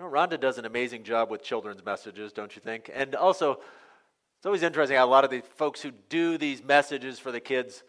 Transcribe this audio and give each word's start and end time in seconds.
Well, 0.00 0.10
Rhonda 0.10 0.40
does 0.40 0.56
an 0.56 0.64
amazing 0.64 1.02
job 1.02 1.30
with 1.30 1.42
children's 1.42 1.84
messages, 1.84 2.32
don't 2.32 2.56
you 2.56 2.62
think? 2.62 2.90
And 2.94 3.14
also, 3.14 3.60
it's 4.38 4.46
always 4.46 4.62
interesting 4.62 4.96
how 4.96 5.04
a 5.04 5.06
lot 5.06 5.24
of 5.24 5.30
the 5.30 5.42
folks 5.56 5.82
who 5.82 5.90
do 6.08 6.38
these 6.38 6.64
messages 6.64 7.18
for 7.18 7.30
the 7.30 7.40
kids 7.40 7.82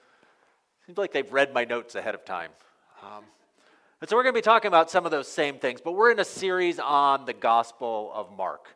seems 0.86 0.98
like 0.98 1.14
they've 1.14 1.32
read 1.32 1.54
my 1.54 1.64
notes 1.64 1.96
ahead 1.96 2.14
of 2.14 2.26
time. 2.26 2.52
Um, 3.02 3.24
and 4.02 4.10
so 4.10 4.18
we're 4.18 4.24
going 4.24 4.36
to 4.36 4.38
be 4.38 4.44
talking 4.44 4.68
about 4.68 4.92
some 4.92 5.06
of 5.06 5.12
those 5.12 5.30
same 5.30 5.58
things, 5.58 5.80
but 5.80 5.94
we're 5.94 6.12
in 6.12 6.20
a 6.20 6.26
series 6.26 6.80
on 6.80 7.24
the 7.24 7.34
Gospel 7.34 8.12
of 8.14 8.30
Mark. 8.36 8.76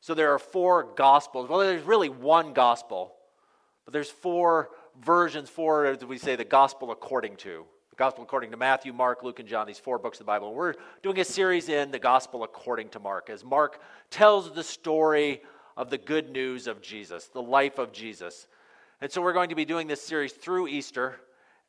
So 0.00 0.14
there 0.14 0.32
are 0.32 0.38
four 0.38 0.84
Gospels. 0.84 1.48
Well, 1.48 1.58
there's 1.58 1.82
really 1.82 2.08
one 2.08 2.52
Gospel, 2.52 3.12
but 3.86 3.92
there's 3.92 4.10
four 4.10 4.70
versions, 5.02 5.50
four, 5.50 5.86
as 5.86 6.04
we 6.04 6.16
say, 6.16 6.36
the 6.36 6.44
Gospel 6.44 6.92
according 6.92 7.38
to. 7.38 7.64
Gospel 7.98 8.22
according 8.22 8.52
to 8.52 8.56
Matthew, 8.56 8.92
Mark, 8.92 9.24
Luke, 9.24 9.40
and 9.40 9.48
John, 9.48 9.66
these 9.66 9.80
four 9.80 9.98
books 9.98 10.20
of 10.20 10.24
the 10.24 10.28
Bible. 10.28 10.46
And 10.46 10.56
we're 10.56 10.74
doing 11.02 11.18
a 11.18 11.24
series 11.24 11.68
in 11.68 11.90
the 11.90 11.98
Gospel 11.98 12.44
according 12.44 12.90
to 12.90 13.00
Mark, 13.00 13.28
as 13.28 13.44
Mark 13.44 13.82
tells 14.08 14.54
the 14.54 14.62
story 14.62 15.42
of 15.76 15.90
the 15.90 15.98
good 15.98 16.30
news 16.30 16.68
of 16.68 16.80
Jesus, 16.80 17.26
the 17.26 17.42
life 17.42 17.76
of 17.76 17.90
Jesus. 17.90 18.46
And 19.00 19.10
so 19.10 19.20
we're 19.20 19.32
going 19.32 19.48
to 19.48 19.56
be 19.56 19.64
doing 19.64 19.88
this 19.88 20.00
series 20.00 20.32
through 20.32 20.68
Easter 20.68 21.16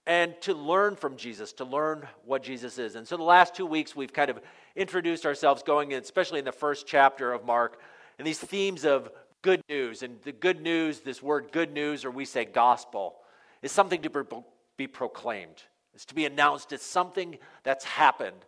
and 0.06 0.40
to 0.42 0.54
learn 0.54 0.96
from 0.96 1.18
Jesus, 1.18 1.52
to 1.54 1.66
learn 1.66 2.08
what 2.26 2.44
Jesus 2.44 2.78
is. 2.78 2.94
And 2.94 3.08
so 3.08 3.18
the 3.18 3.24
last 3.24 3.56
two 3.56 3.66
weeks 3.66 3.96
we've 3.96 4.14
kind 4.14 4.30
of 4.30 4.40
introduced 4.76 5.26
ourselves 5.26 5.64
going 5.64 5.94
in, 5.94 6.04
especially 6.04 6.38
in 6.38 6.46
the 6.46 6.52
first 6.52 6.86
chapter 6.86 7.34
of 7.34 7.44
Mark, 7.44 7.82
and 8.20 8.28
these 8.28 8.38
themes 8.38 8.86
of 8.86 9.10
good 9.42 9.64
news. 9.68 10.04
And 10.04 10.22
the 10.22 10.32
good 10.32 10.62
news, 10.62 11.00
this 11.00 11.24
word 11.24 11.52
good 11.52 11.74
news, 11.74 12.06
or 12.06 12.12
we 12.12 12.26
say 12.26 12.46
gospel, 12.46 13.16
is 13.64 13.72
something 13.72 14.04
to 14.04 14.44
be 14.78 14.86
proclaimed. 14.86 15.64
It's 15.94 16.06
to 16.06 16.16
be 16.16 16.26
announced. 16.26 16.72
as 16.74 16.82
something 16.82 17.38
that's 17.64 17.86
happened 17.86 18.46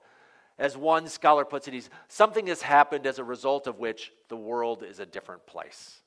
as 0.61 0.77
one 0.77 1.07
scholar 1.07 1.43
puts 1.43 1.67
it, 1.67 1.73
he's, 1.73 1.89
something 2.07 2.45
has 2.47 2.61
happened 2.61 3.07
as 3.07 3.17
a 3.17 3.23
result 3.23 3.65
of 3.65 3.79
which 3.79 4.11
the 4.29 4.37
world 4.37 4.83
is 4.83 4.99
a 4.99 5.05
different 5.05 5.45
place. 5.47 6.01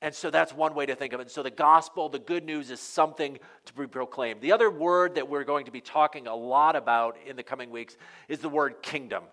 And 0.00 0.14
so 0.14 0.30
that's 0.30 0.52
one 0.52 0.74
way 0.74 0.86
to 0.86 0.94
think 0.94 1.12
of 1.12 1.20
it. 1.20 1.24
And 1.24 1.30
so 1.30 1.42
the 1.42 1.50
gospel, 1.50 2.08
the 2.08 2.18
good 2.18 2.44
news, 2.44 2.70
is 2.70 2.80
something 2.80 3.38
to 3.66 3.74
be 3.74 3.86
proclaimed. 3.86 4.40
The 4.40 4.52
other 4.52 4.70
word 4.70 5.14
that 5.14 5.28
we're 5.28 5.44
going 5.44 5.66
to 5.66 5.70
be 5.70 5.80
talking 5.80 6.26
a 6.26 6.34
lot 6.34 6.74
about 6.74 7.16
in 7.26 7.36
the 7.36 7.42
coming 7.42 7.70
weeks 7.70 7.96
is 8.28 8.38
the 8.38 8.48
word 8.48 8.82
kingdom. 8.82 9.24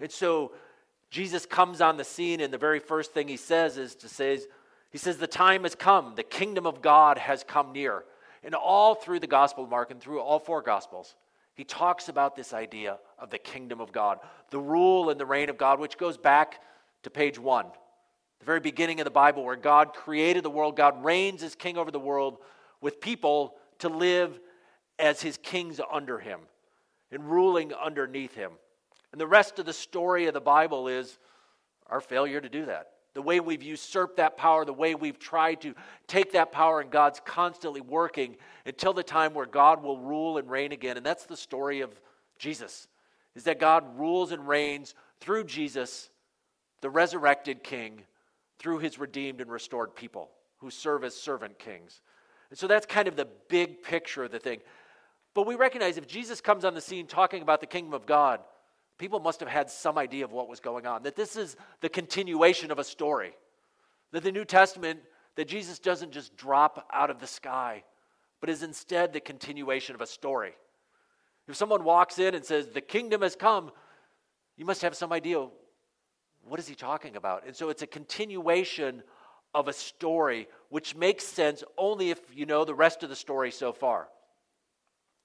And 0.00 0.10
so 0.10 0.52
Jesus 1.10 1.44
comes 1.44 1.82
on 1.82 1.98
the 1.98 2.04
scene, 2.04 2.40
and 2.40 2.52
the 2.52 2.58
very 2.58 2.78
first 2.78 3.12
thing 3.12 3.28
he 3.28 3.36
says 3.36 3.76
is 3.76 3.94
to 3.96 4.08
say, 4.08 4.40
he 4.90 4.98
says, 4.98 5.18
The 5.18 5.26
time 5.26 5.64
has 5.64 5.74
come, 5.74 6.14
the 6.16 6.22
kingdom 6.22 6.66
of 6.66 6.80
God 6.80 7.18
has 7.18 7.44
come 7.44 7.72
near. 7.72 8.04
And 8.42 8.54
all 8.54 8.94
through 8.94 9.20
the 9.20 9.26
Gospel 9.26 9.64
of 9.64 9.70
Mark 9.70 9.90
and 9.90 10.00
through 10.00 10.20
all 10.20 10.38
four 10.38 10.62
Gospels, 10.62 11.14
he 11.54 11.64
talks 11.64 12.08
about 12.08 12.34
this 12.34 12.52
idea 12.52 12.98
of 13.18 13.30
the 13.30 13.38
kingdom 13.38 13.80
of 13.80 13.92
God, 13.92 14.18
the 14.50 14.58
rule 14.58 15.10
and 15.10 15.20
the 15.20 15.26
reign 15.26 15.50
of 15.50 15.58
God, 15.58 15.78
which 15.78 15.98
goes 15.98 16.16
back 16.16 16.60
to 17.02 17.10
page 17.10 17.38
one, 17.38 17.66
the 18.40 18.46
very 18.46 18.60
beginning 18.60 19.00
of 19.00 19.04
the 19.04 19.10
Bible, 19.10 19.44
where 19.44 19.56
God 19.56 19.92
created 19.92 20.44
the 20.44 20.50
world. 20.50 20.76
God 20.76 21.04
reigns 21.04 21.42
as 21.42 21.54
king 21.54 21.76
over 21.76 21.90
the 21.90 22.00
world 22.00 22.38
with 22.80 23.00
people 23.00 23.54
to 23.78 23.88
live 23.88 24.40
as 24.98 25.20
his 25.20 25.36
kings 25.36 25.80
under 25.92 26.18
him 26.18 26.40
and 27.10 27.30
ruling 27.30 27.72
underneath 27.74 28.34
him. 28.34 28.52
And 29.12 29.20
the 29.20 29.26
rest 29.26 29.58
of 29.58 29.66
the 29.66 29.72
story 29.72 30.26
of 30.26 30.34
the 30.34 30.40
Bible 30.40 30.88
is 30.88 31.18
our 31.86 32.00
failure 32.00 32.40
to 32.40 32.48
do 32.48 32.64
that 32.66 32.88
the 33.14 33.22
way 33.22 33.40
we've 33.40 33.62
usurped 33.62 34.16
that 34.16 34.36
power, 34.36 34.64
the 34.64 34.72
way 34.72 34.94
we've 34.94 35.18
tried 35.18 35.60
to 35.62 35.74
take 36.06 36.32
that 36.32 36.50
power, 36.52 36.80
and 36.80 36.90
God's 36.90 37.20
constantly 37.24 37.80
working 37.80 38.36
until 38.64 38.92
the 38.92 39.02
time 39.02 39.34
where 39.34 39.46
God 39.46 39.82
will 39.82 39.98
rule 39.98 40.38
and 40.38 40.50
reign 40.50 40.72
again. 40.72 40.96
And 40.96 41.04
that's 41.04 41.26
the 41.26 41.36
story 41.36 41.80
of 41.80 42.00
Jesus, 42.38 42.88
is 43.34 43.44
that 43.44 43.60
God 43.60 43.98
rules 43.98 44.32
and 44.32 44.48
reigns 44.48 44.94
through 45.20 45.44
Jesus, 45.44 46.10
the 46.80 46.90
resurrected 46.90 47.62
king, 47.62 48.02
through 48.58 48.78
his 48.78 48.98
redeemed 48.98 49.40
and 49.40 49.50
restored 49.50 49.94
people 49.94 50.30
who 50.58 50.70
serve 50.70 51.04
as 51.04 51.14
servant 51.14 51.58
kings. 51.58 52.00
And 52.50 52.58
so 52.58 52.66
that's 52.66 52.86
kind 52.86 53.08
of 53.08 53.16
the 53.16 53.28
big 53.48 53.82
picture 53.82 54.24
of 54.24 54.30
the 54.30 54.38
thing. 54.38 54.60
But 55.34 55.46
we 55.46 55.54
recognize 55.54 55.96
if 55.96 56.06
Jesus 56.06 56.40
comes 56.40 56.64
on 56.64 56.74
the 56.74 56.80
scene 56.80 57.06
talking 57.06 57.42
about 57.42 57.60
the 57.60 57.66
kingdom 57.66 57.94
of 57.94 58.06
God, 58.06 58.40
people 58.98 59.20
must 59.20 59.40
have 59.40 59.48
had 59.48 59.70
some 59.70 59.98
idea 59.98 60.24
of 60.24 60.32
what 60.32 60.48
was 60.48 60.60
going 60.60 60.86
on, 60.86 61.02
that 61.02 61.16
this 61.16 61.36
is 61.36 61.56
the 61.80 61.88
continuation 61.88 62.70
of 62.70 62.78
a 62.78 62.84
story. 62.84 63.32
That 64.12 64.22
the 64.22 64.32
New 64.32 64.44
Testament, 64.44 65.00
that 65.36 65.48
Jesus 65.48 65.78
doesn't 65.78 66.12
just 66.12 66.36
drop 66.36 66.86
out 66.92 67.10
of 67.10 67.18
the 67.18 67.26
sky, 67.26 67.84
but 68.40 68.50
is 68.50 68.62
instead 68.62 69.12
the 69.12 69.20
continuation 69.20 69.94
of 69.94 70.00
a 70.00 70.06
story. 70.06 70.52
If 71.48 71.56
someone 71.56 71.84
walks 71.84 72.18
in 72.18 72.34
and 72.34 72.44
says, 72.44 72.68
The 72.68 72.80
kingdom 72.80 73.22
has 73.22 73.34
come, 73.34 73.70
you 74.56 74.64
must 74.64 74.82
have 74.82 74.94
some 74.94 75.12
idea 75.12 75.46
what 76.44 76.58
is 76.58 76.66
he 76.66 76.74
talking 76.74 77.16
about? 77.16 77.46
And 77.46 77.54
so 77.54 77.68
it's 77.68 77.82
a 77.82 77.86
continuation 77.86 79.02
of 79.54 79.68
a 79.68 79.72
story 79.72 80.48
which 80.70 80.96
makes 80.96 81.24
sense 81.24 81.62
only 81.78 82.10
if 82.10 82.18
you 82.34 82.46
know 82.46 82.64
the 82.64 82.74
rest 82.74 83.02
of 83.02 83.10
the 83.10 83.16
story 83.16 83.50
so 83.50 83.72
far. 83.72 84.08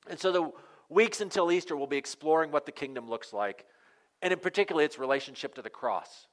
And 0.09 0.19
so 0.19 0.31
the 0.31 0.51
weeks 0.89 1.21
until 1.21 1.51
Easter, 1.51 1.75
we'll 1.75 1.87
be 1.87 1.97
exploring 1.97 2.51
what 2.51 2.65
the 2.65 2.71
kingdom 2.71 3.09
looks 3.09 3.33
like, 3.33 3.65
and 4.21 4.33
in 4.33 4.39
particular, 4.39 4.83
its 4.83 4.97
relationship 4.97 5.55
to 5.55 5.61
the 5.61 5.69
cross. 5.69 6.27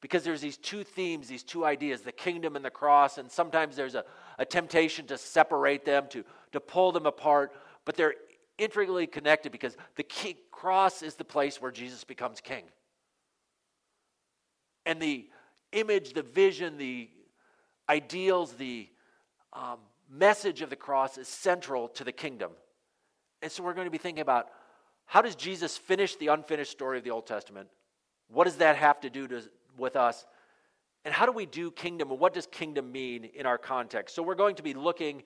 Because 0.00 0.24
there's 0.24 0.40
these 0.40 0.56
two 0.56 0.84
themes, 0.84 1.26
these 1.26 1.42
two 1.42 1.64
ideas, 1.64 2.02
the 2.02 2.12
kingdom 2.12 2.54
and 2.54 2.64
the 2.64 2.70
cross, 2.70 3.18
and 3.18 3.30
sometimes 3.30 3.76
there's 3.76 3.94
a, 3.94 4.04
a 4.38 4.44
temptation 4.44 5.06
to 5.06 5.18
separate 5.18 5.84
them, 5.84 6.06
to, 6.10 6.24
to 6.52 6.60
pull 6.60 6.92
them 6.92 7.06
apart, 7.06 7.52
but 7.84 7.96
they're 7.96 8.14
intricately 8.58 9.06
connected 9.06 9.52
because 9.52 9.76
the 9.96 10.02
key, 10.02 10.36
cross 10.50 11.02
is 11.02 11.14
the 11.14 11.24
place 11.24 11.60
where 11.60 11.70
Jesus 11.70 12.04
becomes 12.04 12.40
king. 12.40 12.64
And 14.84 15.00
the 15.00 15.28
image, 15.72 16.12
the 16.12 16.22
vision, 16.22 16.78
the 16.78 17.10
ideals, 17.88 18.52
the 18.52 18.88
um, 19.52 19.78
message 20.10 20.62
of 20.62 20.70
the 20.70 20.76
cross 20.76 21.18
is 21.18 21.28
central 21.28 21.88
to 21.88 22.04
the 22.04 22.12
kingdom. 22.12 22.52
And 23.46 23.52
so 23.52 23.62
we're 23.62 23.74
going 23.74 23.86
to 23.86 23.92
be 23.92 23.98
thinking 23.98 24.22
about 24.22 24.48
how 25.04 25.22
does 25.22 25.36
Jesus 25.36 25.78
finish 25.78 26.16
the 26.16 26.26
unfinished 26.26 26.72
story 26.72 26.98
of 26.98 27.04
the 27.04 27.12
Old 27.12 27.28
Testament? 27.28 27.68
What 28.26 28.42
does 28.42 28.56
that 28.56 28.74
have 28.74 28.98
to 29.02 29.08
do 29.08 29.28
to, 29.28 29.40
with 29.78 29.94
us? 29.94 30.26
And 31.04 31.14
how 31.14 31.26
do 31.26 31.30
we 31.30 31.46
do 31.46 31.70
kingdom? 31.70 32.10
And 32.10 32.18
what 32.18 32.34
does 32.34 32.48
kingdom 32.48 32.90
mean 32.90 33.24
in 33.24 33.46
our 33.46 33.56
context? 33.56 34.16
So 34.16 34.22
we're 34.24 34.34
going 34.34 34.56
to 34.56 34.64
be 34.64 34.74
looking 34.74 35.22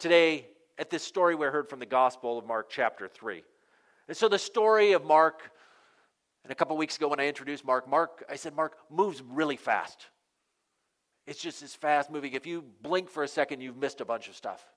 today 0.00 0.48
at 0.78 0.90
this 0.90 1.04
story 1.04 1.36
we 1.36 1.46
heard 1.46 1.68
from 1.68 1.78
the 1.78 1.86
Gospel 1.86 2.38
of 2.38 2.44
Mark, 2.44 2.70
chapter 2.70 3.06
3. 3.06 3.44
And 4.08 4.16
so 4.16 4.28
the 4.28 4.36
story 4.36 4.90
of 4.90 5.04
Mark, 5.04 5.52
and 6.42 6.50
a 6.50 6.56
couple 6.56 6.76
weeks 6.76 6.96
ago 6.96 7.06
when 7.06 7.20
I 7.20 7.28
introduced 7.28 7.64
Mark, 7.64 7.88
Mark, 7.88 8.24
I 8.28 8.34
said, 8.34 8.56
Mark 8.56 8.78
moves 8.90 9.22
really 9.22 9.56
fast. 9.56 10.08
It's 11.24 11.40
just 11.40 11.62
as 11.62 11.72
fast 11.72 12.10
moving. 12.10 12.32
If 12.32 12.46
you 12.46 12.64
blink 12.82 13.10
for 13.10 13.22
a 13.22 13.28
second, 13.28 13.60
you've 13.60 13.76
missed 13.76 14.00
a 14.00 14.04
bunch 14.04 14.28
of 14.28 14.34
stuff. 14.34 14.73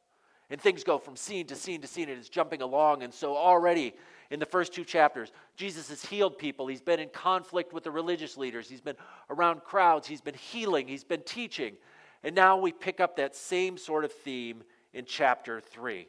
And 0.49 0.61
things 0.61 0.83
go 0.83 0.97
from 0.97 1.15
scene 1.15 1.45
to 1.47 1.55
scene 1.55 1.81
to 1.81 1.87
scene, 1.87 2.09
and 2.09 2.17
it's 2.17 2.29
jumping 2.29 2.61
along. 2.61 3.03
And 3.03 3.13
so, 3.13 3.35
already 3.35 3.93
in 4.31 4.39
the 4.39 4.45
first 4.45 4.73
two 4.73 4.85
chapters, 4.85 5.31
Jesus 5.57 5.89
has 5.89 6.03
healed 6.03 6.37
people. 6.37 6.67
He's 6.67 6.81
been 6.81 6.99
in 6.99 7.09
conflict 7.09 7.73
with 7.73 7.83
the 7.83 7.91
religious 7.91 8.37
leaders. 8.37 8.69
He's 8.69 8.81
been 8.81 8.95
around 9.29 9.63
crowds. 9.63 10.07
He's 10.07 10.21
been 10.21 10.35
healing. 10.35 10.87
He's 10.87 11.03
been 11.03 11.21
teaching. 11.21 11.75
And 12.23 12.33
now 12.33 12.57
we 12.57 12.71
pick 12.71 12.99
up 12.99 13.17
that 13.17 13.35
same 13.35 13.77
sort 13.77 14.05
of 14.05 14.11
theme 14.11 14.63
in 14.93 15.05
chapter 15.05 15.59
3. 15.59 16.07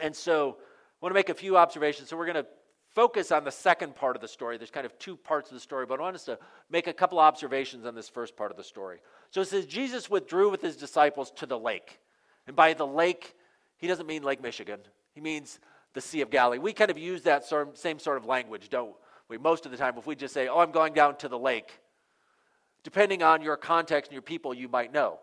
And 0.00 0.16
so, 0.16 0.56
I 0.58 1.04
want 1.04 1.10
to 1.10 1.14
make 1.14 1.28
a 1.28 1.34
few 1.34 1.58
observations. 1.58 2.08
So, 2.08 2.16
we're 2.16 2.26
going 2.26 2.42
to 2.42 2.46
focus 2.94 3.30
on 3.32 3.44
the 3.44 3.52
second 3.52 3.94
part 3.94 4.16
of 4.16 4.22
the 4.22 4.28
story. 4.28 4.56
There's 4.56 4.70
kind 4.70 4.86
of 4.86 4.98
two 4.98 5.16
parts 5.16 5.50
of 5.50 5.54
the 5.54 5.60
story, 5.60 5.84
but 5.84 6.00
I 6.00 6.04
want 6.04 6.16
us 6.16 6.24
to 6.24 6.38
make 6.70 6.86
a 6.86 6.94
couple 6.94 7.18
observations 7.18 7.84
on 7.84 7.94
this 7.94 8.08
first 8.08 8.34
part 8.34 8.50
of 8.50 8.56
the 8.56 8.64
story. 8.64 8.98
So, 9.30 9.42
it 9.42 9.48
says 9.48 9.66
Jesus 9.66 10.08
withdrew 10.08 10.50
with 10.50 10.62
his 10.62 10.76
disciples 10.76 11.30
to 11.32 11.44
the 11.44 11.58
lake. 11.58 12.00
And 12.48 12.56
by 12.56 12.72
the 12.72 12.86
lake, 12.86 13.36
he 13.76 13.86
doesn't 13.86 14.06
mean 14.06 14.22
Lake 14.22 14.42
Michigan, 14.42 14.80
he 15.14 15.20
means 15.20 15.60
the 15.92 16.00
Sea 16.00 16.22
of 16.22 16.30
Galilee. 16.30 16.58
We 16.58 16.72
kind 16.72 16.90
of 16.90 16.98
use 16.98 17.22
that 17.22 17.44
same 17.74 17.98
sort 17.98 18.16
of 18.16 18.24
language, 18.24 18.70
don't 18.70 18.94
we? 19.28 19.36
Most 19.36 19.66
of 19.66 19.72
the 19.72 19.76
time, 19.76 19.96
if 19.98 20.06
we 20.06 20.16
just 20.16 20.34
say, 20.34 20.48
Oh, 20.48 20.58
I'm 20.58 20.72
going 20.72 20.94
down 20.94 21.16
to 21.18 21.28
the 21.28 21.38
lake, 21.38 21.78
depending 22.82 23.22
on 23.22 23.42
your 23.42 23.56
context 23.56 24.10
and 24.10 24.14
your 24.14 24.22
people, 24.22 24.54
you 24.54 24.68
might 24.68 24.92
know. 24.92 25.18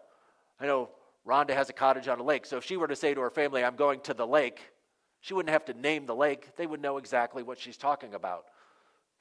I 0.60 0.68
know 0.68 0.90
Rhonda 1.28 1.56
has 1.56 1.70
a 1.70 1.74
cottage 1.74 2.08
on 2.08 2.20
a 2.20 2.24
lake, 2.24 2.46
so 2.46 2.58
if 2.58 2.64
she 2.64 2.78
were 2.78 2.88
to 2.88 2.96
say 2.96 3.14
to 3.14 3.22
her 3.22 3.32
family, 3.32 3.64
I'm 3.64 3.76
going 3.76 4.02
to 4.02 4.14
the 4.14 4.28
lake, 4.28 4.60
she 5.22 5.34
wouldn't 5.34 5.52
have 5.52 5.66
to 5.66 5.74
name 5.74 6.06
the 6.06 6.16
lake. 6.16 6.56
They 6.56 6.68
would 6.68 6.82
know 6.82 6.98
exactly 6.98 7.42
what 7.42 7.60
she's 7.60 7.78
talking 7.78 8.14
about. 8.14 8.46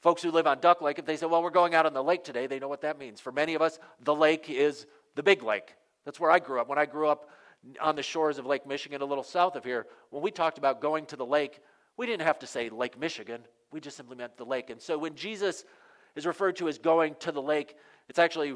Folks 0.03 0.23
who 0.23 0.31
live 0.31 0.47
on 0.47 0.61
Duck 0.61 0.83
Lake, 0.83 0.99
if 0.99 1.07
they 1.07 1.17
say, 1.17 1.25
Well, 1.25 1.43
we're 1.43 1.49
going 1.49 1.75
out 1.75 1.87
on 1.87 1.95
the 1.95 2.05
lake 2.05 2.23
today, 2.23 2.47
they 2.47 2.59
know 2.59 2.69
what 2.69 2.83
that 2.83 2.99
means. 2.99 3.19
For 3.21 3.33
many 3.33 3.55
of 3.55 3.63
us, 3.63 3.79
the 4.03 4.15
lake 4.15 4.51
is 4.51 4.87
the 5.15 5.23
big 5.23 5.43
lake. 5.43 5.75
That's 6.05 6.21
where 6.21 6.31
I 6.31 6.39
grew 6.39 6.61
up. 6.61 6.69
When 6.69 6.79
I 6.79 6.85
grew 6.85 7.09
up 7.09 7.31
on 7.81 7.97
the 7.97 8.03
shores 8.03 8.39
of 8.39 8.47
Lake 8.47 8.67
Michigan, 8.67 9.03
a 9.03 9.05
little 9.05 9.25
south 9.25 9.57
of 9.57 9.65
here, 9.65 9.87
when 10.11 10.23
we 10.23 10.31
talked 10.31 10.59
about 10.59 10.81
going 10.81 11.07
to 11.07 11.17
the 11.17 11.27
lake, 11.27 11.61
we 11.97 12.07
didn't 12.07 12.27
have 12.27 12.39
to 12.41 12.47
say 12.47 12.69
Lake 12.69 12.99
Michigan. 12.99 13.43
We 13.73 13.81
just 13.81 13.97
simply 13.97 14.17
meant 14.17 14.37
the 14.37 14.45
lake. 14.45 14.71
And 14.71 14.81
so 14.81 14.99
when 14.99 15.15
Jesus 15.15 15.65
is 16.15 16.27
referred 16.27 16.57
to 16.57 16.69
as 16.69 16.79
going 16.79 17.17
to 17.21 17.33
the 17.33 17.43
lake, 17.43 17.77
it's 18.09 18.19
actually, 18.19 18.55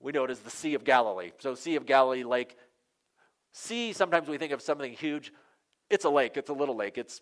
we 0.00 0.12
know 0.12 0.24
it 0.24 0.30
as 0.30 0.40
the 0.40 0.50
Sea 0.50 0.74
of 0.74 0.84
Galilee. 0.84 1.32
So, 1.38 1.54
Sea 1.54 1.76
of 1.76 1.86
Galilee, 1.86 2.24
lake. 2.24 2.56
Sea, 3.52 3.92
sometimes 3.92 4.28
we 4.28 4.38
think 4.38 4.52
of 4.52 4.62
something 4.62 4.92
huge. 4.92 5.32
It's 5.90 6.04
a 6.04 6.10
lake, 6.10 6.36
it's 6.36 6.50
a 6.50 6.54
little 6.54 6.76
lake. 6.76 6.98
It's 6.98 7.20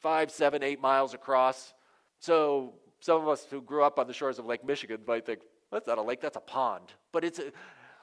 five, 0.00 0.30
seven, 0.30 0.62
eight 0.62 0.80
miles 0.80 1.14
across. 1.14 1.74
So, 2.18 2.74
some 3.00 3.20
of 3.20 3.28
us 3.28 3.46
who 3.50 3.60
grew 3.60 3.82
up 3.82 3.98
on 3.98 4.06
the 4.06 4.12
shores 4.12 4.38
of 4.38 4.46
Lake 4.46 4.64
Michigan 4.64 5.00
might 5.06 5.26
think, 5.26 5.40
that's 5.70 5.86
not 5.86 5.98
a 5.98 6.02
lake, 6.02 6.20
that's 6.20 6.36
a 6.36 6.40
pond. 6.40 6.92
But 7.12 7.24
it's 7.24 7.38
a, 7.38 7.52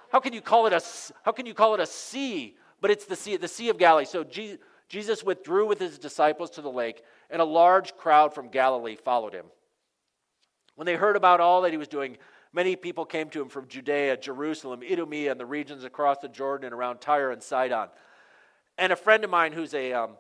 how 0.10 0.20
can 0.20 0.34
you 0.34 0.42
call 0.42 0.68
it 0.68 0.74
a, 0.74 0.82
how 1.24 1.32
can 1.32 1.46
you 1.46 1.54
call 1.54 1.74
it 1.76 1.80
a 1.80 1.86
sea? 1.86 2.56
But 2.82 2.92
it's 2.92 3.06
the 3.06 3.16
sea, 3.16 3.38
the 3.38 3.48
Sea 3.48 3.70
of 3.70 3.78
Galilee. 3.78 4.06
So 4.06 4.24
Jesus 4.24 5.24
withdrew 5.24 5.68
with 5.68 5.80
his 5.80 6.00
disciples 6.00 6.50
to 6.52 6.62
the 6.62 6.72
lake, 6.72 7.04
and 7.30 7.42
a 7.42 7.46
large 7.46 7.96
crowd 7.96 8.34
from 8.34 8.50
Galilee 8.50 8.96
followed 8.96 9.34
him. 9.34 9.46
When 10.76 10.86
they 10.86 10.96
heard 10.96 11.16
about 11.16 11.42
all 11.42 11.62
that 11.62 11.72
he 11.72 11.78
was 11.78 11.90
doing, 11.90 12.18
many 12.54 12.76
people 12.76 13.06
came 13.06 13.30
to 13.32 13.42
him 13.42 13.50
from 13.50 13.68
Judea, 13.68 14.18
Jerusalem, 14.18 14.82
Idumea, 14.82 15.32
and 15.32 15.40
the 15.40 15.46
regions 15.46 15.84
across 15.84 16.20
the 16.20 16.30
Jordan 16.30 16.66
and 16.66 16.74
around 16.74 17.02
Tyre 17.02 17.32
and 17.32 17.44
Sidon. 17.44 17.90
And 18.78 18.94
a 18.94 18.96
friend 18.96 19.24
of 19.24 19.30
mine 19.30 19.52
who's 19.52 19.74
a 19.74 19.92
um, 19.92 20.12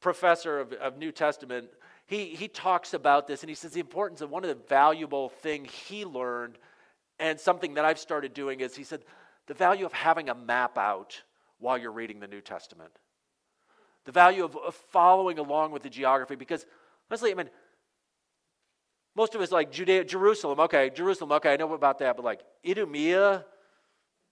professor 0.00 0.60
of, 0.60 0.72
of 0.74 0.98
New 0.98 1.10
Testament, 1.10 1.68
he, 2.06 2.26
he 2.26 2.46
talks 2.46 2.94
about 2.94 3.26
this 3.26 3.42
and 3.42 3.50
he 3.50 3.56
says 3.56 3.72
the 3.72 3.80
importance 3.80 4.20
of 4.20 4.30
one 4.30 4.44
of 4.44 4.48
the 4.48 4.64
valuable 4.68 5.28
things 5.28 5.70
he 5.72 6.04
learned 6.04 6.58
and 7.18 7.38
something 7.38 7.74
that 7.74 7.84
I've 7.84 7.98
started 7.98 8.34
doing 8.34 8.60
is 8.60 8.76
he 8.76 8.84
said 8.84 9.02
the 9.46 9.54
value 9.54 9.86
of 9.86 9.92
having 9.92 10.28
a 10.28 10.34
map 10.34 10.78
out 10.78 11.22
while 11.58 11.78
you're 11.78 11.92
reading 11.92 12.20
the 12.20 12.26
New 12.26 12.40
Testament. 12.40 12.92
The 14.04 14.12
value 14.12 14.44
of, 14.44 14.56
of 14.56 14.74
following 14.74 15.38
along 15.38 15.72
with 15.72 15.82
the 15.82 15.90
geography 15.90 16.36
because 16.36 16.64
honestly, 17.10 17.30
I 17.30 17.34
mean, 17.34 17.50
most 19.14 19.34
of 19.34 19.40
us 19.40 19.50
like 19.50 19.72
Judea, 19.72 20.04
Jerusalem, 20.04 20.60
okay, 20.60 20.90
Jerusalem, 20.90 21.32
okay, 21.32 21.52
I 21.52 21.56
know 21.56 21.72
about 21.72 21.98
that, 21.98 22.16
but 22.16 22.24
like 22.24 22.40
Idumea, 22.66 23.44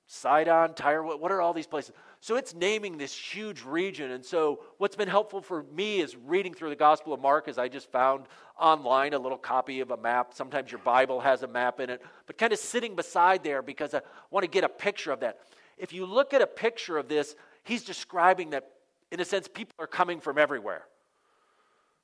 Sidon, 0.07 0.75
Tyre, 0.75 1.03
what, 1.03 1.21
what 1.21 1.33
are 1.33 1.41
all 1.41 1.53
these 1.53 1.67
places? 1.67 1.93
So 2.21 2.37
it's 2.37 2.55
naming 2.55 2.97
this 2.97 3.17
huge 3.17 3.63
region. 3.63 4.13
And 4.13 4.25
so 4.25 4.61
what's 4.79 4.97
been 4.97 5.09
helpful 5.09 5.41
for 5.41 5.65
me 5.75 6.01
is 6.01 6.17
reading 6.17 6.55
through 6.55 6.71
the 6.71 6.77
Gospel 6.77 7.13
of 7.13 7.21
Mark, 7.21 7.49
as 7.49 7.59
I 7.59 7.69
just 7.69 7.91
found 7.91 8.27
online 8.59 9.15
a 9.15 9.19
little 9.19 9.39
copy 9.39 9.81
of 9.81 9.91
a 9.91 9.97
map. 9.97 10.33
Sometimes 10.33 10.71
your 10.71 10.81
Bible 10.81 11.21
has 11.21 11.43
a 11.43 11.49
map 11.49 11.81
in 11.81 11.91
it, 11.91 12.03
but 12.27 12.39
kind 12.39 12.53
of 12.53 12.59
sitting 12.59 12.95
beside 12.95 13.43
there 13.43 13.63
because 13.63 13.95
I 13.95 14.01
want 14.31 14.45
to 14.45 14.51
get 14.51 14.65
a 14.65 14.69
picture 14.69 15.13
of 15.13 15.21
that. 15.21 15.41
If 15.77 15.93
you 15.93 16.07
look 16.07 16.33
at 16.33 16.41
a 16.41 16.47
picture 16.47 16.97
of 16.99 17.09
this, 17.09 17.35
he's 17.65 17.85
describing 17.85 18.51
that, 18.51 18.71
in 19.11 19.21
a 19.21 19.25
sense, 19.25 19.49
people 19.49 19.75
are 19.79 19.87
coming 19.87 20.21
from 20.21 20.39
everywhere. 20.39 20.87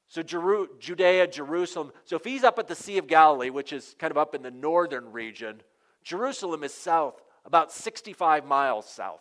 So 0.08 0.22
Jeru- 0.22 0.68
Judea, 0.78 1.28
Jerusalem. 1.28 1.92
So 2.04 2.16
if 2.16 2.24
he's 2.24 2.44
up 2.44 2.58
at 2.58 2.68
the 2.68 2.74
Sea 2.74 2.98
of 2.98 3.06
Galilee, 3.06 3.48
which 3.48 3.72
is 3.72 3.94
kind 3.98 4.10
of 4.10 4.18
up 4.18 4.34
in 4.34 4.42
the 4.42 4.50
northern 4.50 5.10
region, 5.10 5.62
Jerusalem 6.04 6.64
is 6.64 6.74
south, 6.74 7.22
about 7.44 7.72
65 7.72 8.44
miles 8.46 8.88
south. 8.88 9.20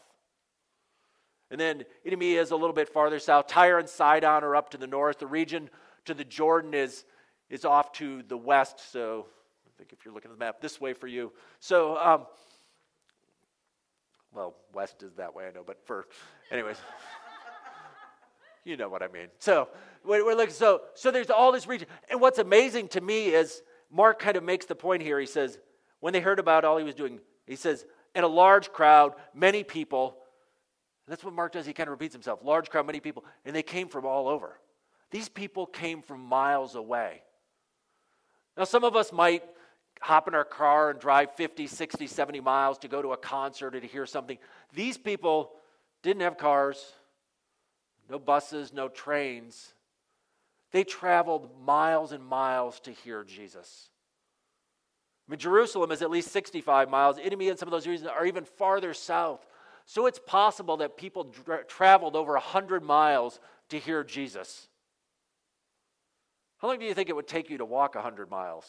And 1.49 1.59
then 1.59 1.83
Idumea 2.07 2.41
is 2.41 2.51
a 2.51 2.55
little 2.55 2.73
bit 2.73 2.87
farther 2.87 3.19
south. 3.19 3.47
Tyre 3.47 3.77
and 3.77 3.89
Sidon 3.89 4.43
are 4.43 4.55
up 4.55 4.69
to 4.69 4.77
the 4.77 4.87
north. 4.87 5.19
The 5.19 5.27
region 5.27 5.69
to 6.05 6.13
the 6.13 6.23
Jordan 6.23 6.73
is, 6.73 7.03
is 7.49 7.65
off 7.65 7.91
to 7.93 8.23
the 8.23 8.37
west. 8.37 8.91
So 8.91 9.25
I 9.67 9.69
think 9.77 9.91
if 9.91 10.05
you're 10.05 10.13
looking 10.13 10.31
at 10.31 10.39
the 10.39 10.43
map, 10.43 10.61
this 10.61 10.79
way 10.79 10.93
for 10.93 11.07
you. 11.07 11.33
So, 11.59 11.97
um, 11.97 12.25
well, 14.33 14.55
west 14.73 15.03
is 15.03 15.13
that 15.15 15.35
way, 15.35 15.45
I 15.47 15.51
know, 15.51 15.63
but 15.65 15.85
for, 15.85 16.07
anyways, 16.51 16.77
you 18.63 18.77
know 18.77 18.87
what 18.87 19.03
I 19.03 19.09
mean. 19.09 19.27
So 19.39 19.67
we're, 20.05 20.23
looking, 20.35 20.53
so, 20.53 20.83
so 20.93 21.11
there's 21.11 21.29
all 21.29 21.51
this 21.51 21.67
region. 21.67 21.87
And 22.09 22.21
what's 22.21 22.39
amazing 22.39 22.87
to 22.89 23.01
me 23.01 23.27
is 23.27 23.61
Mark 23.91 24.19
kind 24.19 24.37
of 24.37 24.43
makes 24.43 24.65
the 24.65 24.75
point 24.75 25.03
here. 25.03 25.19
He 25.19 25.25
says, 25.25 25.59
when 25.99 26.13
they 26.13 26.21
heard 26.21 26.39
about 26.39 26.63
all 26.63 26.77
he 26.77 26.85
was 26.85 26.95
doing, 26.95 27.19
he 27.45 27.57
says, 27.57 27.85
in 28.15 28.23
a 28.23 28.27
large 28.27 28.71
crowd, 28.71 29.13
many 29.33 29.63
people, 29.63 30.17
that's 31.07 31.23
what 31.23 31.33
Mark 31.33 31.53
does. 31.53 31.65
He 31.65 31.73
kind 31.73 31.87
of 31.87 31.91
repeats 31.91 32.13
himself. 32.13 32.39
Large 32.43 32.69
crowd, 32.69 32.85
many 32.85 32.99
people. 32.99 33.25
And 33.45 33.55
they 33.55 33.63
came 33.63 33.87
from 33.87 34.05
all 34.05 34.27
over. 34.27 34.57
These 35.11 35.29
people 35.29 35.65
came 35.65 36.01
from 36.01 36.21
miles 36.21 36.75
away. 36.75 37.21
Now, 38.57 38.63
some 38.63 38.83
of 38.83 38.95
us 38.95 39.11
might 39.11 39.43
hop 40.01 40.27
in 40.27 40.35
our 40.35 40.45
car 40.45 40.89
and 40.89 40.99
drive 40.99 41.35
50, 41.35 41.67
60, 41.67 42.07
70 42.07 42.39
miles 42.39 42.77
to 42.79 42.87
go 42.87 43.01
to 43.01 43.09
a 43.09 43.17
concert 43.17 43.75
or 43.75 43.81
to 43.81 43.87
hear 43.87 44.05
something. 44.05 44.37
These 44.73 44.97
people 44.97 45.51
didn't 46.01 46.21
have 46.21 46.37
cars, 46.37 46.93
no 48.09 48.17
buses, 48.17 48.73
no 48.73 48.87
trains. 48.87 49.73
They 50.71 50.83
traveled 50.83 51.49
miles 51.63 52.13
and 52.13 52.25
miles 52.25 52.79
to 52.81 52.91
hear 52.91 53.23
Jesus. 53.23 53.90
Mean, 55.31 55.39
Jerusalem 55.39 55.91
is 55.91 56.01
at 56.01 56.11
least 56.11 56.29
65 56.31 56.89
miles. 56.89 57.17
Idumea 57.17 57.51
and 57.51 57.57
some 57.59 57.67
of 57.67 57.71
those 57.71 57.87
regions 57.87 58.05
are 58.05 58.25
even 58.25 58.43
farther 58.43 58.93
south. 58.93 59.45
So 59.85 60.05
it's 60.05 60.19
possible 60.19 60.77
that 60.77 60.97
people 60.97 61.23
dra- 61.23 61.63
traveled 61.63 62.17
over 62.17 62.33
100 62.33 62.83
miles 62.83 63.39
to 63.69 63.79
hear 63.79 64.03
Jesus. 64.03 64.67
How 66.57 66.67
long 66.67 66.79
do 66.79 66.85
you 66.85 66.93
think 66.93 67.07
it 67.07 67.15
would 67.15 67.29
take 67.29 67.49
you 67.49 67.59
to 67.59 67.65
walk 67.65 67.95
100 67.95 68.29
miles? 68.29 68.65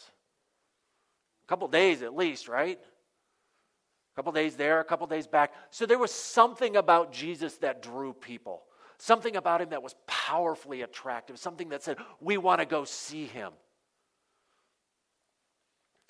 A 1.44 1.48
couple 1.48 1.66
days 1.66 2.00
at 2.00 2.14
least, 2.14 2.46
right? 2.46 2.78
A 2.78 4.14
couple 4.14 4.30
days 4.30 4.54
there, 4.54 4.78
a 4.78 4.84
couple 4.84 5.08
days 5.08 5.26
back. 5.26 5.52
So 5.70 5.84
there 5.84 5.98
was 5.98 6.12
something 6.12 6.76
about 6.76 7.12
Jesus 7.12 7.56
that 7.56 7.82
drew 7.82 8.12
people. 8.12 8.62
Something 8.98 9.34
about 9.34 9.60
him 9.62 9.70
that 9.70 9.82
was 9.82 9.96
powerfully 10.06 10.82
attractive. 10.82 11.40
Something 11.40 11.70
that 11.70 11.82
said, 11.82 11.96
we 12.20 12.38
want 12.38 12.60
to 12.60 12.66
go 12.66 12.84
see 12.84 13.24
him. 13.24 13.52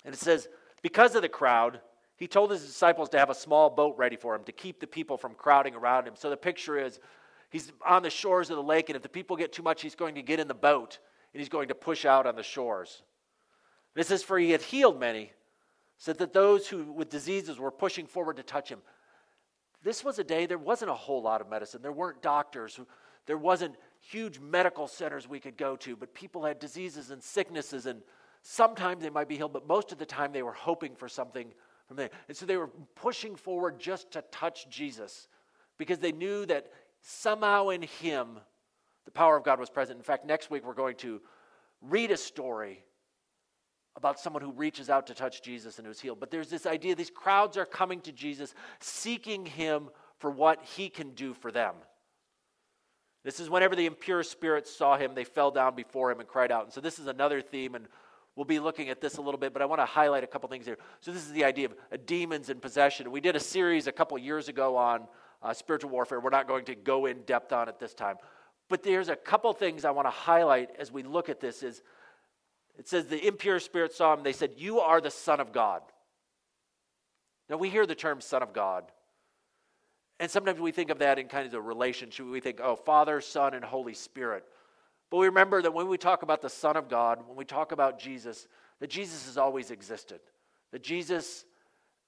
And 0.05 0.13
it 0.13 0.19
says, 0.19 0.47
because 0.81 1.15
of 1.15 1.21
the 1.21 1.29
crowd, 1.29 1.79
he 2.15 2.27
told 2.27 2.51
his 2.51 2.65
disciples 2.65 3.09
to 3.09 3.19
have 3.19 3.29
a 3.29 3.35
small 3.35 3.69
boat 3.69 3.95
ready 3.97 4.15
for 4.15 4.35
him 4.35 4.43
to 4.43 4.51
keep 4.51 4.79
the 4.79 4.87
people 4.87 5.17
from 5.17 5.33
crowding 5.33 5.75
around 5.75 6.07
him. 6.07 6.15
So 6.15 6.29
the 6.29 6.37
picture 6.37 6.77
is 6.77 6.99
he's 7.49 7.71
on 7.85 8.03
the 8.03 8.09
shores 8.09 8.49
of 8.49 8.57
the 8.57 8.63
lake, 8.63 8.89
and 8.89 8.95
if 8.95 9.01
the 9.01 9.09
people 9.09 9.35
get 9.35 9.51
too 9.51 9.63
much, 9.63 9.81
he's 9.81 9.95
going 9.95 10.15
to 10.15 10.21
get 10.21 10.39
in 10.39 10.47
the 10.47 10.53
boat 10.53 10.99
and 11.33 11.39
he's 11.39 11.49
going 11.49 11.69
to 11.69 11.75
push 11.75 12.05
out 12.05 12.25
on 12.25 12.35
the 12.35 12.43
shores. 12.43 13.01
This 13.95 14.11
is 14.11 14.23
for 14.23 14.37
he 14.37 14.51
had 14.51 14.61
healed 14.61 14.99
many, 14.99 15.31
so 15.97 16.13
that 16.13 16.33
those 16.33 16.67
who 16.67 16.91
with 16.91 17.09
diseases 17.09 17.59
were 17.59 17.71
pushing 17.71 18.05
forward 18.05 18.37
to 18.37 18.43
touch 18.43 18.69
him. 18.69 18.79
This 19.83 20.03
was 20.03 20.19
a 20.19 20.23
day 20.23 20.45
there 20.45 20.57
wasn't 20.57 20.91
a 20.91 20.95
whole 20.95 21.21
lot 21.21 21.41
of 21.41 21.49
medicine. 21.49 21.81
There 21.81 21.91
weren't 21.91 22.21
doctors. 22.21 22.79
There 23.25 23.37
wasn't 23.37 23.75
huge 23.99 24.39
medical 24.39 24.87
centers 24.87 25.27
we 25.27 25.39
could 25.39 25.57
go 25.57 25.75
to, 25.77 25.95
but 25.95 26.13
people 26.13 26.45
had 26.45 26.59
diseases 26.59 27.09
and 27.11 27.21
sicknesses, 27.21 27.85
and 27.85 28.01
sometimes 28.43 29.01
they 29.01 29.09
might 29.09 29.27
be 29.27 29.37
healed, 29.37 29.53
but 29.53 29.67
most 29.67 29.91
of 29.91 29.97
the 29.97 30.05
time 30.05 30.31
they 30.31 30.43
were 30.43 30.53
hoping 30.53 30.95
for 30.95 31.09
something 31.09 31.51
from 31.87 31.97
there. 31.97 32.11
And 32.27 32.37
so 32.37 32.45
they 32.45 32.57
were 32.57 32.69
pushing 32.95 33.35
forward 33.35 33.79
just 33.79 34.11
to 34.11 34.21
touch 34.31 34.69
Jesus 34.69 35.27
because 35.77 35.97
they 35.97 36.11
knew 36.11 36.45
that 36.45 36.67
somehow 37.01 37.69
in 37.69 37.81
him 37.81 38.39
the 39.05 39.11
power 39.11 39.35
of 39.35 39.43
God 39.43 39.59
was 39.59 39.69
present. 39.69 39.97
In 39.97 40.03
fact, 40.03 40.25
next 40.25 40.49
week 40.49 40.65
we're 40.65 40.73
going 40.73 40.95
to 40.97 41.21
read 41.81 42.11
a 42.11 42.17
story 42.17 42.83
about 43.95 44.19
someone 44.19 44.41
who 44.41 44.51
reaches 44.51 44.89
out 44.89 45.07
to 45.07 45.13
touch 45.13 45.41
Jesus 45.41 45.77
and 45.77 45.87
who's 45.87 45.99
healed. 45.99 46.19
But 46.19 46.31
there's 46.31 46.49
this 46.49 46.65
idea 46.65 46.95
these 46.95 47.11
crowds 47.11 47.57
are 47.57 47.65
coming 47.65 48.01
to 48.01 48.11
Jesus, 48.11 48.53
seeking 48.79 49.45
him 49.45 49.89
for 50.19 50.31
what 50.31 50.63
he 50.63 50.89
can 50.89 51.11
do 51.11 51.33
for 51.33 51.51
them. 51.51 51.75
This 53.23 53.39
is 53.39 53.49
whenever 53.49 53.75
the 53.75 53.85
impure 53.85 54.23
spirits 54.23 54.75
saw 54.75 54.97
him, 54.97 55.13
they 55.15 55.23
fell 55.23 55.51
down 55.51 55.75
before 55.75 56.11
him 56.11 56.19
and 56.19 56.27
cried 56.27 56.51
out. 56.51 56.63
And 56.65 56.73
so 56.73 56.81
this 56.81 56.99
is 56.99 57.07
another 57.07 57.41
theme, 57.41 57.75
and 57.75 57.87
we'll 58.35 58.45
be 58.45 58.59
looking 58.59 58.89
at 58.89 59.01
this 59.01 59.17
a 59.17 59.21
little 59.21 59.39
bit, 59.39 59.53
but 59.53 59.61
I 59.61 59.65
want 59.65 59.81
to 59.81 59.85
highlight 59.85 60.23
a 60.23 60.27
couple 60.27 60.49
things 60.49 60.65
here. 60.65 60.77
So 60.99 61.11
this 61.11 61.21
is 61.21 61.31
the 61.31 61.43
idea 61.43 61.67
of 61.67 61.73
uh, 61.91 61.97
demons 62.05 62.49
and 62.49 62.61
possession. 62.61 63.11
We 63.11 63.21
did 63.21 63.35
a 63.35 63.39
series 63.39 63.87
a 63.87 63.91
couple 63.91 64.17
years 64.17 64.47
ago 64.47 64.75
on 64.75 65.07
uh, 65.41 65.53
spiritual 65.53 65.91
warfare. 65.91 66.19
We're 66.19 66.29
not 66.29 66.47
going 66.47 66.65
to 66.65 66.75
go 66.75 67.05
in 67.05 67.21
depth 67.23 67.51
on 67.53 67.69
it 67.69 67.79
this 67.79 67.93
time. 67.93 68.15
But 68.69 68.83
there's 68.83 69.09
a 69.09 69.15
couple 69.15 69.51
things 69.53 69.85
I 69.85 69.91
want 69.91 70.07
to 70.07 70.11
highlight 70.11 70.69
as 70.79 70.91
we 70.91 71.03
look 71.03 71.29
at 71.29 71.39
this 71.39 71.63
is 71.63 71.81
it 72.77 72.87
says 72.87 73.05
the 73.05 73.27
impure 73.27 73.59
spirit 73.59 73.93
saw 73.93 74.13
him, 74.13 74.23
they 74.23 74.33
said, 74.33 74.53
You 74.57 74.79
are 74.79 74.99
the 74.99 75.11
Son 75.11 75.39
of 75.39 75.51
God. 75.51 75.83
Now 77.49 77.57
we 77.57 77.69
hear 77.69 77.85
the 77.85 77.95
term 77.95 78.19
Son 78.19 78.41
of 78.41 78.53
God. 78.53 78.85
And 80.19 80.31
sometimes 80.31 80.59
we 80.59 80.71
think 80.71 80.89
of 80.89 80.99
that 80.99 81.19
in 81.19 81.27
kind 81.27 81.45
of 81.45 81.51
the 81.51 81.61
relationship. 81.61 82.25
We 82.25 82.39
think, 82.39 82.61
oh, 82.63 82.75
Father, 82.75 83.19
Son, 83.19 83.53
and 83.53 83.63
Holy 83.63 83.93
Spirit. 83.93 84.45
But 85.13 85.19
we 85.19 85.27
remember 85.27 85.61
that 85.61 85.75
when 85.75 85.89
we 85.89 85.99
talk 85.99 86.23
about 86.23 86.41
the 86.41 86.49
Son 86.49 86.75
of 86.75 86.89
God, 86.89 87.19
when 87.27 87.37
we 87.37 87.45
talk 87.45 87.71
about 87.71 87.99
Jesus, 87.99 88.47
that 88.79 88.89
Jesus 88.89 89.27
has 89.27 89.37
always 89.37 89.69
existed. 89.69 90.19
That 90.71 90.81
Jesus 90.81 91.45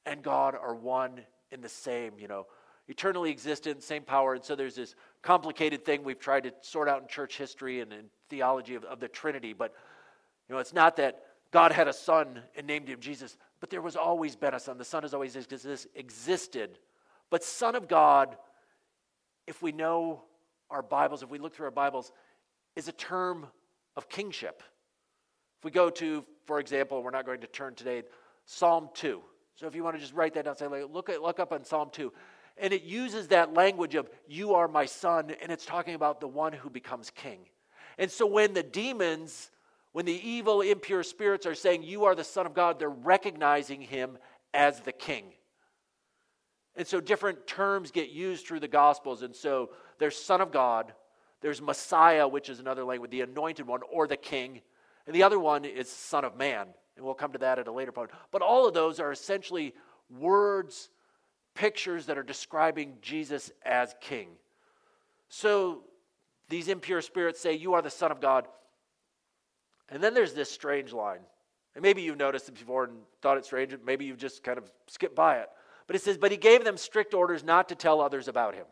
and 0.08 0.24
God 0.24 0.56
are 0.56 0.74
one 0.74 1.22
in 1.52 1.62
the 1.62 1.70
same, 1.70 2.14
you 2.18 2.28
know, 2.28 2.48
eternally 2.88 3.30
existent, 3.30 3.84
same 3.84 4.02
power. 4.02 4.34
And 4.34 4.44
so 4.44 4.56
there's 4.56 4.74
this 4.74 4.96
complicated 5.22 5.86
thing 5.86 6.04
we've 6.04 6.18
tried 6.18 6.46
to 6.46 6.54
sort 6.62 6.90
out 6.90 7.04
in 7.04 7.08
church 7.08 7.38
history 7.38 7.82
and 7.82 7.94
in 7.94 8.06
theology 8.28 8.74
of, 8.74 8.84
of 8.86 9.00
the 9.00 9.08
Trinity. 9.08 9.54
But, 9.54 9.76
you 10.50 10.56
know, 10.56 10.60
it's 10.60 10.74
not 10.74 10.96
that 10.96 11.26
God 11.52 11.72
had 11.72 11.88
a 11.88 11.94
son 11.94 12.40
and 12.58 12.66
named 12.66 12.88
him 12.88 13.00
Jesus, 13.00 13.38
but 13.60 13.70
there 13.70 13.84
was 13.84 13.96
always 13.96 14.36
been 14.36 14.56
a 14.56 14.60
son. 14.60 14.80
The 14.80 14.84
son 14.84 15.04
has 15.04 15.14
always 15.14 15.36
existed. 15.36 16.80
But 17.30 17.44
Son 17.44 17.76
of 17.76 17.88
God, 17.88 18.36
if 19.46 19.62
we 19.62 19.72
know 19.72 20.24
our 20.72 20.82
Bibles, 20.82 21.22
if 21.22 21.30
we 21.30 21.38
look 21.38 21.54
through 21.54 21.66
our 21.66 21.72
Bibles, 21.72 22.12
is 22.76 22.88
a 22.88 22.92
term 22.92 23.48
of 23.96 24.10
kingship. 24.10 24.64
If 25.60 25.66
we 25.66 25.72
go 25.72 25.90
to, 25.90 26.26
for 26.46 26.60
example, 26.60 27.02
we're 27.02 27.12
not 27.12 27.26
going 27.26 27.42
to 27.42 27.48
turn 27.48 27.76
today, 27.76 28.04
Psalm 28.46 28.90
2. 28.94 29.22
So 29.56 29.68
if 29.68 29.76
you 29.76 29.84
want 29.84 29.96
to 29.96 30.02
just 30.02 30.14
write 30.14 30.34
that 30.34 30.46
down, 30.46 30.56
say, 30.58 30.68
look, 30.68 31.10
at, 31.10 31.22
look 31.22 31.40
up 31.40 31.52
on 31.52 31.64
Psalm 31.64 31.90
2. 31.92 32.12
And 32.58 32.74
it 32.74 32.84
uses 32.84 33.30
that 33.30 33.54
language 33.54 33.96
of, 33.96 34.10
you 34.28 34.54
are 34.54 34.68
my 34.68 34.86
son, 34.86 35.34
and 35.42 35.52
it's 35.52 35.66
talking 35.66 35.96
about 35.96 36.20
the 36.20 36.28
one 36.28 36.54
who 36.54 36.70
becomes 36.70 37.10
king. 37.10 37.40
And 37.98 38.12
so 38.12 38.26
when 38.26 38.54
the 38.54 38.64
demons 38.64 39.52
When 39.96 40.04
the 40.04 40.30
evil, 40.30 40.60
impure 40.60 41.04
spirits 41.04 41.46
are 41.46 41.56
saying, 41.56 41.84
You 41.84 42.04
are 42.04 42.16
the 42.16 42.24
Son 42.26 42.46
of 42.46 42.54
God, 42.54 42.80
they're 42.80 42.90
recognizing 42.90 43.80
him 43.80 44.18
as 44.54 44.82
the 44.82 44.92
King. 44.92 45.24
And 46.76 46.86
so 46.86 47.00
different 47.00 47.48
terms 47.48 47.92
get 47.92 48.10
used 48.10 48.46
through 48.46 48.60
the 48.60 48.68
Gospels. 48.68 49.22
And 49.22 49.34
so 49.34 49.70
there's 49.98 50.18
Son 50.18 50.42
of 50.42 50.52
God, 50.52 50.94
there's 51.42 51.62
Messiah, 51.62 52.28
which 52.28 52.50
is 52.50 52.60
another 52.60 52.84
language, 52.84 53.12
the 53.12 53.22
anointed 53.22 53.68
one, 53.68 53.82
or 53.92 54.08
the 54.08 54.18
King. 54.18 54.62
And 55.06 55.16
the 55.16 55.24
other 55.24 55.40
one 55.40 55.66
is 55.66 55.90
Son 55.90 56.26
of 56.26 56.36
Man. 56.38 56.68
And 56.96 57.06
we'll 57.06 57.14
come 57.14 57.34
to 57.34 57.40
that 57.40 57.60
at 57.60 57.68
a 57.68 57.72
later 57.72 57.92
point. 57.92 58.10
But 58.32 58.42
all 58.42 58.68
of 58.68 58.74
those 58.74 59.00
are 59.00 59.12
essentially 59.12 59.74
words, 60.10 60.90
pictures 61.54 62.06
that 62.06 62.18
are 62.18 62.24
describing 62.24 62.98
Jesus 63.02 63.52
as 63.66 63.94
King. 64.00 64.30
So 65.30 65.84
these 66.50 66.68
impure 66.68 67.02
spirits 67.02 67.40
say, 67.40 67.54
You 67.54 67.74
are 67.74 67.82
the 67.82 67.90
Son 67.90 68.12
of 68.12 68.22
God. 68.22 68.48
And 69.90 70.02
then 70.02 70.14
there's 70.14 70.34
this 70.34 70.50
strange 70.50 70.94
line. 70.94 71.20
And 71.76 71.82
maybe 71.82 72.02
you've 72.02 72.18
noticed 72.18 72.48
it 72.48 72.56
before 72.56 72.86
and 72.86 72.98
thought 73.22 73.38
it 73.38 73.46
strange. 73.46 73.76
Maybe 73.86 74.06
you've 74.06 74.18
just 74.18 74.44
kind 74.44 74.58
of 74.58 74.72
skipped 74.88 75.16
by 75.16 75.40
it. 75.40 75.50
But 75.88 75.96
it 75.96 76.02
says, 76.02 76.18
But 76.18 76.32
he 76.32 76.38
gave 76.38 76.64
them 76.64 76.78
strict 76.78 77.14
orders 77.14 77.44
not 77.44 77.70
to 77.70 77.76
tell 77.76 78.02
others 78.02 78.28
about 78.28 78.56
him. 78.56 78.66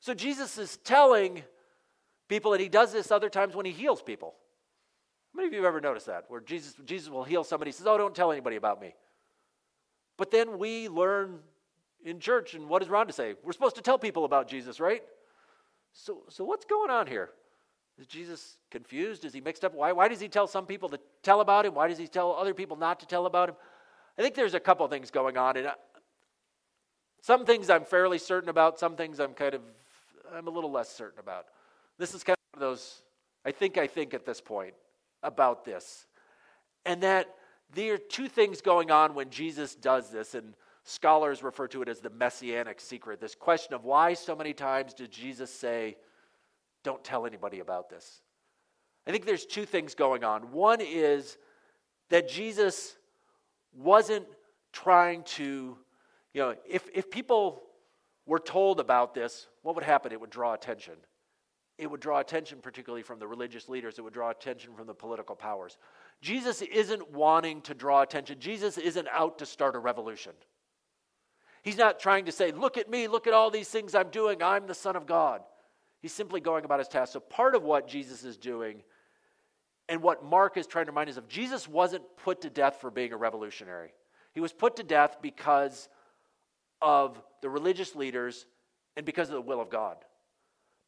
So 0.00 0.14
Jesus 0.14 0.58
is 0.58 0.76
telling 0.78 1.42
people, 2.28 2.52
and 2.52 2.62
he 2.62 2.68
does 2.68 2.92
this 2.92 3.10
other 3.10 3.28
times 3.28 3.54
when 3.54 3.66
he 3.66 3.72
heals 3.72 4.02
people. 4.02 4.34
How 5.32 5.38
many 5.38 5.48
of 5.48 5.52
you 5.52 5.58
have 5.60 5.66
ever 5.66 5.80
noticed 5.80 6.06
that? 6.06 6.24
Where 6.28 6.40
Jesus, 6.40 6.74
Jesus 6.84 7.10
will 7.10 7.24
heal 7.24 7.44
somebody, 7.44 7.70
he 7.70 7.72
says, 7.72 7.86
Oh, 7.86 7.98
don't 7.98 8.14
tell 8.14 8.32
anybody 8.32 8.56
about 8.56 8.80
me. 8.80 8.94
But 10.16 10.30
then 10.30 10.58
we 10.58 10.88
learn 10.88 11.40
in 12.04 12.20
church, 12.20 12.54
and 12.54 12.68
what 12.68 12.80
does 12.80 12.88
Rhonda 12.88 13.12
say? 13.12 13.34
We're 13.42 13.52
supposed 13.52 13.76
to 13.76 13.82
tell 13.82 13.98
people 13.98 14.24
about 14.24 14.48
Jesus, 14.48 14.80
right? 14.80 15.02
So, 15.92 16.22
so 16.28 16.44
what's 16.44 16.64
going 16.64 16.90
on 16.90 17.06
here? 17.06 17.30
Is 17.98 18.06
Jesus 18.06 18.58
confused? 18.70 19.24
Is 19.24 19.32
he 19.32 19.40
mixed 19.40 19.64
up? 19.64 19.74
Why, 19.74 19.92
why 19.92 20.08
does 20.08 20.20
he 20.20 20.28
tell 20.28 20.46
some 20.46 20.66
people 20.66 20.88
to 20.90 21.00
tell 21.22 21.40
about 21.40 21.64
him? 21.64 21.74
Why 21.74 21.88
does 21.88 21.98
he 21.98 22.06
tell 22.06 22.32
other 22.34 22.52
people 22.52 22.76
not 22.76 23.00
to 23.00 23.06
tell 23.06 23.26
about 23.26 23.48
him? 23.48 23.56
I 24.18 24.22
think 24.22 24.34
there's 24.34 24.54
a 24.54 24.60
couple 24.60 24.86
things 24.88 25.10
going 25.10 25.36
on. 25.36 25.56
And 25.56 25.68
uh, 25.68 25.74
some 27.22 27.46
things 27.46 27.70
I'm 27.70 27.84
fairly 27.84 28.18
certain 28.18 28.50
about, 28.50 28.78
some 28.78 28.96
things 28.96 29.18
I'm 29.18 29.32
kind 29.32 29.54
of, 29.54 29.62
I'm 30.34 30.46
a 30.46 30.50
little 30.50 30.70
less 30.70 30.90
certain 30.90 31.20
about. 31.20 31.46
This 31.98 32.14
is 32.14 32.24
kind 32.24 32.36
of 32.54 32.60
those, 32.60 33.02
I 33.44 33.52
think 33.52 33.78
I 33.78 33.86
think 33.86 34.14
at 34.14 34.24
this 34.24 34.40
point 34.40 34.74
about 35.22 35.64
this. 35.64 36.06
And 36.84 37.02
that 37.02 37.26
there 37.74 37.94
are 37.94 37.98
two 37.98 38.28
things 38.28 38.60
going 38.60 38.90
on 38.90 39.14
when 39.14 39.30
Jesus 39.30 39.74
does 39.74 40.10
this. 40.10 40.34
And 40.34 40.54
scholars 40.84 41.42
refer 41.42 41.66
to 41.68 41.82
it 41.82 41.88
as 41.88 42.00
the 42.00 42.10
messianic 42.10 42.80
secret 42.80 43.20
this 43.20 43.34
question 43.34 43.74
of 43.74 43.84
why 43.84 44.14
so 44.14 44.36
many 44.36 44.52
times 44.52 44.94
did 44.94 45.10
Jesus 45.10 45.52
say, 45.52 45.96
don't 46.84 47.02
tell 47.02 47.26
anybody 47.26 47.58
about 47.58 47.90
this. 47.90 48.20
I 49.06 49.10
think 49.10 49.24
there's 49.24 49.46
two 49.46 49.64
things 49.64 49.94
going 49.94 50.24
on. 50.24 50.52
One 50.52 50.80
is 50.80 51.38
that 52.10 52.28
Jesus 52.28 52.96
wasn't 53.76 54.26
trying 54.72 55.22
to, 55.24 55.76
you 56.32 56.40
know, 56.40 56.54
if, 56.68 56.88
if 56.94 57.10
people 57.10 57.62
were 58.26 58.38
told 58.38 58.80
about 58.80 59.14
this, 59.14 59.46
what 59.62 59.74
would 59.74 59.84
happen? 59.84 60.12
It 60.12 60.20
would 60.20 60.30
draw 60.30 60.52
attention. 60.52 60.94
It 61.78 61.90
would 61.90 62.00
draw 62.00 62.20
attention, 62.20 62.58
particularly 62.62 63.02
from 63.02 63.18
the 63.18 63.26
religious 63.26 63.68
leaders. 63.68 63.98
It 63.98 64.02
would 64.02 64.14
draw 64.14 64.30
attention 64.30 64.72
from 64.74 64.86
the 64.86 64.94
political 64.94 65.36
powers. 65.36 65.76
Jesus 66.22 66.62
isn't 66.62 67.10
wanting 67.12 67.60
to 67.62 67.74
draw 67.74 68.02
attention. 68.02 68.40
Jesus 68.40 68.78
isn't 68.78 69.08
out 69.12 69.38
to 69.38 69.46
start 69.46 69.76
a 69.76 69.78
revolution. 69.78 70.32
He's 71.62 71.76
not 71.76 72.00
trying 72.00 72.24
to 72.26 72.32
say, 72.32 72.52
Look 72.52 72.78
at 72.78 72.88
me, 72.88 73.08
look 73.08 73.26
at 73.26 73.34
all 73.34 73.50
these 73.50 73.68
things 73.68 73.94
I'm 73.94 74.10
doing. 74.10 74.42
I'm 74.42 74.66
the 74.66 74.74
Son 74.74 74.96
of 74.96 75.06
God. 75.06 75.42
He's 76.00 76.12
simply 76.12 76.40
going 76.40 76.64
about 76.64 76.78
his 76.78 76.88
task. 76.88 77.12
So, 77.12 77.20
part 77.20 77.54
of 77.54 77.62
what 77.62 77.88
Jesus 77.88 78.24
is 78.24 78.36
doing 78.36 78.82
and 79.88 80.02
what 80.02 80.24
Mark 80.24 80.56
is 80.56 80.66
trying 80.66 80.86
to 80.86 80.92
remind 80.92 81.10
us 81.10 81.16
of, 81.16 81.28
Jesus 81.28 81.68
wasn't 81.68 82.04
put 82.16 82.40
to 82.42 82.50
death 82.50 82.80
for 82.80 82.90
being 82.90 83.12
a 83.12 83.16
revolutionary. 83.16 83.92
He 84.32 84.40
was 84.40 84.52
put 84.52 84.76
to 84.76 84.82
death 84.82 85.18
because 85.20 85.88
of 86.80 87.20
the 87.42 87.48
religious 87.48 87.94
leaders 87.94 88.46
and 88.96 89.04
because 89.06 89.28
of 89.28 89.34
the 89.34 89.40
will 89.40 89.60
of 89.60 89.70
God. 89.70 89.96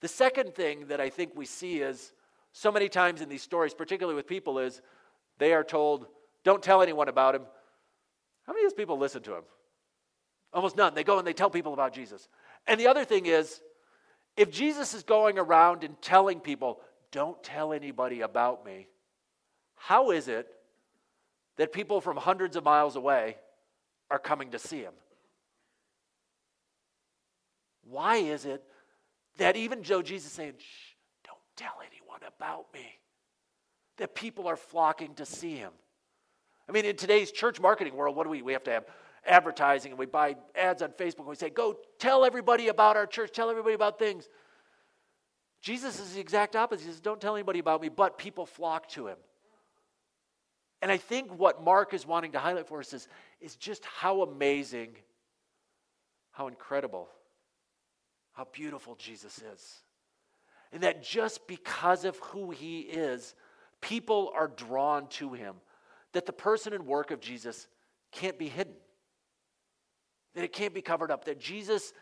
The 0.00 0.08
second 0.08 0.54
thing 0.54 0.88
that 0.88 1.00
I 1.00 1.10
think 1.10 1.32
we 1.34 1.46
see 1.46 1.78
is 1.78 2.12
so 2.52 2.70
many 2.70 2.88
times 2.88 3.20
in 3.20 3.28
these 3.28 3.42
stories, 3.42 3.74
particularly 3.74 4.16
with 4.16 4.26
people, 4.26 4.58
is 4.58 4.80
they 5.38 5.52
are 5.52 5.64
told, 5.64 6.06
don't 6.44 6.62
tell 6.62 6.82
anyone 6.82 7.08
about 7.08 7.34
him. 7.34 7.42
How 8.46 8.52
many 8.52 8.64
of 8.64 8.70
those 8.70 8.76
people 8.76 8.98
listen 8.98 9.22
to 9.22 9.34
him? 9.34 9.42
Almost 10.52 10.76
none. 10.76 10.94
They 10.94 11.04
go 11.04 11.18
and 11.18 11.26
they 11.26 11.32
tell 11.34 11.50
people 11.50 11.74
about 11.74 11.92
Jesus. 11.92 12.28
And 12.66 12.80
the 12.80 12.88
other 12.88 13.04
thing 13.04 13.26
is, 13.26 13.60
if 14.36 14.50
Jesus 14.50 14.94
is 14.94 15.02
going 15.02 15.38
around 15.38 15.84
and 15.84 16.00
telling 16.00 16.40
people, 16.40 16.80
don't 17.12 17.42
tell 17.42 17.72
anybody 17.72 18.20
about 18.20 18.64
me, 18.64 18.86
how 19.76 20.10
is 20.10 20.28
it 20.28 20.48
that 21.56 21.72
people 21.72 22.00
from 22.00 22.16
hundreds 22.16 22.56
of 22.56 22.64
miles 22.64 22.96
away 22.96 23.36
are 24.10 24.18
coming 24.18 24.50
to 24.52 24.58
see 24.58 24.78
him? 24.78 24.94
Why 27.90 28.16
is 28.16 28.44
it 28.44 28.62
that 29.38 29.56
even 29.56 29.82
Joe 29.82 30.02
Jesus 30.02 30.32
saying, 30.32 30.54
Shh, 30.58 30.94
don't 31.24 31.38
tell 31.56 31.74
anyone 31.80 32.20
about 32.26 32.66
me, 32.74 32.86
that 33.96 34.14
people 34.14 34.46
are 34.46 34.56
flocking 34.56 35.14
to 35.14 35.26
see 35.26 35.56
him? 35.56 35.72
I 36.68 36.72
mean, 36.72 36.84
in 36.84 36.96
today's 36.96 37.32
church 37.32 37.60
marketing 37.60 37.94
world, 37.94 38.14
what 38.14 38.24
do 38.24 38.30
we? 38.30 38.42
We 38.42 38.52
have 38.52 38.64
to 38.64 38.72
have 38.72 38.84
advertising 39.26 39.92
and 39.92 39.98
we 39.98 40.06
buy 40.06 40.36
ads 40.54 40.82
on 40.82 40.90
Facebook 40.90 41.20
and 41.20 41.28
we 41.28 41.36
say, 41.36 41.50
go 41.50 41.76
tell 41.98 42.24
everybody 42.24 42.68
about 42.68 42.96
our 42.96 43.06
church, 43.06 43.32
tell 43.32 43.50
everybody 43.50 43.74
about 43.74 43.98
things. 43.98 44.28
Jesus 45.60 45.98
is 45.98 46.14
the 46.14 46.20
exact 46.20 46.56
opposite. 46.56 46.84
He 46.84 46.90
says, 46.90 47.00
don't 47.00 47.20
tell 47.20 47.34
anybody 47.34 47.58
about 47.58 47.80
me, 47.80 47.88
but 47.88 48.18
people 48.18 48.46
flock 48.46 48.88
to 48.90 49.08
him. 49.08 49.16
And 50.80 50.92
I 50.92 50.96
think 50.96 51.36
what 51.36 51.64
Mark 51.64 51.94
is 51.94 52.06
wanting 52.06 52.32
to 52.32 52.38
highlight 52.38 52.68
for 52.68 52.78
us 52.78 52.92
is, 52.92 53.08
is 53.40 53.56
just 53.56 53.84
how 53.84 54.22
amazing, 54.22 54.90
how 56.30 56.46
incredible, 56.46 57.08
how 58.38 58.46
beautiful 58.52 58.94
Jesus 58.94 59.42
is. 59.54 59.82
And 60.72 60.82
that 60.82 61.02
just 61.02 61.46
because 61.46 62.06
of 62.06 62.16
who 62.18 62.50
he 62.50 62.80
is, 62.80 63.34
people 63.82 64.32
are 64.34 64.48
drawn 64.48 65.08
to 65.08 65.34
him. 65.34 65.56
That 66.12 66.24
the 66.24 66.32
person 66.32 66.72
and 66.72 66.86
work 66.86 67.10
of 67.10 67.20
Jesus 67.20 67.68
can't 68.12 68.38
be 68.38 68.48
hidden 68.48 68.74
that 70.38 70.44
it 70.44 70.52
can't 70.52 70.72
be 70.72 70.82
covered 70.82 71.10
up, 71.10 71.24
that 71.24 71.40
Jesus 71.40 71.92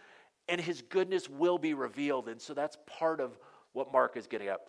and 0.47 0.61
his 0.61 0.83
goodness 0.83 1.27
will 1.27 1.57
be 1.57 1.73
revealed. 1.73 2.29
And 2.29 2.39
so 2.39 2.53
that's 2.53 2.77
part 2.87 3.19
of 3.19 3.39
what 3.73 3.91
Mark 3.93 4.15
is 4.19 4.27
getting 4.27 4.49
at. 4.49 4.61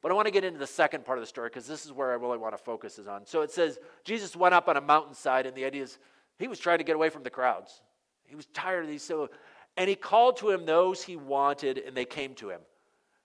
But 0.00 0.10
I 0.10 0.14
want 0.14 0.28
to 0.28 0.32
get 0.32 0.44
into 0.44 0.58
the 0.58 0.66
second 0.66 1.04
part 1.04 1.18
of 1.18 1.22
the 1.22 1.26
story 1.26 1.50
because 1.50 1.66
this 1.66 1.84
is 1.84 1.92
where 1.92 2.10
I 2.10 2.14
really 2.14 2.38
want 2.38 2.56
to 2.56 2.58
focus 2.58 2.98
is 2.98 3.06
on. 3.06 3.26
So 3.26 3.42
it 3.42 3.50
says 3.50 3.78
Jesus 4.04 4.34
went 4.34 4.54
up 4.54 4.66
on 4.66 4.78
a 4.78 4.80
mountainside, 4.80 5.44
and 5.44 5.54
the 5.54 5.66
idea 5.66 5.82
is 5.82 5.98
he 6.38 6.48
was 6.48 6.58
trying 6.58 6.78
to 6.78 6.84
get 6.84 6.96
away 6.96 7.10
from 7.10 7.22
the 7.22 7.28
crowds. 7.28 7.82
He 8.24 8.34
was 8.34 8.46
tired 8.46 8.84
of 8.84 8.90
these. 8.90 9.02
So, 9.02 9.28
and 9.76 9.88
he 9.88 9.94
called 9.94 10.36
to 10.38 10.50
him 10.50 10.66
those 10.66 11.02
he 11.02 11.16
wanted, 11.16 11.78
and 11.78 11.96
they 11.96 12.04
came 12.04 12.34
to 12.34 12.50
him. 12.50 12.60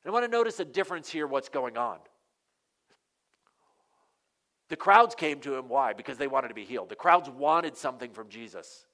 And 0.04 0.10
I 0.10 0.14
want 0.14 0.26
to 0.26 0.32
notice 0.32 0.60
a 0.60 0.66
difference 0.66 1.10
here. 1.10 1.28
What's 1.28 1.50
going 1.50 1.78
on? 1.78 1.98
The 4.70 4.76
crowds 4.76 5.16
came 5.16 5.40
to 5.42 5.56
him. 5.56 5.70
Why? 5.70 5.94
Because 5.94 6.18
they 6.18 6.28
wanted 6.28 6.50
to 6.50 6.54
be 6.54 6.66
healed. 6.66 6.90
The 6.90 6.96
crowds 6.96 7.30
wanted 7.30 7.76
something 7.78 8.12
from 8.12 8.30
Jesus. 8.30 8.86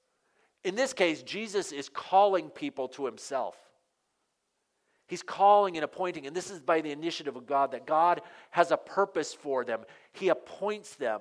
In 0.62 0.74
this 0.74 0.92
case, 0.92 1.22
Jesus 1.22 1.72
is 1.72 1.88
calling 1.88 2.48
people 2.48 2.88
to 2.88 3.04
himself. 3.04 3.56
He's 5.06 5.22
calling 5.22 5.76
and 5.76 5.84
appointing, 5.84 6.26
and 6.26 6.34
this 6.34 6.50
is 6.50 6.60
by 6.60 6.80
the 6.80 6.90
initiative 6.90 7.36
of 7.36 7.46
God, 7.46 7.72
that 7.72 7.86
God 7.86 8.22
has 8.50 8.70
a 8.70 8.76
purpose 8.76 9.34
for 9.34 9.64
them. 9.64 9.80
He 10.12 10.30
appoints 10.30 10.94
them. 10.94 11.20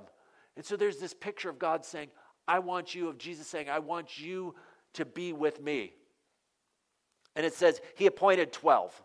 And 0.56 0.64
so 0.64 0.78
there's 0.78 0.98
this 0.98 1.14
picture 1.14 1.50
of 1.50 1.60
God 1.60 1.84
saying, 1.84 2.10
I 2.48 2.60
want 2.60 2.96
you, 2.96 3.10
of 3.10 3.18
Jesus 3.18 3.48
saying, 3.48 3.70
I 3.70 3.80
want 3.80 4.20
you 4.20 4.56
to 4.94 5.04
be 5.04 5.34
with 5.34 5.62
me. 5.62 5.94
And 7.36 7.46
it 7.46 7.54
says, 7.54 7.82
He 7.96 8.06
appointed 8.06 8.52
12. 8.52 9.02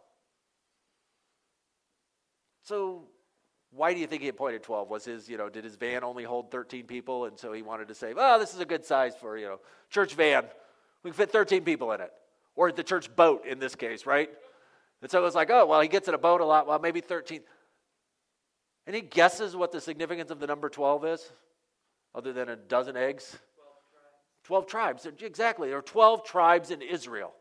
So 2.64 3.08
why 3.70 3.92
do 3.92 4.00
you 4.00 4.06
think 4.06 4.22
he 4.22 4.28
appointed 4.28 4.62
12? 4.62 4.88
Was 4.88 5.04
his, 5.04 5.28
you 5.28 5.36
know, 5.36 5.48
did 5.48 5.64
his 5.64 5.76
van 5.76 6.02
only 6.02 6.24
hold 6.24 6.50
13 6.50 6.84
people? 6.84 7.26
And 7.26 7.38
so 7.38 7.52
he 7.52 7.62
wanted 7.62 7.88
to 7.88 7.94
say, 7.94 8.14
oh, 8.16 8.38
this 8.38 8.54
is 8.54 8.60
a 8.60 8.64
good 8.64 8.84
size 8.84 9.14
for, 9.14 9.36
you 9.36 9.46
know, 9.46 9.60
church 9.90 10.14
van. 10.14 10.44
We 11.02 11.10
can 11.10 11.16
fit 11.16 11.30
13 11.30 11.64
people 11.64 11.92
in 11.92 12.00
it. 12.00 12.12
Or 12.56 12.72
the 12.72 12.82
church 12.82 13.14
boat 13.14 13.46
in 13.46 13.58
this 13.58 13.74
case, 13.74 14.06
right? 14.06 14.30
And 15.02 15.10
so 15.10 15.20
it 15.20 15.22
was 15.22 15.34
like, 15.34 15.50
oh, 15.50 15.66
well, 15.66 15.80
he 15.80 15.88
gets 15.88 16.08
in 16.08 16.14
a 16.14 16.18
boat 16.18 16.40
a 16.40 16.44
lot. 16.44 16.66
Well, 16.66 16.78
maybe 16.78 17.00
13. 17.00 17.40
Any 18.86 19.02
guesses 19.02 19.54
what 19.54 19.70
the 19.70 19.80
significance 19.80 20.30
of 20.30 20.40
the 20.40 20.46
number 20.46 20.68
12 20.68 21.04
is? 21.04 21.32
Other 22.14 22.32
than 22.32 22.48
a 22.48 22.56
dozen 22.56 22.96
eggs? 22.96 23.38
12 24.44 24.66
tribes. 24.66 25.02
12 25.02 25.04
tribes. 25.04 25.22
Exactly. 25.22 25.68
There 25.68 25.78
are 25.78 25.82
12 25.82 26.24
tribes 26.24 26.70
in 26.70 26.80
Israel. 26.80 27.32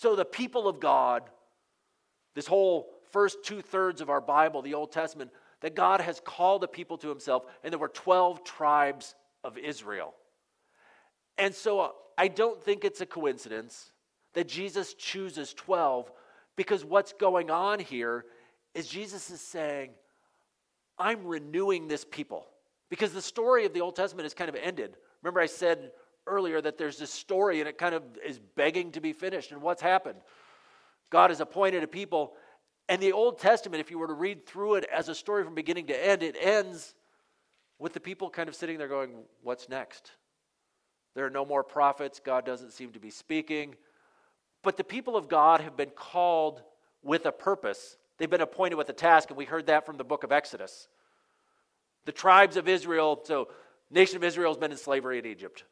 So 0.00 0.14
the 0.14 0.24
people 0.24 0.68
of 0.68 0.78
God, 0.78 1.24
this 2.36 2.46
whole 2.46 2.88
first 3.10 3.38
two 3.42 3.60
thirds 3.60 4.00
of 4.00 4.08
our 4.08 4.20
Bible, 4.20 4.62
the 4.62 4.74
Old 4.74 4.92
Testament, 4.92 5.32
that 5.60 5.74
God 5.74 6.00
has 6.00 6.20
called 6.24 6.62
the 6.62 6.68
people 6.68 6.96
to 6.98 7.08
himself, 7.08 7.46
and 7.64 7.72
there 7.72 7.80
were 7.80 7.88
12 7.88 8.44
tribes 8.44 9.16
of 9.42 9.58
Israel. 9.58 10.14
And 11.36 11.52
so 11.52 11.80
uh, 11.80 11.88
I 12.16 12.28
don't 12.28 12.62
think 12.62 12.84
it's 12.84 13.00
a 13.00 13.06
coincidence 13.06 13.90
that 14.34 14.46
Jesus 14.46 14.94
chooses 14.94 15.52
12 15.54 16.12
because 16.54 16.84
what's 16.84 17.12
going 17.12 17.50
on 17.50 17.80
here 17.80 18.24
is 18.76 18.86
Jesus 18.86 19.30
is 19.30 19.40
saying, 19.40 19.90
I'm 20.96 21.26
renewing 21.26 21.88
this 21.88 22.04
people. 22.04 22.46
Because 22.88 23.12
the 23.12 23.20
story 23.20 23.66
of 23.66 23.74
the 23.74 23.80
Old 23.80 23.96
Testament 23.96 24.26
is 24.26 24.34
kind 24.34 24.48
of 24.48 24.54
ended. 24.54 24.96
Remember, 25.24 25.40
I 25.40 25.46
said 25.46 25.90
earlier 26.28 26.60
that 26.60 26.78
there's 26.78 26.98
this 26.98 27.12
story 27.12 27.60
and 27.60 27.68
it 27.68 27.78
kind 27.78 27.94
of 27.94 28.02
is 28.24 28.38
begging 28.56 28.92
to 28.92 29.00
be 29.00 29.12
finished. 29.12 29.52
And 29.52 29.62
what's 29.62 29.82
happened? 29.82 30.18
God 31.10 31.30
has 31.30 31.40
appointed 31.40 31.82
a 31.82 31.86
people. 31.86 32.34
And 32.88 33.02
the 33.02 33.12
Old 33.12 33.38
Testament, 33.38 33.80
if 33.80 33.90
you 33.90 33.98
were 33.98 34.06
to 34.06 34.14
read 34.14 34.46
through 34.46 34.76
it 34.76 34.86
as 34.92 35.08
a 35.08 35.14
story 35.14 35.44
from 35.44 35.54
beginning 35.54 35.86
to 35.88 36.06
end, 36.06 36.22
it 36.22 36.36
ends 36.40 36.94
with 37.78 37.92
the 37.92 38.00
people 38.00 38.30
kind 38.30 38.48
of 38.48 38.54
sitting 38.54 38.78
there 38.78 38.88
going, 38.88 39.12
What's 39.42 39.68
next? 39.68 40.12
There 41.14 41.26
are 41.26 41.30
no 41.30 41.44
more 41.44 41.64
prophets. 41.64 42.20
God 42.20 42.44
doesn't 42.46 42.72
seem 42.72 42.92
to 42.92 43.00
be 43.00 43.10
speaking. 43.10 43.74
But 44.62 44.76
the 44.76 44.84
people 44.84 45.16
of 45.16 45.28
God 45.28 45.60
have 45.60 45.76
been 45.76 45.90
called 45.90 46.62
with 47.02 47.26
a 47.26 47.32
purpose. 47.32 47.96
They've 48.18 48.30
been 48.30 48.40
appointed 48.40 48.76
with 48.76 48.88
a 48.88 48.94
task, 48.94 49.30
and 49.30 49.36
we 49.36 49.44
heard 49.44 49.66
that 49.66 49.86
from 49.86 49.96
the 49.96 50.04
book 50.04 50.24
of 50.24 50.32
Exodus. 50.32 50.88
The 52.04 52.12
tribes 52.12 52.56
of 52.56 52.68
Israel, 52.68 53.20
so 53.24 53.48
nation 53.90 54.16
of 54.16 54.24
Israel 54.24 54.50
has 54.50 54.58
been 54.58 54.72
in 54.72 54.78
slavery 54.78 55.18
in 55.18 55.26
Egypt. 55.26 55.64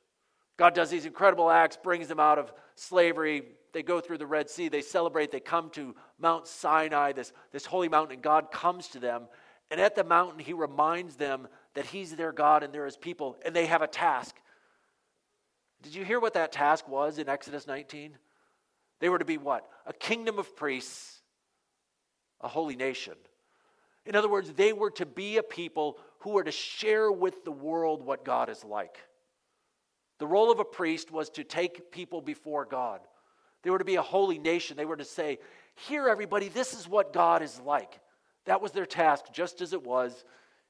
God 0.57 0.75
does 0.75 0.91
these 0.91 1.07
incredible 1.07 1.51
acts, 1.51 1.77
brings 1.77 2.09
them 2.09 2.21
out 2.21 2.39
of 2.39 2.53
slavery. 2.75 3.43
They 3.73 3.83
go 3.83 4.01
through 4.01 4.19
the 4.19 4.27
Red 4.27 4.49
Sea, 4.49 4.69
they 4.69 4.81
celebrate, 4.81 5.31
they 5.31 5.41
come 5.41 5.71
to 5.71 5.95
Mount 6.19 6.47
Sinai, 6.47 7.13
this, 7.13 7.33
this 7.53 7.67
holy 7.67 7.89
mountain, 7.89 8.15
and 8.15 8.23
God 8.23 8.51
comes 8.51 8.89
to 8.89 8.99
them. 8.99 9.25
And 9.71 9.81
at 9.81 9.95
the 9.95 10.05
mountain, 10.05 10.39
He 10.39 10.55
reminds 10.55 11.17
them 11.17 11.49
that 11.75 11.87
He's 11.87 12.17
their 12.17 12.33
God 12.33 12.63
and 12.63 12.73
they're 12.73 12.87
His 12.87 12.97
people, 12.97 13.37
and 13.45 13.55
they 13.55 13.67
have 13.67 13.83
a 13.83 13.87
task. 13.87 14.37
Did 15.83 15.95
you 15.95 16.05
hear 16.05 16.21
what 16.21 16.35
that 16.35 16.53
task 16.53 16.89
was 16.89 17.19
in 17.19 17.29
Exodus 17.29 17.67
19? 17.67 18.17
They 19.01 19.09
were 19.09 19.19
to 19.19 19.25
be 19.25 19.37
what? 19.37 19.69
A 19.85 19.93
kingdom 19.93 20.39
of 20.39 20.57
priests, 20.57 21.21
a 22.41 22.49
holy 22.49 22.77
nation. 22.77 23.15
In 24.07 24.15
other 24.15 24.29
words, 24.29 24.53
they 24.53 24.73
were 24.73 24.91
to 24.93 25.05
be 25.05 25.37
a 25.37 25.43
people 25.43 25.99
who 26.21 26.31
were 26.31 26.45
to 26.45 26.53
share 26.53 27.13
with 27.13 27.45
the 27.45 27.53
world 27.53 28.03
what 28.03 28.25
God 28.25 28.49
is 28.49 28.65
like. 28.65 28.97
The 30.19 30.27
role 30.27 30.51
of 30.51 30.61
a 30.61 30.65
priest 30.65 31.11
was 31.11 31.31
to 31.31 31.45
take 31.45 31.91
people 31.91 32.21
before 32.21 32.65
God. 32.65 33.01
They 33.63 33.71
were 33.71 33.79
to 33.79 33.85
be 33.85 33.97
a 33.97 34.03
holy 34.03 34.39
nation. 34.39 34.77
They 34.77 34.85
were 34.85 34.97
to 34.97 35.05
say, 35.05 35.39
Here, 35.75 36.09
everybody, 36.09 36.49
this 36.49 36.73
is 36.73 36.89
what 36.89 37.13
God 37.13 37.43
is 37.43 37.61
like. 37.61 38.01
That 38.45 38.63
was 38.63 38.73
their 38.73 38.87
task, 38.87 39.27
just 39.33 39.61
as 39.61 39.73
it 39.73 39.83
was 39.83 40.25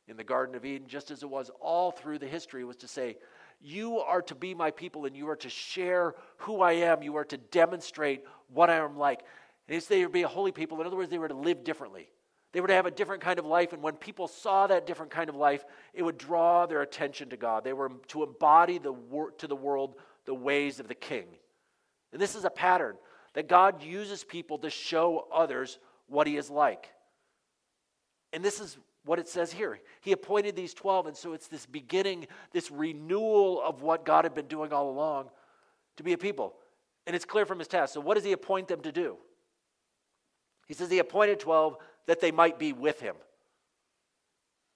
in 0.09 0.17
the 0.17 0.25
Garden 0.25 0.55
of 0.55 0.65
Eden, 0.65 0.89
just 0.89 1.11
as 1.11 1.23
it 1.23 1.29
was 1.29 1.51
all 1.61 1.91
through 1.91 2.19
the 2.19 2.27
history, 2.27 2.65
was 2.65 2.77
to 2.77 2.89
say, 2.89 3.17
You 3.61 3.99
are 3.99 4.23
to 4.23 4.35
be 4.35 4.55
my 4.55 4.71
people 4.71 5.05
and 5.05 5.17
you 5.17 5.29
are 5.29 5.37
to 5.37 5.49
share 5.49 6.15
who 6.39 6.61
I 6.61 6.73
am. 6.73 7.03
You 7.03 7.17
are 7.17 7.25
to 7.27 7.37
demonstrate 7.37 8.25
what 8.53 8.71
I 8.71 8.77
am 8.77 8.97
like. 8.97 9.23
And 9.69 9.81
they 9.83 10.01
were 10.01 10.07
to 10.07 10.13
be 10.13 10.23
a 10.23 10.29
holy 10.29 10.53
people. 10.53 10.81
In 10.81 10.87
other 10.87 10.97
words, 10.97 11.11
they 11.11 11.19
were 11.19 11.29
to 11.29 11.35
live 11.35 11.65
differently. 11.65 12.09
They 12.53 12.61
were 12.61 12.69
to 12.69 12.75
have 12.75 12.87
a 12.87 12.91
different 12.91 13.23
kind 13.23 13.39
of 13.39 13.45
life, 13.45 13.73
and 13.73 13.83
when 13.83 13.97
people 13.97 14.29
saw 14.29 14.67
that 14.67 14.87
different 14.87 15.11
kind 15.11 15.29
of 15.29 15.37
life, 15.37 15.65
it 15.93 16.03
would 16.03 16.17
draw 16.17 16.67
their 16.67 16.83
attention 16.83 17.29
to 17.31 17.37
God. 17.37 17.65
They 17.65 17.73
were 17.73 17.91
to 18.09 18.23
embody 18.23 18.79
the 18.79 18.93
wor- 18.93 19.33
to 19.33 19.47
the 19.47 19.57
world 19.57 19.97
the 20.25 20.35
ways 20.35 20.81
of 20.81 20.89
the 20.89 20.95
King. 20.95 21.27
And 22.13 22.21
this 22.21 22.35
is 22.35 22.45
a 22.45 22.51
pattern 22.51 22.97
that 23.35 23.49
God 23.49 23.83
uses 23.83 24.25
people 24.25 24.59
to 24.59 24.71
show 24.71 25.27
others 25.33 25.79
what 26.09 26.27
He 26.27 26.37
is 26.37 26.51
like. 26.51 26.89
And 28.33 28.45
this 28.45 28.61
is 28.61 28.79
what 29.05 29.19
it 29.19 29.29
says 29.29 29.53
here. 29.53 29.79
He 30.01 30.13
appointed 30.13 30.57
these 30.57 30.75
12, 30.75 31.07
and 31.07 31.17
so 31.17 31.33
it's 31.33 31.49
this 31.49 31.65
beginning, 31.65 32.27
this 32.53 32.71
renewal 32.71 33.63
of 33.63 33.83
what 33.83 34.05
God 34.05 34.25
had 34.25 34.35
been 34.35 34.49
doing 34.49 34.73
all 34.73 34.91
along 34.91 35.31
to 35.97 36.03
be 36.03 36.13
a 36.13 36.19
people. 36.19 36.55
And 37.07 37.15
it's 37.15 37.25
clear 37.25 37.47
from 37.47 37.59
his 37.59 37.69
task. 37.69 37.95
So, 37.95 38.01
what 38.01 38.15
does 38.15 38.25
he 38.25 38.33
appoint 38.33 38.69
them 38.69 38.81
to 38.81 38.93
do? 38.93 39.17
He 40.67 40.75
says 40.75 40.91
he 40.91 40.99
appointed 40.99 41.39
12 41.39 41.77
that 42.07 42.21
they 42.21 42.31
might 42.31 42.59
be 42.59 42.73
with 42.73 43.01
him. 43.01 43.17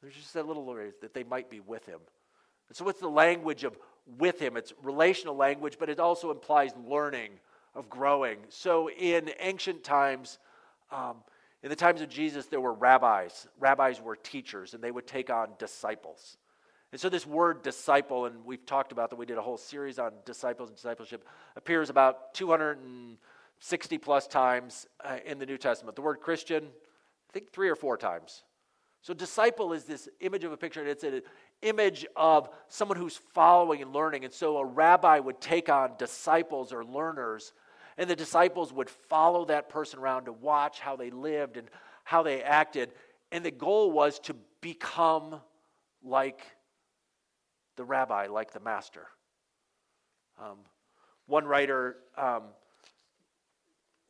There's 0.02 0.14
just 0.14 0.34
that 0.34 0.46
little 0.46 0.64
word 0.64 0.94
that 1.02 1.14
they 1.14 1.24
might 1.24 1.50
be 1.50 1.60
with 1.60 1.86
him. 1.86 2.00
And 2.68 2.76
so, 2.76 2.84
what's 2.84 3.00
the 3.00 3.08
language 3.08 3.64
of 3.64 3.76
with 4.18 4.38
him? 4.40 4.56
It's 4.56 4.72
relational 4.82 5.36
language, 5.36 5.76
but 5.78 5.88
it 5.88 6.00
also 6.00 6.30
implies 6.30 6.70
learning, 6.86 7.32
of 7.74 7.88
growing. 7.88 8.38
So, 8.48 8.90
in 8.90 9.30
ancient 9.40 9.84
times, 9.84 10.38
um, 10.90 11.16
in 11.62 11.68
the 11.68 11.76
times 11.76 12.00
of 12.00 12.08
Jesus, 12.08 12.46
there 12.46 12.60
were 12.60 12.72
rabbis. 12.72 13.46
Rabbis 13.58 14.00
were 14.00 14.16
teachers, 14.16 14.74
and 14.74 14.82
they 14.82 14.90
would 14.90 15.06
take 15.06 15.30
on 15.30 15.50
disciples. 15.58 16.36
And 16.92 17.00
so, 17.00 17.08
this 17.08 17.26
word 17.26 17.62
disciple, 17.62 18.26
and 18.26 18.44
we've 18.44 18.64
talked 18.66 18.92
about 18.92 19.10
that, 19.10 19.16
we 19.16 19.26
did 19.26 19.38
a 19.38 19.42
whole 19.42 19.58
series 19.58 19.98
on 19.98 20.12
disciples 20.24 20.70
and 20.70 20.76
discipleship, 20.76 21.26
appears 21.56 21.90
about 21.90 22.34
260 22.34 23.98
plus 23.98 24.26
times 24.26 24.86
uh, 25.04 25.18
in 25.24 25.38
the 25.38 25.46
New 25.46 25.58
Testament. 25.58 25.94
The 25.94 26.02
word 26.02 26.20
Christian, 26.20 26.68
Think 27.32 27.52
three 27.52 27.68
or 27.68 27.76
four 27.76 27.96
times. 27.96 28.42
So, 29.02 29.14
disciple 29.14 29.72
is 29.72 29.84
this 29.84 30.08
image 30.20 30.44
of 30.44 30.52
a 30.52 30.56
picture, 30.56 30.80
and 30.80 30.88
it's 30.88 31.04
an 31.04 31.22
image 31.62 32.04
of 32.16 32.50
someone 32.68 32.98
who's 32.98 33.16
following 33.16 33.80
and 33.80 33.94
learning. 33.94 34.24
And 34.24 34.32
so, 34.32 34.58
a 34.58 34.64
rabbi 34.64 35.18
would 35.18 35.40
take 35.40 35.68
on 35.68 35.92
disciples 35.98 36.72
or 36.72 36.84
learners, 36.84 37.52
and 37.96 38.10
the 38.10 38.16
disciples 38.16 38.72
would 38.72 38.90
follow 38.90 39.46
that 39.46 39.68
person 39.68 40.00
around 40.00 40.26
to 40.26 40.32
watch 40.32 40.80
how 40.80 40.96
they 40.96 41.10
lived 41.10 41.56
and 41.56 41.68
how 42.04 42.22
they 42.22 42.42
acted. 42.42 42.92
And 43.32 43.44
the 43.44 43.50
goal 43.50 43.90
was 43.90 44.18
to 44.20 44.34
become 44.60 45.40
like 46.02 46.42
the 47.76 47.84
rabbi, 47.84 48.26
like 48.26 48.52
the 48.52 48.60
master. 48.60 49.06
Um, 50.38 50.58
one 51.26 51.46
writer 51.46 51.96
um, 52.18 52.42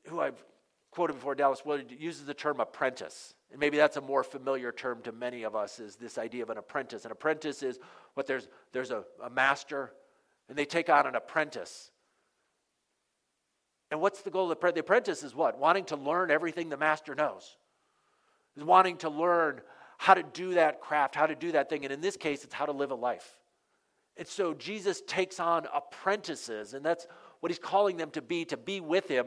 who 0.09 0.20
I've 0.20 0.42
quoted 0.90 1.14
before, 1.14 1.35
Dallas 1.35 1.64
Willard, 1.64 1.92
uses 1.96 2.24
the 2.24 2.35
term 2.35 2.61
apprentice. 2.61 3.35
And 3.50 3.61
maybe 3.61 3.76
that's 3.76 3.96
a 3.96 4.00
more 4.00 4.22
familiar 4.22 4.72
term 4.72 5.03
to 5.03 5.12
many 5.12 5.44
of 5.44 5.55
us 5.55 5.79
is 5.79 5.96
this 5.96 6.18
idea 6.18 6.42
of 6.42 6.50
an 6.50 6.59
apprentice. 6.59 7.05
An 7.05 7.12
apprentice 7.12 7.62
is 7.62 7.79
what 8.14 8.26
there's, 8.26 8.48
there's 8.72 8.90
a, 8.90 9.05
a 9.22 9.31
master, 9.31 9.92
and 10.48 10.57
they 10.59 10.64
take 10.64 10.88
on 10.88 11.07
an 11.07 11.14
apprentice. 11.14 11.90
And 13.90 14.00
what's 14.00 14.22
the 14.22 14.31
goal 14.31 14.50
of 14.50 14.61
the, 14.61 14.72
the 14.72 14.81
apprentice 14.81 15.22
is 15.22 15.35
what? 15.35 15.59
Wanting 15.59 15.85
to 15.87 15.96
learn 15.96 16.31
everything 16.31 16.68
the 16.68 16.76
master 16.76 17.14
knows. 17.14 17.57
Is 18.57 18.64
wanting 18.64 18.96
to 18.98 19.11
learn 19.11 19.61
how 19.98 20.14
to 20.14 20.22
do 20.22 20.55
that 20.55 20.81
craft, 20.81 21.14
how 21.14 21.26
to 21.26 21.35
do 21.35 21.53
that 21.53 21.68
thing. 21.68 21.85
And 21.85 21.92
in 21.92 22.00
this 22.00 22.16
case, 22.16 22.42
it's 22.44 22.55
how 22.55 22.66
to 22.66 22.72
live 22.72 22.90
a 22.90 22.94
life. 22.94 23.37
And 24.16 24.26
so 24.26 24.55
Jesus 24.55 25.03
takes 25.07 25.38
on 25.38 25.66
apprentices, 25.74 26.74
and 26.74 26.85
that's 26.85 27.07
what 27.40 27.50
he's 27.50 27.59
calling 27.59 27.96
them 27.96 28.11
to 28.12 28.22
be, 28.22 28.44
to 28.46 28.57
be 28.57 28.81
with 28.81 29.09
him 29.09 29.26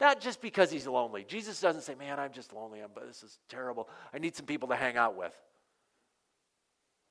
not 0.00 0.20
just 0.20 0.40
because 0.40 0.70
he's 0.70 0.86
lonely. 0.86 1.24
Jesus 1.26 1.60
doesn't 1.60 1.82
say, 1.82 1.94
Man, 1.94 2.18
I'm 2.18 2.32
just 2.32 2.52
lonely. 2.52 2.80
I'm, 2.80 2.90
this 3.06 3.22
is 3.22 3.38
terrible. 3.48 3.88
I 4.12 4.18
need 4.18 4.36
some 4.36 4.46
people 4.46 4.68
to 4.68 4.76
hang 4.76 4.96
out 4.96 5.16
with. 5.16 5.34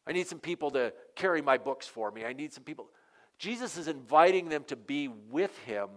I 0.05 0.13
need 0.13 0.27
some 0.27 0.39
people 0.39 0.71
to 0.71 0.93
carry 1.15 1.41
my 1.41 1.57
books 1.57 1.85
for 1.85 2.11
me. 2.11 2.23
I 2.23 2.33
need 2.33 2.53
some 2.53 2.63
people. 2.63 2.89
Jesus 3.37 3.77
is 3.77 3.87
inviting 3.87 4.49
them 4.49 4.63
to 4.65 4.75
be 4.75 5.09
with 5.09 5.57
him 5.59 5.89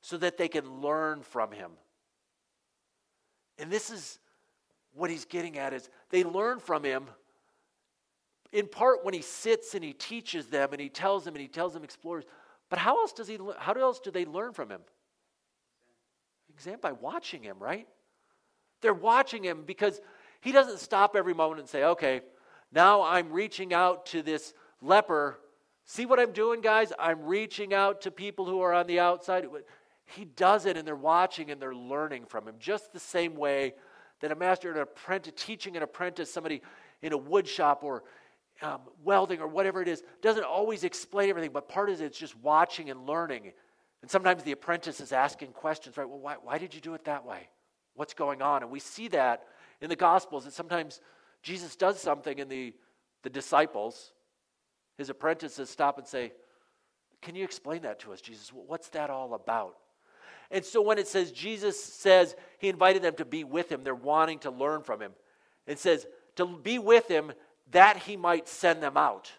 so 0.00 0.16
that 0.18 0.36
they 0.36 0.48
can 0.48 0.80
learn 0.80 1.22
from 1.22 1.52
him. 1.52 1.70
And 3.58 3.70
this 3.70 3.90
is 3.90 4.18
what 4.92 5.08
he's 5.08 5.24
getting 5.24 5.56
at 5.56 5.72
is 5.72 5.88
they 6.10 6.24
learn 6.24 6.58
from 6.58 6.82
him 6.82 7.04
in 8.52 8.66
part 8.66 9.04
when 9.04 9.14
he 9.14 9.22
sits 9.22 9.74
and 9.74 9.82
he 9.82 9.92
teaches 9.92 10.46
them 10.46 10.70
and 10.72 10.80
he 10.80 10.88
tells 10.88 11.24
them 11.24 11.34
and 11.34 11.40
he 11.40 11.48
tells 11.48 11.72
them 11.72 11.84
explorers. 11.84 12.24
But 12.68 12.78
how 12.78 13.00
else 13.00 13.12
does 13.12 13.28
he 13.28 13.38
how 13.58 13.72
else 13.72 14.00
do 14.00 14.10
they 14.10 14.24
learn 14.24 14.52
from 14.52 14.68
him? 14.68 14.80
Exam 16.54 16.78
by 16.80 16.92
watching 16.92 17.42
him, 17.42 17.56
right? 17.58 17.86
They're 18.80 18.94
watching 18.94 19.44
him 19.44 19.62
because 19.64 20.00
he 20.40 20.52
doesn't 20.52 20.78
stop 20.78 21.16
every 21.16 21.34
moment 21.34 21.60
and 21.60 21.68
say, 21.68 21.84
okay, 21.84 22.20
now 22.72 23.02
I'm 23.02 23.32
reaching 23.32 23.72
out 23.72 24.06
to 24.06 24.22
this 24.22 24.54
leper. 24.80 25.38
See 25.84 26.06
what 26.06 26.18
I'm 26.18 26.32
doing, 26.32 26.60
guys? 26.60 26.92
I'm 26.98 27.22
reaching 27.24 27.74
out 27.74 28.02
to 28.02 28.10
people 28.10 28.46
who 28.46 28.60
are 28.60 28.72
on 28.72 28.86
the 28.86 29.00
outside. 29.00 29.46
He 30.04 30.24
does 30.24 30.66
it, 30.66 30.76
and 30.76 30.86
they're 30.86 30.96
watching 30.96 31.50
and 31.50 31.60
they're 31.60 31.74
learning 31.74 32.26
from 32.26 32.46
him, 32.46 32.56
just 32.58 32.92
the 32.92 33.00
same 33.00 33.34
way 33.36 33.74
that 34.20 34.30
a 34.30 34.34
master, 34.36 34.68
and 34.68 34.76
an 34.76 34.82
apprentice, 34.84 35.32
teaching 35.36 35.76
an 35.76 35.82
apprentice, 35.82 36.32
somebody 36.32 36.62
in 37.02 37.12
a 37.12 37.16
wood 37.16 37.46
shop 37.46 37.82
or 37.82 38.04
um, 38.62 38.80
welding 39.02 39.40
or 39.40 39.48
whatever 39.48 39.82
it 39.82 39.88
is, 39.88 40.02
doesn't 40.22 40.44
always 40.44 40.84
explain 40.84 41.28
everything, 41.28 41.50
but 41.52 41.68
part 41.68 41.90
of 41.90 42.00
it 42.00 42.12
is 42.12 42.16
just 42.16 42.36
watching 42.38 42.90
and 42.90 43.06
learning. 43.06 43.52
And 44.02 44.10
sometimes 44.10 44.42
the 44.42 44.52
apprentice 44.52 45.00
is 45.00 45.12
asking 45.12 45.52
questions, 45.52 45.96
right? 45.96 46.08
Well, 46.08 46.18
why, 46.18 46.34
why 46.42 46.58
did 46.58 46.74
you 46.74 46.80
do 46.80 46.94
it 46.94 47.04
that 47.04 47.24
way? 47.24 47.48
What's 47.94 48.14
going 48.14 48.42
on? 48.42 48.62
And 48.62 48.70
we 48.70 48.80
see 48.80 49.08
that 49.08 49.44
in 49.80 49.88
the 49.88 49.96
Gospels 49.96 50.44
that 50.44 50.52
sometimes 50.52 51.00
Jesus 51.42 51.76
does 51.76 52.00
something 52.00 52.40
and 52.40 52.50
the, 52.50 52.74
the 53.22 53.30
disciples, 53.30 54.12
his 54.98 55.08
apprentices, 55.08 55.70
stop 55.70 55.98
and 55.98 56.06
say, 56.06 56.32
Can 57.20 57.36
you 57.36 57.44
explain 57.44 57.82
that 57.82 58.00
to 58.00 58.12
us, 58.12 58.20
Jesus? 58.20 58.50
What's 58.52 58.88
that 58.90 59.08
all 59.08 59.34
about? 59.34 59.76
And 60.50 60.64
so 60.64 60.82
when 60.82 60.98
it 60.98 61.08
says 61.08 61.32
Jesus 61.32 61.82
says 61.82 62.36
he 62.58 62.68
invited 62.68 63.02
them 63.02 63.14
to 63.16 63.24
be 63.24 63.42
with 63.42 63.72
him, 63.72 63.84
they're 63.84 63.94
wanting 63.94 64.40
to 64.40 64.50
learn 64.50 64.82
from 64.82 65.00
him. 65.00 65.12
It 65.66 65.78
says 65.78 66.06
to 66.36 66.46
be 66.46 66.78
with 66.78 67.08
him 67.08 67.32
that 67.70 67.96
he 67.98 68.16
might 68.16 68.48
send 68.48 68.82
them 68.82 68.96
out. 68.96 69.32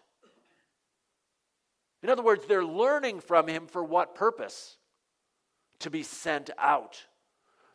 In 2.03 2.09
other 2.09 2.21
words, 2.21 2.45
they're 2.45 2.65
learning 2.65 3.21
from 3.21 3.47
him 3.47 3.65
for 3.65 3.83
what 3.83 4.13
purpose? 4.13 4.77
To 5.79 5.89
be 5.89 6.03
sent 6.03 6.49
out. 6.57 7.05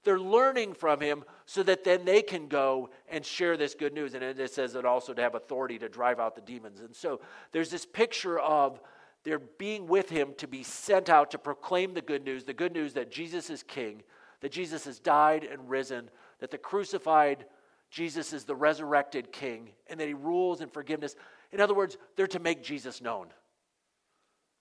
They're 0.04 0.20
learning 0.20 0.74
from 0.74 1.00
him 1.00 1.24
so 1.44 1.62
that 1.64 1.84
then 1.84 2.04
they 2.04 2.22
can 2.22 2.46
go 2.46 2.90
and 3.10 3.24
share 3.24 3.56
this 3.56 3.74
good 3.74 3.92
news. 3.92 4.14
And 4.14 4.22
it 4.22 4.50
says 4.50 4.74
that 4.74 4.84
also 4.84 5.12
to 5.12 5.22
have 5.22 5.34
authority 5.34 5.78
to 5.78 5.88
drive 5.88 6.20
out 6.20 6.34
the 6.34 6.40
demons. 6.40 6.80
And 6.80 6.94
so 6.94 7.20
there's 7.52 7.70
this 7.70 7.84
picture 7.84 8.38
of 8.38 8.80
they're 9.24 9.38
being 9.38 9.86
with 9.86 10.08
him 10.08 10.34
to 10.38 10.46
be 10.46 10.62
sent 10.62 11.10
out 11.10 11.32
to 11.32 11.38
proclaim 11.38 11.92
the 11.92 12.00
good 12.00 12.24
news 12.24 12.44
the 12.44 12.54
good 12.54 12.72
news 12.72 12.94
that 12.94 13.10
Jesus 13.10 13.50
is 13.50 13.62
king, 13.62 14.02
that 14.40 14.52
Jesus 14.52 14.84
has 14.84 14.98
died 14.98 15.44
and 15.44 15.68
risen, 15.68 16.08
that 16.38 16.50
the 16.50 16.58
crucified 16.58 17.44
Jesus 17.90 18.32
is 18.32 18.44
the 18.44 18.54
resurrected 18.54 19.32
king, 19.32 19.70
and 19.88 19.98
that 19.98 20.08
he 20.08 20.14
rules 20.14 20.60
in 20.60 20.68
forgiveness. 20.68 21.16
In 21.52 21.60
other 21.60 21.74
words, 21.74 21.96
they're 22.16 22.26
to 22.28 22.38
make 22.38 22.62
Jesus 22.62 23.00
known, 23.00 23.28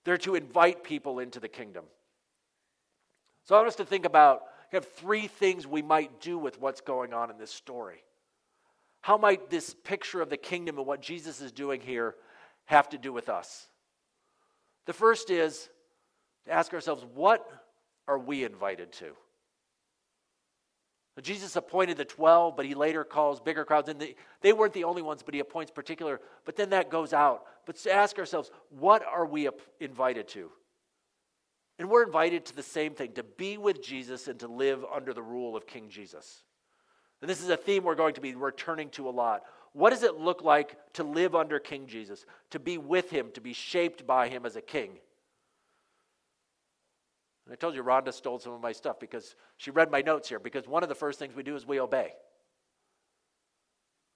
they're 0.04 0.18
to 0.18 0.34
invite 0.34 0.82
people 0.82 1.18
into 1.18 1.40
the 1.40 1.48
kingdom. 1.48 1.84
So 3.44 3.54
I 3.54 3.58
want 3.58 3.68
us 3.68 3.76
to 3.76 3.84
think 3.84 4.04
about 4.04 4.42
have 4.72 4.86
three 4.86 5.26
things 5.26 5.66
we 5.66 5.82
might 5.82 6.20
do 6.20 6.38
with 6.38 6.60
what's 6.60 6.80
going 6.80 7.14
on 7.14 7.30
in 7.30 7.38
this 7.38 7.50
story. 7.50 8.04
How 9.00 9.16
might 9.16 9.48
this 9.48 9.74
picture 9.84 10.20
of 10.20 10.28
the 10.28 10.36
kingdom 10.36 10.76
and 10.76 10.86
what 10.86 11.00
Jesus 11.00 11.40
is 11.40 11.52
doing 11.52 11.80
here 11.80 12.14
have 12.66 12.88
to 12.90 12.98
do 12.98 13.12
with 13.12 13.28
us? 13.28 13.66
The 14.86 14.92
first 14.92 15.30
is 15.30 15.68
to 16.44 16.52
ask 16.52 16.74
ourselves, 16.74 17.04
what 17.14 17.48
are 18.06 18.18
we 18.18 18.44
invited 18.44 18.92
to? 18.92 19.12
Jesus 21.24 21.56
appointed 21.56 21.96
the 21.96 22.04
12, 22.04 22.56
but 22.56 22.66
he 22.66 22.74
later 22.74 23.02
calls 23.02 23.40
bigger 23.40 23.64
crowds. 23.64 23.88
And 23.88 24.00
they, 24.00 24.14
they 24.40 24.52
weren't 24.52 24.72
the 24.72 24.84
only 24.84 25.02
ones, 25.02 25.22
but 25.22 25.34
he 25.34 25.40
appoints 25.40 25.70
particular. 25.70 26.20
But 26.44 26.56
then 26.56 26.70
that 26.70 26.90
goes 26.90 27.12
out. 27.12 27.44
But 27.66 27.76
to 27.76 27.92
ask 27.92 28.18
ourselves, 28.18 28.50
what 28.70 29.04
are 29.04 29.26
we 29.26 29.48
invited 29.80 30.28
to? 30.28 30.50
And 31.78 31.88
we're 31.88 32.04
invited 32.04 32.44
to 32.46 32.56
the 32.56 32.62
same 32.62 32.94
thing 32.94 33.12
to 33.12 33.22
be 33.22 33.56
with 33.56 33.82
Jesus 33.82 34.28
and 34.28 34.38
to 34.40 34.48
live 34.48 34.84
under 34.92 35.12
the 35.12 35.22
rule 35.22 35.56
of 35.56 35.66
King 35.66 35.88
Jesus. 35.88 36.42
And 37.20 37.28
this 37.28 37.42
is 37.42 37.48
a 37.48 37.56
theme 37.56 37.84
we're 37.84 37.94
going 37.94 38.14
to 38.14 38.20
be 38.20 38.34
returning 38.34 38.90
to 38.90 39.08
a 39.08 39.10
lot. 39.10 39.42
What 39.72 39.90
does 39.90 40.02
it 40.02 40.18
look 40.18 40.42
like 40.42 40.76
to 40.94 41.04
live 41.04 41.34
under 41.34 41.58
King 41.58 41.86
Jesus, 41.86 42.26
to 42.50 42.58
be 42.58 42.78
with 42.78 43.10
him, 43.10 43.30
to 43.34 43.40
be 43.40 43.52
shaped 43.52 44.06
by 44.06 44.28
him 44.28 44.46
as 44.46 44.56
a 44.56 44.60
king? 44.60 44.98
And 47.48 47.54
I 47.54 47.56
told 47.56 47.74
you 47.74 47.82
Rhonda 47.82 48.12
stole 48.12 48.38
some 48.38 48.52
of 48.52 48.60
my 48.60 48.72
stuff 48.72 49.00
because 49.00 49.34
she 49.56 49.70
read 49.70 49.90
my 49.90 50.02
notes 50.02 50.28
here, 50.28 50.38
because 50.38 50.68
one 50.68 50.82
of 50.82 50.90
the 50.90 50.94
first 50.94 51.18
things 51.18 51.34
we 51.34 51.42
do 51.42 51.56
is 51.56 51.66
we 51.66 51.80
obey. 51.80 52.12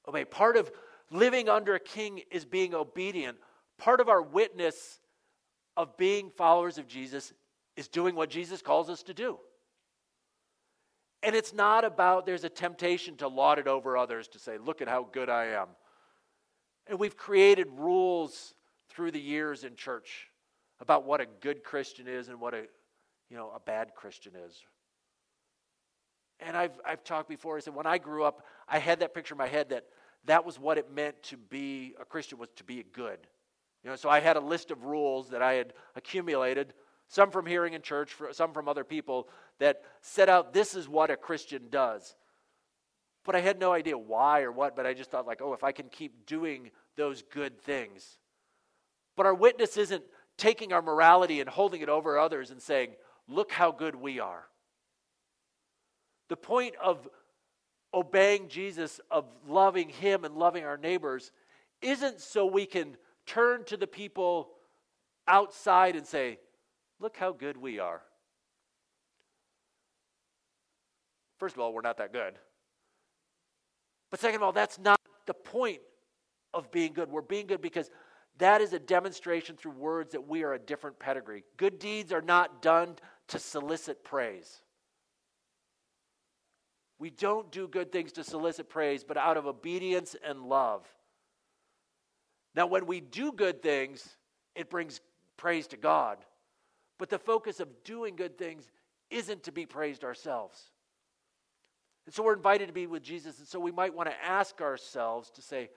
Obey. 0.07 0.27
Part 0.27 0.59
of 0.59 0.71
living 1.11 1.49
under 1.49 1.75
a 1.75 1.81
king 1.81 2.21
is 2.31 2.45
being 2.45 2.75
obedient. 2.75 3.38
Part 3.79 4.01
of 4.01 4.11
our 4.11 4.21
witness 4.21 5.01
of 5.79 5.97
being 5.97 6.31
followers 6.37 6.77
of 6.77 6.87
Jesus 6.87 7.33
is 7.75 7.88
doing 7.88 8.14
what 8.14 8.29
Jesus 8.29 8.61
calls 8.61 8.90
us 8.90 9.03
to 9.05 9.14
do. 9.14 9.38
And 11.23 11.35
it's 11.35 11.55
not 11.55 11.87
about 11.87 12.27
there's 12.27 12.45
a 12.45 12.51
temptation 12.51 13.16
to 13.16 13.29
laud 13.29 13.59
it 13.59 13.66
over 13.66 13.97
others, 13.97 14.29
to 14.29 14.38
say, 14.38 14.59
look 14.59 14.83
at 14.83 14.88
how 14.88 15.09
good 15.11 15.31
I 15.31 15.47
am. 15.47 15.68
And 16.87 16.99
we've 16.99 17.16
created 17.16 17.68
rules 17.79 18.53
through 18.90 19.12
the 19.12 19.21
years 19.21 19.64
in 19.64 19.75
church 19.75 20.29
about 20.81 21.07
what 21.07 21.23
a 21.23 21.27
good 21.40 21.64
Christian 21.64 22.07
is 22.07 22.29
and 22.29 22.38
what 22.38 22.53
a 22.53 22.64
you 23.33 23.38
know 23.38 23.51
a 23.57 23.61
bad 23.61 23.95
Christian 23.95 24.35
is. 24.47 24.61
And 26.38 26.55
I've 26.55 26.79
I've 26.87 27.03
talked 27.03 27.31
before, 27.31 27.57
I 27.57 27.61
said 27.61 27.75
when 27.75 27.87
I 27.87 27.97
grew 27.97 28.25
up, 28.25 28.45
I 28.68 28.79
had 28.79 29.01
that 29.01 29.14
picture 29.14 29.33
in 29.33 29.38
my 29.38 29.49
head 29.49 29.71
that 29.71 29.87
that 30.27 30.45
was 30.45 30.61
what 30.61 30.77
it 30.77 30.92
meant 30.92 31.21
to 31.25 31.38
be 31.38 31.95
a 31.99 32.05
Christian 32.05 32.38
was 32.38 32.51
to 32.57 32.64
be 32.64 32.85
good. 32.92 33.18
You 33.83 33.90
know, 33.90 33.97
so 33.97 34.11
I 34.11 34.21
had 34.21 34.37
a 34.37 34.40
list 34.40 34.71
of 34.71 34.85
rules 34.85 35.31
that 35.31 35.40
I 35.40 35.55
had 35.55 35.73
accumulated 35.97 36.75
some 37.09 37.31
from 37.31 37.47
hearing 37.47 37.73
in 37.73 37.83
church, 37.83 38.14
some 38.33 38.53
from 38.53 38.68
other 38.68 38.85
people, 38.85 39.29
that 39.59 39.83
set 40.03 40.29
out 40.29 40.53
this 40.53 40.75
is 40.75 40.88
what 40.88 41.11
a 41.11 41.16
Christian 41.16 41.68
does. 41.71 42.14
But 43.25 43.35
I 43.35 43.40
had 43.40 43.59
no 43.59 43.73
idea 43.73 43.97
why 43.97 44.42
or 44.42 44.53
what, 44.53 44.77
but 44.77 44.87
I 44.87 44.95
just 44.95 45.11
thought, 45.11 45.27
like, 45.27 45.40
oh, 45.42 45.53
if 45.53 45.64
I 45.64 45.73
can 45.73 45.88
keep 45.88 46.27
doing 46.27 46.71
those 46.97 47.23
good 47.23 47.61
things. 47.61 48.18
But 49.16 49.27
our 49.27 49.35
witness 49.35 49.77
isn't 49.77 50.05
taking 50.38 50.73
our 50.73 50.83
morality 50.83 51.40
and 51.40 51.49
holding 51.49 51.83
it 51.83 51.88
over 51.88 52.18
others 52.18 52.51
and 52.51 52.61
saying, 52.61 52.95
look 53.29 53.53
how 53.53 53.73
good 53.73 53.95
we 53.95 54.21
are. 54.21 54.45
The 56.29 56.37
point 56.37 56.75
of 56.83 57.09
obeying 57.95 58.49
Jesus, 58.49 59.01
of 59.11 59.27
loving 59.47 59.89
Him 59.89 60.25
and 60.25 60.37
loving 60.37 60.65
our 60.65 60.77
neighbors, 60.77 61.33
isn't 61.81 62.21
so 62.21 62.47
we 62.47 62.67
can 62.67 62.97
turn 63.27 63.65
to 63.65 63.77
the 63.77 63.87
people 63.87 64.51
outside 65.27 65.97
and 65.97 66.07
say, 66.07 66.39
Look 67.01 67.17
how 67.17 67.33
good 67.33 67.57
we 67.57 67.81
are. 67.81 68.01
First 71.39 71.57
of 71.57 71.61
all, 71.61 71.73
we're 71.73 71.81
not 71.81 71.97
that 71.97 72.13
good. 72.13 72.35
But 74.13 74.21
second 74.21 74.37
of 74.37 74.43
all, 74.45 74.53
that's 74.53 74.79
not 74.79 75.01
the 75.27 75.35
point 75.35 75.81
of 76.55 76.71
being 76.71 76.93
good. 76.93 77.11
We're 77.11 77.23
being 77.23 77.49
good 77.49 77.61
because 77.61 77.91
that 78.38 78.61
is 78.61 78.73
a 78.73 78.79
demonstration 78.79 79.57
through 79.57 79.73
words 79.73 80.12
that 80.12 80.27
we 80.27 80.42
are 80.42 80.55
a 80.55 80.59
different 80.59 80.99
pedigree. 80.99 81.45
Good 81.57 81.79
deeds 81.79 82.12
are 82.12 82.23
not 82.23 82.62
done 82.62 82.97
to 83.29 83.38
solicit 83.38 84.03
praise. 84.05 84.62
We 86.99 87.11
don't 87.11 87.51
do 87.51 87.66
good 87.68 87.90
things 87.90 88.12
to 88.12 88.25
solicit 88.25 88.68
praise, 88.68 89.05
but 89.05 89.16
out 89.16 89.37
of 89.37 89.47
obedience 89.47 90.14
and 90.25 90.45
love. 90.45 90.87
Now, 92.55 92.66
when 92.66 92.87
we 92.87 93.01
do 93.01 93.33
good 93.33 93.62
things, 93.62 94.16
it 94.55 94.71
brings 94.71 95.01
praise 95.37 95.66
to 95.68 95.77
God. 95.77 96.18
But 96.99 97.11
the 97.11 97.18
focus 97.18 97.61
of 97.61 97.68
doing 97.85 98.14
good 98.14 98.38
things 98.38 98.71
isn't 99.11 99.42
to 99.45 99.53
be 99.53 99.66
praised 99.66 100.05
ourselves. 100.05 100.71
And 102.07 102.14
so 102.14 102.23
we're 102.23 102.35
invited 102.35 102.66
to 102.66 102.73
be 102.73 102.87
with 102.87 103.03
Jesus. 103.03 103.38
And 103.38 103.49
so 103.49 103.59
we 103.59 103.73
might 103.73 103.95
want 103.95 104.09
to 104.09 104.25
ask 104.25 104.61
ourselves 104.61 105.31
to 105.31 105.42
say, 105.42 105.71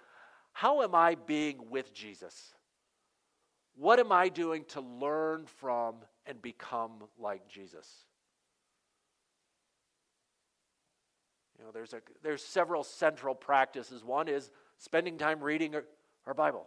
how 0.55 0.83
am 0.83 0.95
I 0.95 1.15
being 1.15 1.69
with 1.69 1.93
Jesus? 1.93 2.53
What 3.75 3.99
am 3.99 4.13
I 4.13 4.29
doing 4.29 4.63
to 4.69 4.79
learn 4.79 5.47
from 5.47 5.95
and 6.25 6.41
become 6.41 7.03
like 7.19 7.45
Jesus? 7.49 7.85
You 11.59 11.65
know, 11.65 11.71
there's, 11.73 11.91
a, 11.91 11.99
there's 12.23 12.41
several 12.41 12.85
central 12.85 13.35
practices. 13.35 14.01
One 14.01 14.29
is 14.29 14.49
spending 14.77 15.17
time 15.17 15.41
reading 15.43 15.75
our, 15.75 15.83
our 16.25 16.33
Bible. 16.33 16.65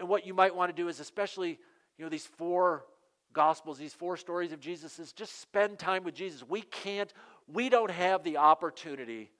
And 0.00 0.08
what 0.08 0.26
you 0.26 0.34
might 0.34 0.56
want 0.56 0.74
to 0.74 0.82
do 0.82 0.88
is, 0.88 0.98
especially, 0.98 1.60
you 1.96 2.04
know, 2.04 2.08
these 2.08 2.26
four 2.26 2.84
Gospels, 3.32 3.78
these 3.78 3.94
four 3.94 4.16
stories 4.16 4.50
of 4.50 4.58
Jesus, 4.58 4.98
is 4.98 5.12
just 5.12 5.40
spend 5.40 5.78
time 5.78 6.02
with 6.02 6.16
Jesus. 6.16 6.42
We 6.42 6.62
can't, 6.62 7.12
we 7.46 7.68
don't 7.68 7.92
have 7.92 8.24
the 8.24 8.38
opportunity 8.38 9.30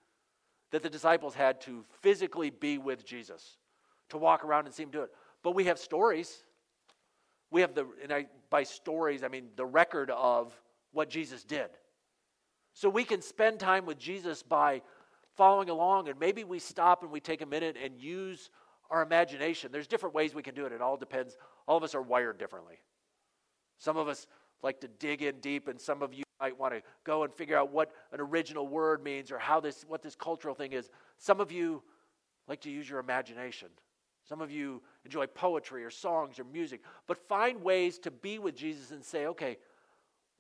that 0.71 0.85
the 0.85 0.91
disciples 0.91 1.35
had 1.35 1.61
to 1.63 1.85
physically 2.03 2.51
be 2.51 2.79
with 2.79 3.05
Jesus, 3.05 3.57
to 4.11 4.19
walk 4.19 4.45
around 4.45 4.67
and 4.67 4.75
see 4.75 4.83
him 4.83 4.91
do 4.91 5.03
it. 5.03 5.11
But 5.43 5.55
we 5.55 5.65
have 5.65 5.79
stories. 5.79 6.45
We 7.51 7.61
have 7.61 7.75
the, 7.75 7.87
and 8.03 8.13
I, 8.13 8.27
by 8.51 8.63
stories, 8.63 9.23
I 9.23 9.29
mean 9.29 9.49
the 9.57 9.67
record 9.67 10.11
of 10.11 10.53
what 10.93 11.09
Jesus 11.11 11.45
did. 11.45 11.69
So 12.73 12.89
we 12.89 13.05
can 13.05 13.23
spend 13.23 13.61
time 13.61 13.87
with 13.87 13.99
Jesus 13.99 14.43
by 14.43 14.83
following 15.37 15.71
along, 15.71 16.09
and 16.09 16.19
maybe 16.19 16.45
we 16.45 16.59
stop 16.59 17.03
and 17.03 17.11
we 17.11 17.21
take 17.21 17.43
a 17.43 17.47
minute 17.47 17.77
and 17.83 18.01
use 18.01 18.51
our 18.91 19.03
imagination. 19.03 19.71
There's 19.73 19.87
different 19.87 20.15
ways 20.15 20.35
we 20.35 20.43
can 20.43 20.55
do 20.55 20.67
it. 20.67 20.73
It 20.73 20.81
all 20.81 20.97
depends. 20.97 21.37
All 21.67 21.77
of 21.77 21.83
us 21.83 21.95
are 21.95 22.03
wired 22.03 22.39
differently. 22.39 22.77
Some 23.79 23.97
of 23.97 24.09
us 24.09 24.27
like 24.63 24.81
to 24.81 24.89
dig 24.89 25.23
in 25.23 25.41
deep, 25.41 25.69
and 25.69 25.81
some 25.81 26.03
of 26.03 26.15
you 26.15 26.25
might 26.41 26.59
want 26.59 26.75
to 26.75 26.83
go 27.05 27.25
and 27.25 27.33
figure 27.33 27.57
out 27.57 27.73
what 27.73 27.93
an 28.13 28.21
original 28.21 28.67
word 28.67 29.03
means 29.03 29.31
or 29.31 29.39
how 29.39 29.61
this, 29.61 29.85
what 29.87 30.03
this 30.03 30.15
cultural 30.15 30.55
thing 30.55 30.73
is. 30.73 30.89
Some 31.19 31.41
of 31.41 31.53
you 31.53 31.83
like 32.49 32.61
to 32.63 32.71
use 32.71 32.89
your 32.89 32.99
imagination. 32.99 33.69
Some 34.29 34.41
of 34.41 34.51
you 34.51 34.83
enjoy 35.05 35.27
poetry 35.27 35.85
or 35.85 35.91
songs 35.91 36.39
or 36.39 36.45
music, 36.45 36.81
but 37.07 37.19
find 37.29 37.63
ways 37.63 37.99
to 38.01 38.11
be 38.11 38.39
with 38.39 38.57
Jesus 38.57 38.91
and 38.91 39.05
say, 39.05 39.27
okay, 39.27 39.59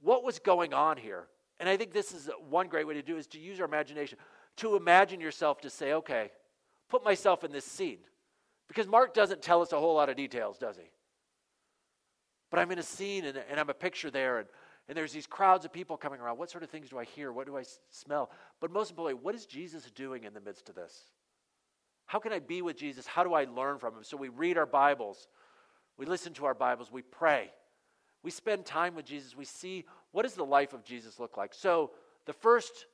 what 0.01 0.25
was 0.25 0.39
going 0.39 0.73
on 0.73 0.97
here? 0.97 1.27
And 1.61 1.69
I 1.69 1.77
think 1.77 1.93
this 1.93 2.13
is 2.13 2.31
one 2.49 2.69
great 2.69 2.87
way 2.87 2.95
to 2.95 3.03
do 3.03 3.17
is 3.17 3.27
to 3.29 3.39
use 3.39 3.61
our 3.61 3.67
imagination, 3.67 4.19
to 4.57 4.77
imagine 4.77 5.21
yourself 5.21 5.61
to 5.61 5.71
say, 5.71 5.93
okay, 5.93 6.31
put 6.89 7.05
myself 7.05 7.45
in 7.45 7.53
this 7.53 7.65
scene. 7.65 7.99
Because 8.69 8.87
Mark 8.87 9.13
doesn't 9.13 9.43
tell 9.43 9.61
us 9.61 9.73
a 9.73 9.79
whole 9.79 9.95
lot 9.95 10.09
of 10.09 10.17
details, 10.17 10.59
does 10.59 10.77
he? 10.77 10.91
But 12.51 12.61
I'm 12.61 12.71
in 12.71 12.79
a 12.79 12.83
scene 12.83 13.25
and, 13.27 13.39
and 13.51 13.61
I'm 13.61 13.69
a 13.69 13.75
picture 13.75 14.11
there, 14.11 14.39
and, 14.39 14.49
and 14.89 14.97
there's 14.97 15.13
these 15.13 15.27
crowds 15.27 15.65
of 15.65 15.73
people 15.73 15.97
coming 15.97 16.21
around. 16.21 16.39
What 16.39 16.51
sort 16.51 16.65
of 16.65 16.71
things 16.71 16.89
do 16.89 16.99
I 16.99 17.05
hear? 17.05 17.33
What 17.33 17.47
do 17.47 17.57
I 17.57 17.61
s- 17.61 17.81
smell? 17.91 18.31
But 18.61 18.71
most 18.71 18.91
importantly, 18.91 19.23
what 19.23 19.35
is 19.35 19.45
Jesus 19.45 19.91
doing 19.91 20.25
in 20.25 20.33
the 20.33 20.41
midst 20.41 20.69
of 20.69 20.75
this? 20.75 21.11
How 22.07 22.19
can 22.19 22.33
I 22.33 22.39
be 22.39 22.63
with 22.63 22.77
Jesus? 22.77 23.07
How 23.07 23.25
do 23.25 23.35
I 23.35 23.45
learn 23.45 23.79
from 23.79 23.97
him? 23.97 24.05
So 24.05 24.17
we 24.17 24.29
read 24.29 24.59
our 24.59 24.67
Bibles, 24.67 25.29
we 25.97 26.07
listen 26.07 26.33
to 26.35 26.45
our 26.45 26.55
Bibles, 26.55 26.91
we 26.93 27.03
pray, 27.03 27.51
we 28.23 28.31
spend 28.31 28.67
time 28.67 28.95
with 28.95 29.05
Jesus, 29.05 29.37
we 29.37 29.45
see 29.45 29.85
what 30.13 30.23
does 30.23 30.35
the 30.35 30.45
life 30.45 30.73
of 30.73 30.85
Jesus 30.85 31.19
look 31.19 31.37
like. 31.37 31.55
So 31.55 31.93
the 32.27 32.33
first 32.33 32.87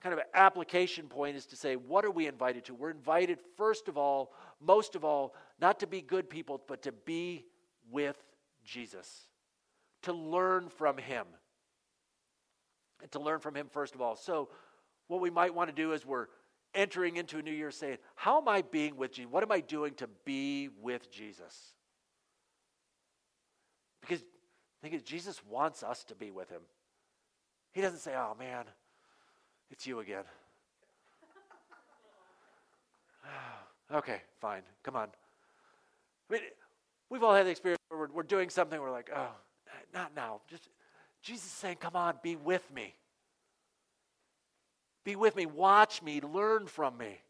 kind 0.00 0.12
of 0.12 0.20
application 0.34 1.06
point 1.06 1.36
is 1.36 1.46
to 1.46 1.56
say, 1.56 1.76
what 1.76 2.04
are 2.04 2.10
we 2.10 2.26
invited 2.26 2.64
to? 2.66 2.74
We're 2.74 2.90
invited, 2.90 3.38
first 3.56 3.88
of 3.88 3.96
all, 3.96 4.32
most 4.60 4.94
of 4.94 5.04
all, 5.04 5.34
not 5.60 5.80
to 5.80 5.86
be 5.86 6.02
good 6.02 6.28
people, 6.28 6.60
but 6.68 6.82
to 6.82 6.92
be 6.92 7.44
with 7.90 8.16
Jesus, 8.64 9.28
to 10.02 10.12
learn 10.12 10.68
from 10.68 10.98
him. 10.98 11.26
And 13.02 13.10
to 13.12 13.18
learn 13.18 13.40
from 13.40 13.54
him, 13.54 13.68
first 13.70 13.94
of 13.94 14.00
all. 14.00 14.16
So, 14.16 14.48
what 15.08 15.20
we 15.20 15.28
might 15.28 15.54
want 15.54 15.68
to 15.68 15.76
do 15.76 15.92
is 15.92 16.06
we're 16.06 16.28
entering 16.74 17.16
into 17.16 17.38
a 17.38 17.42
new 17.42 17.52
year 17.52 17.70
saying, 17.70 17.98
How 18.14 18.40
am 18.40 18.48
I 18.48 18.62
being 18.62 18.96
with 18.96 19.12
Jesus? 19.12 19.30
What 19.30 19.42
am 19.42 19.52
I 19.52 19.60
doing 19.60 19.94
to 19.94 20.08
be 20.24 20.68
with 20.80 21.10
Jesus? 21.10 21.74
Because 24.00 24.22
thing 24.84 24.92
is, 24.92 25.02
Jesus 25.02 25.40
wants 25.48 25.82
us 25.82 26.04
to 26.04 26.14
be 26.14 26.30
with 26.30 26.50
him. 26.50 26.60
He 27.72 27.80
doesn't 27.80 28.00
say, 28.00 28.12
Oh 28.14 28.36
man, 28.38 28.64
it's 29.70 29.86
you 29.86 30.00
again. 30.00 30.24
okay, 33.94 34.20
fine. 34.40 34.62
Come 34.82 34.96
on. 34.96 35.08
I 36.30 36.34
mean, 36.34 36.42
we've 37.08 37.22
all 37.22 37.34
had 37.34 37.46
the 37.46 37.50
experience 37.50 37.80
where 37.88 38.00
we're, 38.00 38.08
we're 38.12 38.22
doing 38.22 38.50
something, 38.50 38.80
we're 38.80 38.90
like, 38.90 39.10
Oh, 39.14 39.30
not 39.92 40.14
now. 40.14 40.40
Just 40.48 40.68
Jesus 41.22 41.50
saying, 41.50 41.76
Come 41.80 41.96
on, 41.96 42.16
be 42.22 42.36
with 42.36 42.70
me. 42.72 42.94
Be 45.04 45.16
with 45.16 45.36
me, 45.36 45.46
watch 45.46 46.02
me, 46.02 46.20
learn 46.20 46.66
from 46.66 46.96
me. 46.96 47.20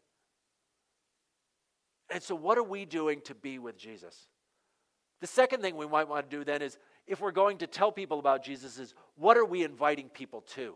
And 2.09 2.21
so, 2.21 2.35
what 2.35 2.57
are 2.57 2.63
we 2.63 2.85
doing 2.85 3.21
to 3.21 3.35
be 3.35 3.59
with 3.59 3.77
Jesus? 3.77 4.27
The 5.21 5.27
second 5.27 5.61
thing 5.61 5.75
we 5.75 5.87
might 5.87 6.07
want 6.07 6.29
to 6.29 6.37
do 6.37 6.43
then 6.43 6.61
is 6.61 6.77
if 7.07 7.21
we're 7.21 7.31
going 7.31 7.57
to 7.59 7.67
tell 7.67 7.91
people 7.91 8.19
about 8.19 8.43
Jesus, 8.43 8.77
is 8.77 8.93
what 9.15 9.37
are 9.37 9.45
we 9.45 9.63
inviting 9.63 10.09
people 10.09 10.41
to? 10.55 10.75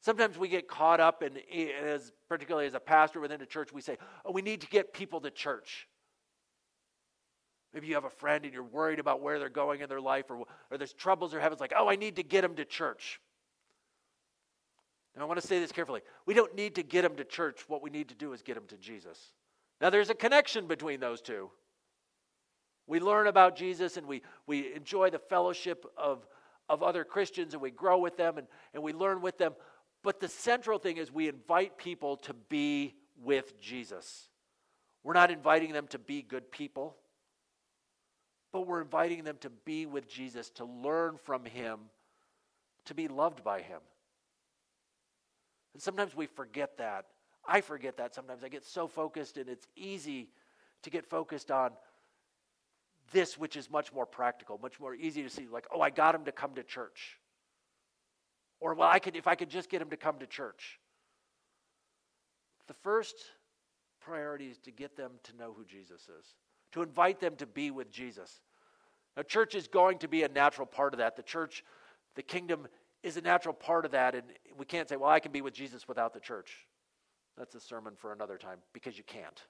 Sometimes 0.00 0.38
we 0.38 0.48
get 0.48 0.68
caught 0.68 1.00
up 1.00 1.22
in, 1.22 1.38
as 1.82 2.12
particularly 2.28 2.66
as 2.66 2.74
a 2.74 2.80
pastor 2.80 3.18
within 3.20 3.42
a 3.42 3.46
church, 3.46 3.72
we 3.72 3.80
say, 3.80 3.98
oh, 4.24 4.30
we 4.30 4.40
need 4.40 4.60
to 4.60 4.68
get 4.68 4.92
people 4.92 5.20
to 5.20 5.30
church. 5.30 5.88
Maybe 7.74 7.88
you 7.88 7.94
have 7.94 8.04
a 8.04 8.10
friend 8.10 8.44
and 8.44 8.54
you're 8.54 8.62
worried 8.62 9.00
about 9.00 9.20
where 9.20 9.38
they're 9.38 9.48
going 9.48 9.80
in 9.80 9.88
their 9.88 10.00
life 10.00 10.30
or, 10.30 10.44
or 10.70 10.78
there's 10.78 10.92
troubles 10.92 11.34
or 11.34 11.40
heaven's 11.40 11.60
like, 11.60 11.72
oh, 11.76 11.88
I 11.88 11.96
need 11.96 12.16
to 12.16 12.22
get 12.22 12.42
them 12.42 12.54
to 12.54 12.64
church. 12.64 13.20
And 15.16 15.22
I 15.22 15.26
want 15.26 15.40
to 15.40 15.46
say 15.46 15.58
this 15.58 15.72
carefully. 15.72 16.02
We 16.26 16.34
don't 16.34 16.54
need 16.54 16.74
to 16.74 16.82
get 16.82 17.02
them 17.02 17.16
to 17.16 17.24
church. 17.24 17.64
What 17.68 17.82
we 17.82 17.88
need 17.88 18.10
to 18.10 18.14
do 18.14 18.34
is 18.34 18.42
get 18.42 18.54
them 18.54 18.66
to 18.68 18.76
Jesus. 18.76 19.32
Now, 19.80 19.88
there's 19.88 20.10
a 20.10 20.14
connection 20.14 20.66
between 20.66 21.00
those 21.00 21.22
two. 21.22 21.50
We 22.86 23.00
learn 23.00 23.26
about 23.26 23.56
Jesus 23.56 23.96
and 23.96 24.06
we, 24.06 24.22
we 24.46 24.74
enjoy 24.74 25.08
the 25.08 25.18
fellowship 25.18 25.86
of, 25.96 26.26
of 26.68 26.82
other 26.82 27.02
Christians 27.02 27.54
and 27.54 27.62
we 27.62 27.70
grow 27.70 27.98
with 27.98 28.18
them 28.18 28.36
and, 28.36 28.46
and 28.74 28.82
we 28.82 28.92
learn 28.92 29.22
with 29.22 29.38
them. 29.38 29.54
But 30.02 30.20
the 30.20 30.28
central 30.28 30.78
thing 30.78 30.98
is 30.98 31.10
we 31.10 31.28
invite 31.28 31.78
people 31.78 32.18
to 32.18 32.34
be 32.34 32.94
with 33.24 33.58
Jesus. 33.58 34.28
We're 35.02 35.14
not 35.14 35.30
inviting 35.30 35.72
them 35.72 35.86
to 35.88 35.98
be 35.98 36.20
good 36.20 36.52
people, 36.52 36.94
but 38.52 38.66
we're 38.66 38.82
inviting 38.82 39.24
them 39.24 39.38
to 39.40 39.50
be 39.50 39.86
with 39.86 40.08
Jesus, 40.08 40.50
to 40.50 40.66
learn 40.66 41.16
from 41.16 41.46
him, 41.46 41.78
to 42.84 42.94
be 42.94 43.08
loved 43.08 43.42
by 43.42 43.62
him. 43.62 43.80
And 45.76 45.82
sometimes 45.82 46.16
we 46.16 46.24
forget 46.24 46.78
that. 46.78 47.04
I 47.46 47.60
forget 47.60 47.98
that 47.98 48.14
sometimes. 48.14 48.42
I 48.42 48.48
get 48.48 48.64
so 48.64 48.88
focused, 48.88 49.36
and 49.36 49.46
it's 49.46 49.66
easy 49.76 50.30
to 50.84 50.88
get 50.88 51.04
focused 51.04 51.50
on 51.50 51.72
this, 53.12 53.36
which 53.36 53.56
is 53.58 53.70
much 53.70 53.92
more 53.92 54.06
practical, 54.06 54.58
much 54.62 54.80
more 54.80 54.94
easy 54.94 55.22
to 55.22 55.28
see. 55.28 55.46
Like, 55.52 55.66
oh, 55.70 55.82
I 55.82 55.90
got 55.90 56.14
him 56.14 56.24
to 56.24 56.32
come 56.32 56.54
to 56.54 56.62
church. 56.62 57.18
Or, 58.58 58.72
well, 58.72 58.88
I 58.88 58.98
could, 58.98 59.16
if 59.16 59.26
I 59.26 59.34
could 59.34 59.50
just 59.50 59.68
get 59.68 59.82
him 59.82 59.90
to 59.90 59.98
come 59.98 60.18
to 60.20 60.26
church. 60.26 60.80
The 62.68 62.74
first 62.82 63.16
priority 64.00 64.46
is 64.46 64.56
to 64.60 64.70
get 64.70 64.96
them 64.96 65.10
to 65.24 65.36
know 65.36 65.52
who 65.54 65.66
Jesus 65.66 66.08
is, 66.18 66.36
to 66.72 66.80
invite 66.80 67.20
them 67.20 67.36
to 67.36 67.44
be 67.44 67.70
with 67.70 67.90
Jesus. 67.90 68.40
Now, 69.14 69.24
church 69.24 69.54
is 69.54 69.68
going 69.68 69.98
to 69.98 70.08
be 70.08 70.22
a 70.22 70.28
natural 70.28 70.66
part 70.66 70.94
of 70.94 71.00
that. 71.00 71.16
The 71.16 71.22
church, 71.22 71.62
the 72.14 72.22
kingdom 72.22 72.66
is 73.06 73.16
a 73.16 73.20
natural 73.20 73.54
part 73.54 73.84
of 73.84 73.92
that. 73.92 74.16
And 74.16 74.24
we 74.58 74.64
can't 74.64 74.88
say, 74.88 74.96
well, 74.96 75.10
I 75.10 75.20
can 75.20 75.30
be 75.30 75.40
with 75.40 75.54
Jesus 75.54 75.86
without 75.86 76.12
the 76.12 76.20
church. 76.20 76.66
That's 77.38 77.54
a 77.54 77.60
sermon 77.60 77.94
for 77.96 78.12
another 78.12 78.36
time 78.36 78.58
because 78.72 78.98
you 78.98 79.04
can't. 79.04 79.40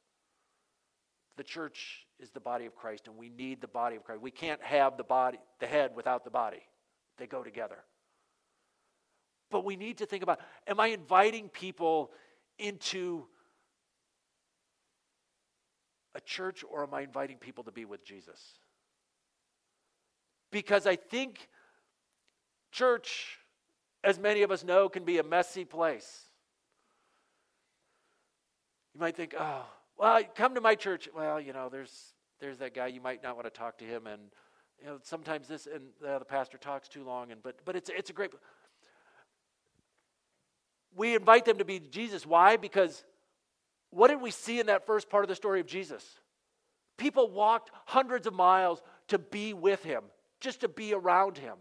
The 1.39 1.45
church 1.45 2.07
is 2.19 2.31
the 2.31 2.41
body 2.41 2.67
of 2.67 2.75
Christ, 2.75 3.07
and 3.07 3.17
we 3.17 3.31
need 3.31 3.61
the 3.61 3.69
body 3.69 3.97
of 3.97 4.05
Christ. 4.05 4.21
We 4.21 4.31
can't 4.31 4.63
have 4.63 4.97
the 4.97 5.05
body, 5.05 5.39
the 5.61 5.67
head 5.67 5.93
without 5.95 6.25
the 6.25 6.31
body. 6.31 6.63
They 7.19 7.27
go 7.27 7.43
together. 7.43 7.79
But 9.51 9.65
we 9.65 9.77
need 9.77 9.99
to 9.99 10.07
think 10.07 10.23
about 10.23 10.41
am 10.67 10.81
I 10.81 10.89
inviting 10.89 11.49
people 11.49 12.11
into 12.59 13.25
a 16.15 16.21
church 16.21 16.65
or 16.69 16.83
am 16.83 16.93
I 16.93 17.03
inviting 17.03 17.39
people 17.39 17.65
to 17.65 17.73
be 17.73 17.85
with 17.85 18.05
Jesus? 18.05 18.41
Because 20.51 20.87
I 20.87 20.97
think 20.97 21.49
church 22.71 23.39
as 24.05 24.19
many 24.19 24.43
of 24.43 24.51
us 24.51 24.65
know, 24.65 24.89
can 24.89 25.05
be 25.05 25.19
a 25.19 25.23
messy 25.23 25.65
place. 25.65 26.25
You 28.95 29.01
might 29.01 29.17
think, 29.17 29.35
oh, 29.39 29.67
well, 29.99 30.23
come 30.35 30.55
to 30.55 30.61
my 30.61 30.75
church. 30.75 31.09
Well, 31.15 31.41
you 31.41 31.53
know, 31.53 31.69
there's 31.69 32.15
there's 32.41 32.59
that 32.59 32.75
guy. 32.75 32.89
You 32.89 33.01
might 33.01 33.23
not 33.23 33.37
want 33.37 33.47
to 33.47 33.51
talk 33.51 33.79
to 33.79 33.85
him, 33.85 34.07
and 34.07 34.23
you 34.81 34.87
know, 34.87 34.99
sometimes 35.03 35.49
this 35.49 35.67
and 35.67 35.85
the 36.01 36.25
pastor 36.25 36.59
talks 36.59 36.89
too 36.89 37.05
long. 37.05 37.33
And 37.33 37.43
but 37.43 37.57
but 37.65 37.77
it's 37.77 37.91
it's 37.91 38.11
a 38.11 38.13
great. 38.13 38.33
We 40.95 41.15
invite 41.15 41.45
them 41.45 41.59
to 41.59 41.65
be 41.65 41.79
Jesus. 41.79 42.25
Why? 42.25 42.57
Because 42.57 43.05
what 43.91 44.09
did 44.09 44.21
we 44.21 44.31
see 44.31 44.61
in 44.61 44.67
that 44.67 44.87
first 44.87 45.09
part 45.09 45.25
of 45.25 45.29
the 45.29 45.35
story 45.35 45.61
of 45.61 45.67
Jesus? 45.67 46.05
People 46.97 47.31
walked 47.31 47.71
hundreds 47.85 48.27
of 48.27 48.33
miles 48.33 48.83
to 49.09 49.19
be 49.19 49.53
with 49.53 49.85
him, 49.85 50.03
just 50.41 50.61
to 50.61 50.69
be 50.69 50.95
around 50.95 51.37
him. 51.37 51.57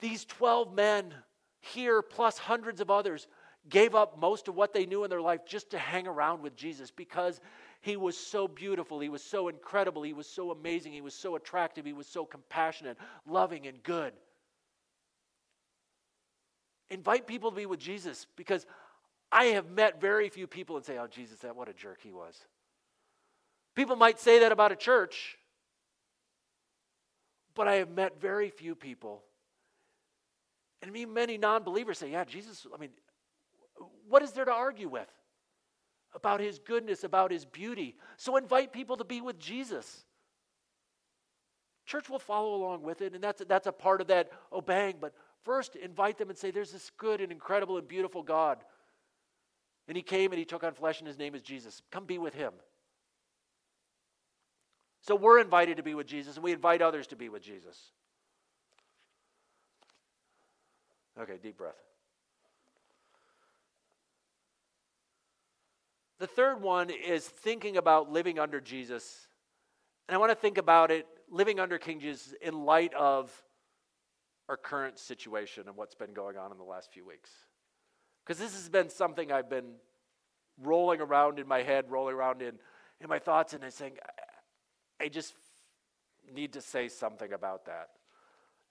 These 0.00 0.24
12 0.24 0.74
men 0.74 1.14
here, 1.60 2.02
plus 2.02 2.38
hundreds 2.38 2.80
of 2.80 2.90
others, 2.90 3.26
gave 3.68 3.94
up 3.94 4.18
most 4.18 4.48
of 4.48 4.56
what 4.56 4.72
they 4.72 4.86
knew 4.86 5.04
in 5.04 5.10
their 5.10 5.20
life 5.20 5.44
just 5.46 5.70
to 5.70 5.78
hang 5.78 6.06
around 6.06 6.42
with 6.42 6.56
Jesus 6.56 6.90
because 6.90 7.40
he 7.82 7.96
was 7.96 8.16
so 8.16 8.48
beautiful. 8.48 9.00
He 9.00 9.08
was 9.08 9.22
so 9.22 9.48
incredible. 9.48 10.02
He 10.02 10.12
was 10.12 10.26
so 10.26 10.50
amazing. 10.50 10.92
He 10.92 11.00
was 11.00 11.14
so 11.14 11.36
attractive. 11.36 11.84
He 11.84 11.92
was 11.92 12.06
so 12.06 12.24
compassionate, 12.24 12.96
loving, 13.26 13.66
and 13.66 13.82
good. 13.82 14.12
Invite 16.90 17.26
people 17.26 17.50
to 17.50 17.56
be 17.56 17.66
with 17.66 17.78
Jesus 17.78 18.26
because 18.36 18.66
I 19.30 19.46
have 19.46 19.70
met 19.70 20.00
very 20.00 20.28
few 20.28 20.46
people 20.46 20.76
and 20.76 20.84
say, 20.84 20.98
Oh, 20.98 21.06
Jesus, 21.06 21.38
that 21.40 21.54
what 21.54 21.68
a 21.68 21.72
jerk 21.72 22.00
he 22.02 22.10
was. 22.10 22.36
People 23.76 23.96
might 23.96 24.18
say 24.18 24.40
that 24.40 24.52
about 24.52 24.72
a 24.72 24.76
church, 24.76 25.38
but 27.54 27.68
I 27.68 27.76
have 27.76 27.90
met 27.90 28.20
very 28.20 28.50
few 28.50 28.74
people 28.74 29.22
and 30.82 30.92
many 31.12 31.36
non 31.36 31.62
believers 31.62 31.98
say, 31.98 32.10
yeah, 32.10 32.24
Jesus, 32.24 32.66
I 32.74 32.78
mean, 32.78 32.90
what 34.08 34.22
is 34.22 34.32
there 34.32 34.44
to 34.44 34.52
argue 34.52 34.88
with? 34.88 35.08
About 36.14 36.40
his 36.40 36.58
goodness, 36.58 37.04
about 37.04 37.30
his 37.30 37.44
beauty. 37.44 37.96
So 38.16 38.36
invite 38.36 38.72
people 38.72 38.96
to 38.96 39.04
be 39.04 39.20
with 39.20 39.38
Jesus. 39.38 40.04
Church 41.86 42.08
will 42.08 42.18
follow 42.18 42.54
along 42.54 42.82
with 42.82 43.02
it, 43.02 43.14
and 43.14 43.22
that's, 43.22 43.42
that's 43.48 43.66
a 43.66 43.72
part 43.72 44.00
of 44.00 44.08
that 44.08 44.30
obeying. 44.52 44.96
But 45.00 45.12
first, 45.44 45.76
invite 45.76 46.18
them 46.18 46.30
and 46.30 46.38
say, 46.38 46.50
There's 46.50 46.72
this 46.72 46.90
good 46.96 47.20
and 47.20 47.30
incredible 47.30 47.78
and 47.78 47.86
beautiful 47.86 48.22
God. 48.22 48.58
And 49.88 49.96
he 49.96 50.02
came 50.02 50.30
and 50.30 50.38
he 50.38 50.44
took 50.44 50.62
on 50.62 50.74
flesh, 50.74 51.00
and 51.00 51.08
his 51.08 51.18
name 51.18 51.34
is 51.34 51.42
Jesus. 51.42 51.82
Come 51.90 52.04
be 52.04 52.18
with 52.18 52.34
him. 52.34 52.52
So 55.02 55.14
we're 55.14 55.40
invited 55.40 55.78
to 55.78 55.82
be 55.82 55.94
with 55.94 56.06
Jesus, 56.06 56.36
and 56.36 56.44
we 56.44 56.52
invite 56.52 56.82
others 56.82 57.06
to 57.08 57.16
be 57.16 57.28
with 57.28 57.42
Jesus. 57.42 57.92
Okay, 61.20 61.38
deep 61.42 61.58
breath. 61.58 61.74
The 66.18 66.26
third 66.26 66.62
one 66.62 66.90
is 66.90 67.26
thinking 67.26 67.76
about 67.76 68.10
living 68.10 68.38
under 68.38 68.60
Jesus. 68.60 69.28
And 70.08 70.14
I 70.14 70.18
want 70.18 70.30
to 70.30 70.36
think 70.36 70.58
about 70.58 70.90
it, 70.90 71.06
living 71.30 71.60
under 71.60 71.78
King 71.78 72.00
Jesus, 72.00 72.34
in 72.40 72.64
light 72.64 72.94
of 72.94 73.30
our 74.48 74.56
current 74.56 74.98
situation 74.98 75.64
and 75.66 75.76
what's 75.76 75.94
been 75.94 76.12
going 76.12 76.36
on 76.36 76.52
in 76.52 76.58
the 76.58 76.64
last 76.64 76.92
few 76.92 77.06
weeks. 77.06 77.30
Because 78.24 78.38
this 78.38 78.54
has 78.54 78.68
been 78.68 78.88
something 78.90 79.30
I've 79.30 79.48
been 79.48 79.74
rolling 80.62 81.00
around 81.00 81.38
in 81.38 81.46
my 81.46 81.62
head, 81.62 81.86
rolling 81.90 82.14
around 82.14 82.42
in, 82.42 82.54
in 83.00 83.08
my 83.08 83.18
thoughts, 83.18 83.52
and 83.52 83.64
I'm 83.64 83.70
saying, 83.70 83.92
I 85.00 85.08
just 85.08 85.34
need 86.34 86.54
to 86.54 86.60
say 86.60 86.88
something 86.88 87.32
about 87.32 87.66
that. 87.66 87.90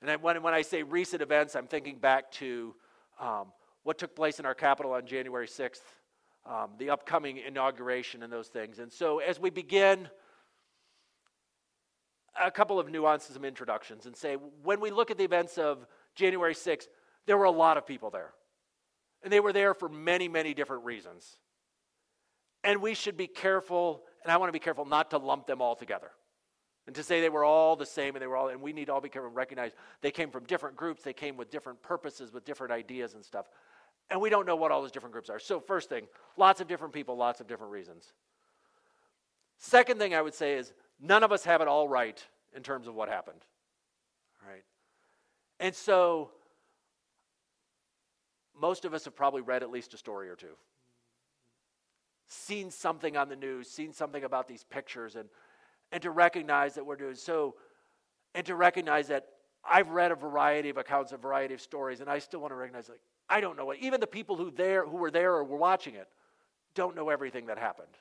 And 0.01 0.21
when, 0.21 0.41
when 0.41 0.53
I 0.53 0.61
say 0.61 0.83
recent 0.83 1.21
events, 1.21 1.55
I'm 1.55 1.67
thinking 1.67 1.97
back 1.97 2.31
to 2.33 2.73
um, 3.19 3.51
what 3.83 3.97
took 3.97 4.15
place 4.15 4.39
in 4.39 4.45
our 4.45 4.55
Capitol 4.55 4.93
on 4.93 5.05
January 5.05 5.47
6th, 5.47 5.81
um, 6.45 6.71
the 6.77 6.89
upcoming 6.89 7.37
inauguration, 7.37 8.23
and 8.23 8.31
those 8.31 8.47
things. 8.47 8.79
And 8.79 8.91
so 8.91 9.19
as 9.19 9.39
we 9.39 9.49
begin, 9.49 10.09
a 12.41 12.51
couple 12.51 12.79
of 12.79 12.89
nuances 12.89 13.35
and 13.35 13.43
introductions, 13.45 14.05
and 14.05 14.15
say 14.15 14.35
when 14.63 14.79
we 14.79 14.91
look 14.91 15.11
at 15.11 15.17
the 15.17 15.25
events 15.25 15.57
of 15.57 15.85
January 16.15 16.53
6th, 16.53 16.87
there 17.25 17.37
were 17.37 17.45
a 17.45 17.51
lot 17.51 17.77
of 17.77 17.85
people 17.85 18.09
there. 18.09 18.31
And 19.23 19.33
they 19.33 19.41
were 19.41 19.51
there 19.51 19.73
for 19.73 19.89
many, 19.89 20.29
many 20.29 20.53
different 20.53 20.85
reasons. 20.85 21.37
And 22.63 22.81
we 22.81 22.93
should 22.93 23.17
be 23.17 23.27
careful, 23.27 24.03
and 24.23 24.31
I 24.31 24.37
want 24.37 24.47
to 24.49 24.53
be 24.53 24.59
careful 24.59 24.85
not 24.85 25.11
to 25.11 25.17
lump 25.17 25.45
them 25.45 25.61
all 25.61 25.75
together. 25.75 26.11
And 26.89 26.95
to 26.95 27.03
say 27.03 27.21
they 27.21 27.29
were 27.29 27.43
all 27.43 27.75
the 27.75 27.85
same 27.85 28.15
and 28.15 28.21
they 28.23 28.25
were 28.25 28.35
all, 28.35 28.47
and 28.47 28.63
we 28.63 28.73
need 28.73 28.85
to 28.85 28.93
all 28.93 28.99
be 28.99 29.11
and 29.13 29.35
recognize 29.35 29.73
they 30.01 30.09
came 30.09 30.31
from 30.31 30.45
different 30.45 30.75
groups, 30.75 31.03
they 31.03 31.13
came 31.13 31.37
with 31.37 31.51
different 31.51 31.79
purposes, 31.83 32.33
with 32.33 32.45
different 32.45 32.73
ideas 32.73 33.13
and 33.13 33.23
stuff. 33.23 33.45
And 34.09 34.19
we 34.19 34.31
don't 34.31 34.47
know 34.47 34.55
what 34.55 34.71
all 34.71 34.81
those 34.81 34.91
different 34.91 35.13
groups 35.13 35.29
are. 35.29 35.37
So, 35.37 35.59
first 35.59 35.87
thing, 35.87 36.07
lots 36.35 36.61
of 36.61 36.67
different 36.67 36.91
people, 36.91 37.15
lots 37.15 37.41
of 37.41 37.47
different 37.47 37.71
reasons. 37.73 38.11
Second 39.59 39.99
thing 39.99 40.15
I 40.15 40.21
would 40.23 40.33
say 40.33 40.53
is 40.53 40.73
none 40.99 41.21
of 41.21 41.31
us 41.31 41.43
have 41.43 41.61
it 41.61 41.67
all 41.67 41.87
right 41.87 42.25
in 42.55 42.63
terms 42.63 42.87
of 42.87 42.95
what 42.95 43.07
happened. 43.07 43.45
All 44.43 44.51
right? 44.51 44.63
And 45.59 45.75
so, 45.75 46.31
most 48.59 48.83
of 48.83 48.95
us 48.95 49.05
have 49.05 49.15
probably 49.15 49.41
read 49.41 49.61
at 49.61 49.69
least 49.69 49.93
a 49.93 49.97
story 49.97 50.27
or 50.27 50.35
two, 50.35 50.55
seen 52.25 52.71
something 52.71 53.15
on 53.15 53.29
the 53.29 53.35
news, 53.35 53.69
seen 53.69 53.93
something 53.93 54.23
about 54.23 54.47
these 54.47 54.63
pictures, 54.63 55.15
and 55.15 55.29
and 55.91 56.01
to 56.03 56.11
recognize 56.11 56.75
that 56.75 56.85
we're 56.85 56.95
doing 56.95 57.15
so, 57.15 57.55
and 58.35 58.45
to 58.45 58.55
recognize 58.55 59.07
that 59.07 59.27
I've 59.67 59.89
read 59.89 60.11
a 60.11 60.15
variety 60.15 60.69
of 60.69 60.77
accounts, 60.77 61.11
a 61.11 61.17
variety 61.17 61.53
of 61.53 61.61
stories, 61.61 61.99
and 61.99 62.09
I 62.09 62.19
still 62.19 62.39
want 62.39 62.51
to 62.51 62.55
recognize 62.55 62.89
like 62.89 63.01
I 63.29 63.41
don't 63.41 63.57
know 63.57 63.65
what 63.65 63.77
even 63.77 63.99
the 63.99 64.07
people 64.07 64.35
who 64.35 64.51
there 64.51 64.85
who 64.85 64.97
were 64.97 65.11
there 65.11 65.33
or 65.33 65.43
were 65.43 65.57
watching 65.57 65.95
it 65.95 66.07
don't 66.75 66.95
know 66.95 67.09
everything 67.09 67.47
that 67.47 67.57
happened. 67.57 67.97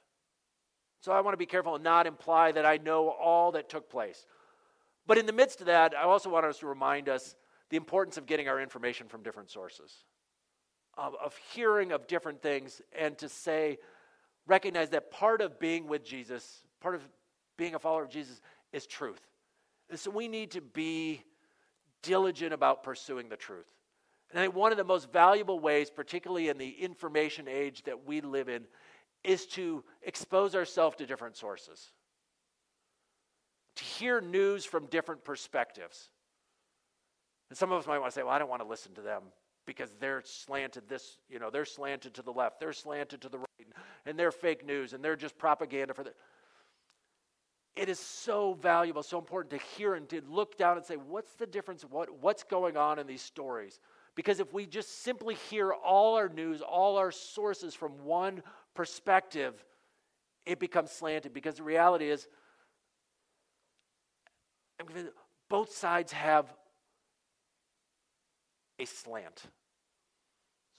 So 1.01 1.13
I 1.13 1.21
want 1.21 1.33
to 1.33 1.39
be 1.39 1.47
careful 1.47 1.75
and 1.75 1.85
not 1.85 2.07
imply 2.07 2.53
that 2.53 2.67
I 2.67 2.77
know 2.79 3.09
all 3.09 3.53
that 3.53 3.69
took 3.69 3.89
place. 3.89 4.27
But 5.07 5.17
in 5.17 5.27
the 5.27 5.33
midst 5.33 5.61
of 5.61 5.67
that, 5.67 5.97
I 5.97 6.03
also 6.03 6.29
want 6.29 6.45
us 6.45 6.59
to 6.59 6.67
remind 6.67 7.09
us 7.09 7.35
the 7.71 7.77
importance 7.77 8.17
of 8.17 8.27
getting 8.27 8.49
our 8.49 8.61
information 8.61 9.09
from 9.09 9.23
different 9.23 9.51
sources, 9.51 10.05
of, 10.97 11.15
of 11.23 11.37
hearing 11.53 11.93
of 11.93 12.07
different 12.07 12.43
things, 12.43 12.83
and 12.99 13.17
to 13.19 13.29
say, 13.29 13.79
recognize 14.47 14.91
that 14.91 15.11
part 15.11 15.41
of 15.41 15.59
being 15.59 15.87
with 15.87 16.05
Jesus, 16.05 16.63
part 16.81 16.95
of 16.95 17.03
being 17.59 17.75
a 17.75 17.79
follower 17.79 18.05
of 18.05 18.09
Jesus 18.09 18.41
is 18.73 18.87
truth. 18.87 19.21
And 19.91 19.99
so 19.99 20.11
we 20.11 20.29
need 20.29 20.53
to 20.53 20.63
be 20.63 21.23
diligent 22.03 22.55
about 22.55 22.83
pursuing 22.83 23.29
the 23.29 23.37
truth. 23.37 23.67
And 24.31 24.39
I 24.39 24.45
think 24.45 24.55
one 24.55 24.73
of 24.73 24.79
the 24.79 24.85
most 24.85 25.13
valuable 25.13 25.59
ways, 25.59 25.91
particularly 25.91 26.49
in 26.49 26.57
the 26.57 26.71
information 26.71 27.49
age 27.49 27.83
that 27.85 28.07
we 28.07 28.21
live 28.21 28.49
in, 28.49 28.65
is 29.25 29.47
to 29.47 29.85
expose 30.03 30.55
ourselves 30.55 30.97
to 30.97 31.07
different 31.07 31.37
sources, 31.37 31.93
to 33.77 33.85
hear 33.85 34.21
news 34.21 34.65
from 34.65 34.87
different 34.87 35.25
perspectives. 35.25 36.11
And 37.49 37.59
some 37.59 37.73
of 37.73 37.81
us 37.81 37.87
might 37.87 37.99
want 37.99 38.13
to 38.13 38.15
say, 38.15 38.23
well, 38.23 38.33
I 38.33 38.39
don't 38.39 38.51
want 38.51 38.63
to 38.63 38.69
listen 38.69 38.95
to 38.95 39.01
them 39.01 39.23
because 39.67 39.91
they're 39.99 40.23
slanted 40.25 40.89
this, 40.89 41.19
you 41.29 41.39
know, 41.39 41.51
they're 41.51 41.65
slanted 41.65 42.15
to 42.15 42.23
the 42.23 42.33
left, 42.33 42.61
they're 42.61 42.73
slanted 42.73 43.21
to 43.23 43.29
the 43.29 43.39
right, 43.39 43.69
and 44.07 44.19
they're 44.19 44.31
fake 44.31 44.65
news, 44.65 44.93
and 44.93 45.05
they're 45.05 45.17
just 45.17 45.37
propaganda 45.37 45.95
for 45.95 46.05
the 46.05 46.13
it 47.79 47.89
is 47.89 48.01
so 48.01 48.55
valuable, 48.55 49.05
so 49.05 49.19
important 49.19 49.51
to 49.53 49.67
hear 49.77 49.95
and 49.95 50.09
to 50.09 50.21
look 50.29 50.59
down 50.59 50.77
and 50.77 50.85
say, 50.85 50.97
what's 50.97 51.33
the 51.35 51.47
difference? 51.47 51.83
What, 51.83 52.21
what's 52.21 52.43
going 52.43 52.77
on 52.77 52.99
in 52.99 53.07
these 53.07 53.23
stories? 53.23 53.79
Because 54.17 54.41
if 54.41 54.53
we 54.53 54.67
just 54.67 55.05
simply 55.05 55.37
hear 55.49 55.73
all 55.73 56.17
our 56.17 56.29
news, 56.29 56.61
all 56.61 56.97
our 56.97 57.13
sources 57.13 57.75
from 57.75 57.93
one 58.05 58.43
perspective, 58.75 59.65
it 60.45 60.59
becomes 60.59 60.91
slanted. 60.91 61.33
Because 61.33 61.55
the 61.55 61.63
reality 61.63 62.11
is, 62.11 62.27
both 65.49 65.73
sides 65.73 66.11
have 66.11 66.53
a 68.81 68.87
slant. 68.87 69.45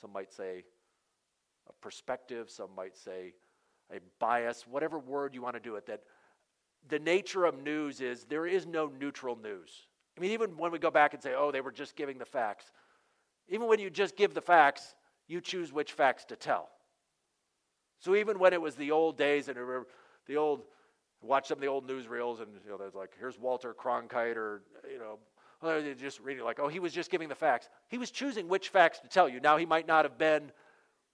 Some 0.02 0.12
might 0.12 0.34
say 0.34 0.66
a 1.70 1.74
perspective, 1.82 2.50
some 2.50 2.70
might 2.76 2.98
say 2.98 3.36
a 3.90 4.00
bias, 4.20 4.66
whatever 4.68 5.00
word 5.00 5.34
you 5.34 5.42
want 5.42 5.56
to 5.56 5.62
do 5.62 5.76
it, 5.76 5.86
that 5.86 6.02
the 6.88 7.00
nature 7.00 7.46
of 7.46 7.62
news 7.62 8.02
is 8.02 8.26
there 8.26 8.48
is 8.48 8.66
no 8.66 8.92
neutral 9.00 9.36
news. 9.36 9.88
I 10.18 10.22
mean, 10.22 10.32
even 10.32 10.58
when 10.58 10.72
we 10.72 10.80
go 10.80 10.92
back 10.92 11.14
and 11.14 11.22
say, 11.22 11.34
oh, 11.36 11.52
they 11.52 11.62
were 11.62 11.72
just 11.72 11.96
giving 11.96 12.18
the 12.18 12.26
facts, 12.26 12.72
even 13.48 13.68
when 13.68 13.80
you 13.80 13.90
just 13.90 14.16
give 14.16 14.34
the 14.34 14.42
facts, 14.42 14.96
you 15.28 15.42
choose 15.42 15.72
which 15.72 15.94
facts 15.94 16.26
to 16.26 16.36
tell. 16.36 16.70
So 18.00 18.16
even 18.16 18.40
when 18.40 18.54
it 18.54 18.62
was 18.62 18.76
the 18.76 18.92
old 18.92 19.18
days 19.18 19.48
and 19.48 19.58
the 20.28 20.36
old, 20.36 20.64
watch 21.22 21.48
some 21.48 21.58
of 21.58 21.62
the 21.62 21.68
old 21.68 21.88
newsreels 21.88 22.42
and 22.42 22.50
you 22.64 22.72
know, 22.72 22.78
there's 22.78 22.96
like, 22.96 23.12
here's 23.20 23.38
Walter 23.38 23.74
Cronkite 23.74 24.38
or, 24.38 24.64
you 24.90 25.00
know, 25.00 25.20
they're 25.62 25.94
just 25.94 26.22
reading 26.22 26.44
like, 26.44 26.60
oh, 26.60 26.70
he 26.70 26.80
was 26.80 26.94
just 26.94 27.12
giving 27.12 27.28
the 27.28 27.36
facts. 27.36 27.68
He 27.90 27.98
was 27.98 28.12
choosing 28.12 28.48
which 28.48 28.70
facts 28.70 29.00
to 29.00 29.08
tell 29.08 29.28
you. 29.28 29.40
Now, 29.42 29.58
he 29.58 29.66
might 29.66 29.88
not 29.88 30.06
have 30.06 30.18
been 30.18 30.52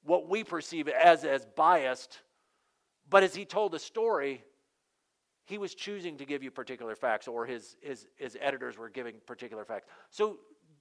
what 0.04 0.30
we 0.30 0.44
perceive 0.44 0.88
as 0.88 1.26
as 1.26 1.46
biased, 1.56 2.20
but 3.10 3.24
as 3.24 3.34
he 3.34 3.46
told 3.46 3.74
a 3.74 3.80
story, 3.80 4.44
he 5.46 5.58
was 5.58 5.76
choosing 5.76 6.18
to 6.18 6.26
give 6.26 6.44
you 6.44 6.52
particular 6.52 6.96
facts, 6.96 7.28
or 7.28 7.46
his, 7.46 7.78
his, 7.82 8.08
his 8.16 8.38
editors 8.42 8.78
were 8.78 8.90
giving 8.90 9.16
particular 9.26 9.64
facts. 9.64 9.88
So 10.10 10.38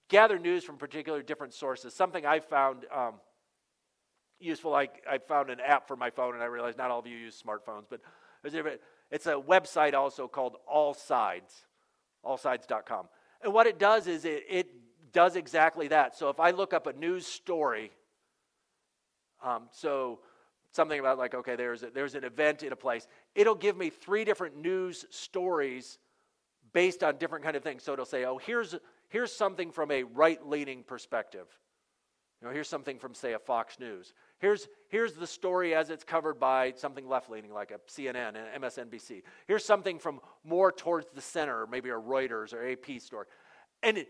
gather 0.08 0.38
news 0.38 0.64
from 0.64 0.78
particular 0.78 1.22
different 1.22 1.52
sources. 1.52 1.94
Something 1.94 2.24
I 2.24 2.40
found 2.40 2.86
um, 2.94 3.14
useful, 4.40 4.74
I, 4.74 4.88
I 5.08 5.18
found 5.18 5.50
an 5.50 5.60
app 5.60 5.86
for 5.86 5.96
my 5.96 6.10
phone, 6.10 6.34
and 6.34 6.42
I 6.42 6.46
realized 6.46 6.78
not 6.78 6.90
all 6.90 6.98
of 6.98 7.06
you 7.06 7.16
use 7.16 7.40
smartphones, 7.40 7.84
but 7.88 8.00
it's 9.10 9.26
a 9.26 9.32
website 9.32 9.94
also 9.94 10.26
called 10.26 10.56
All 10.66 10.94
Sides, 10.94 11.66
allsides.com. 12.24 13.08
And 13.42 13.52
what 13.52 13.66
it 13.66 13.78
does 13.78 14.06
is 14.06 14.24
it, 14.24 14.44
it 14.48 14.68
does 15.12 15.36
exactly 15.36 15.88
that. 15.88 16.16
So 16.16 16.30
if 16.30 16.40
I 16.40 16.50
look 16.50 16.72
up 16.72 16.86
a 16.86 16.92
news 16.94 17.26
story, 17.26 17.92
um, 19.42 19.68
so 19.70 20.20
something 20.74 20.98
about 20.98 21.18
like 21.18 21.34
okay 21.34 21.56
there's 21.56 21.82
a, 21.82 21.90
there's 21.90 22.14
an 22.14 22.24
event 22.24 22.62
in 22.62 22.72
a 22.72 22.76
place. 22.76 23.06
It'll 23.34 23.54
give 23.54 23.76
me 23.76 23.90
three 23.90 24.24
different 24.24 24.56
news 24.56 25.04
stories 25.10 25.98
based 26.72 27.02
on 27.02 27.16
different 27.16 27.44
kind 27.44 27.56
of 27.56 27.62
things. 27.62 27.82
So 27.82 27.92
it'll 27.92 28.04
say 28.04 28.24
oh 28.24 28.38
here's 28.38 28.74
here's 29.08 29.32
something 29.32 29.70
from 29.70 29.90
a 29.90 30.02
right-leaning 30.02 30.84
perspective. 30.84 31.46
You 32.40 32.48
know 32.48 32.54
here's 32.54 32.68
something 32.68 32.98
from 32.98 33.14
say 33.14 33.32
a 33.32 33.38
fox 33.38 33.78
news. 33.78 34.12
Here's 34.38 34.68
here's 34.88 35.14
the 35.14 35.26
story 35.26 35.74
as 35.74 35.90
it's 35.90 36.04
covered 36.04 36.38
by 36.38 36.72
something 36.76 37.08
left-leaning 37.08 37.52
like 37.52 37.70
a 37.70 37.78
cnn 37.90 38.34
and 38.36 38.62
msnbc 38.62 39.22
here's 39.46 39.64
something 39.64 39.98
from 39.98 40.20
more 40.44 40.70
towards 40.70 41.06
the 41.14 41.20
center 41.20 41.66
maybe 41.66 41.88
a 41.88 41.94
reuters 41.94 42.52
or 42.52 42.66
ap 42.68 43.00
story 43.00 43.26
and 43.82 43.98
it, 43.98 44.08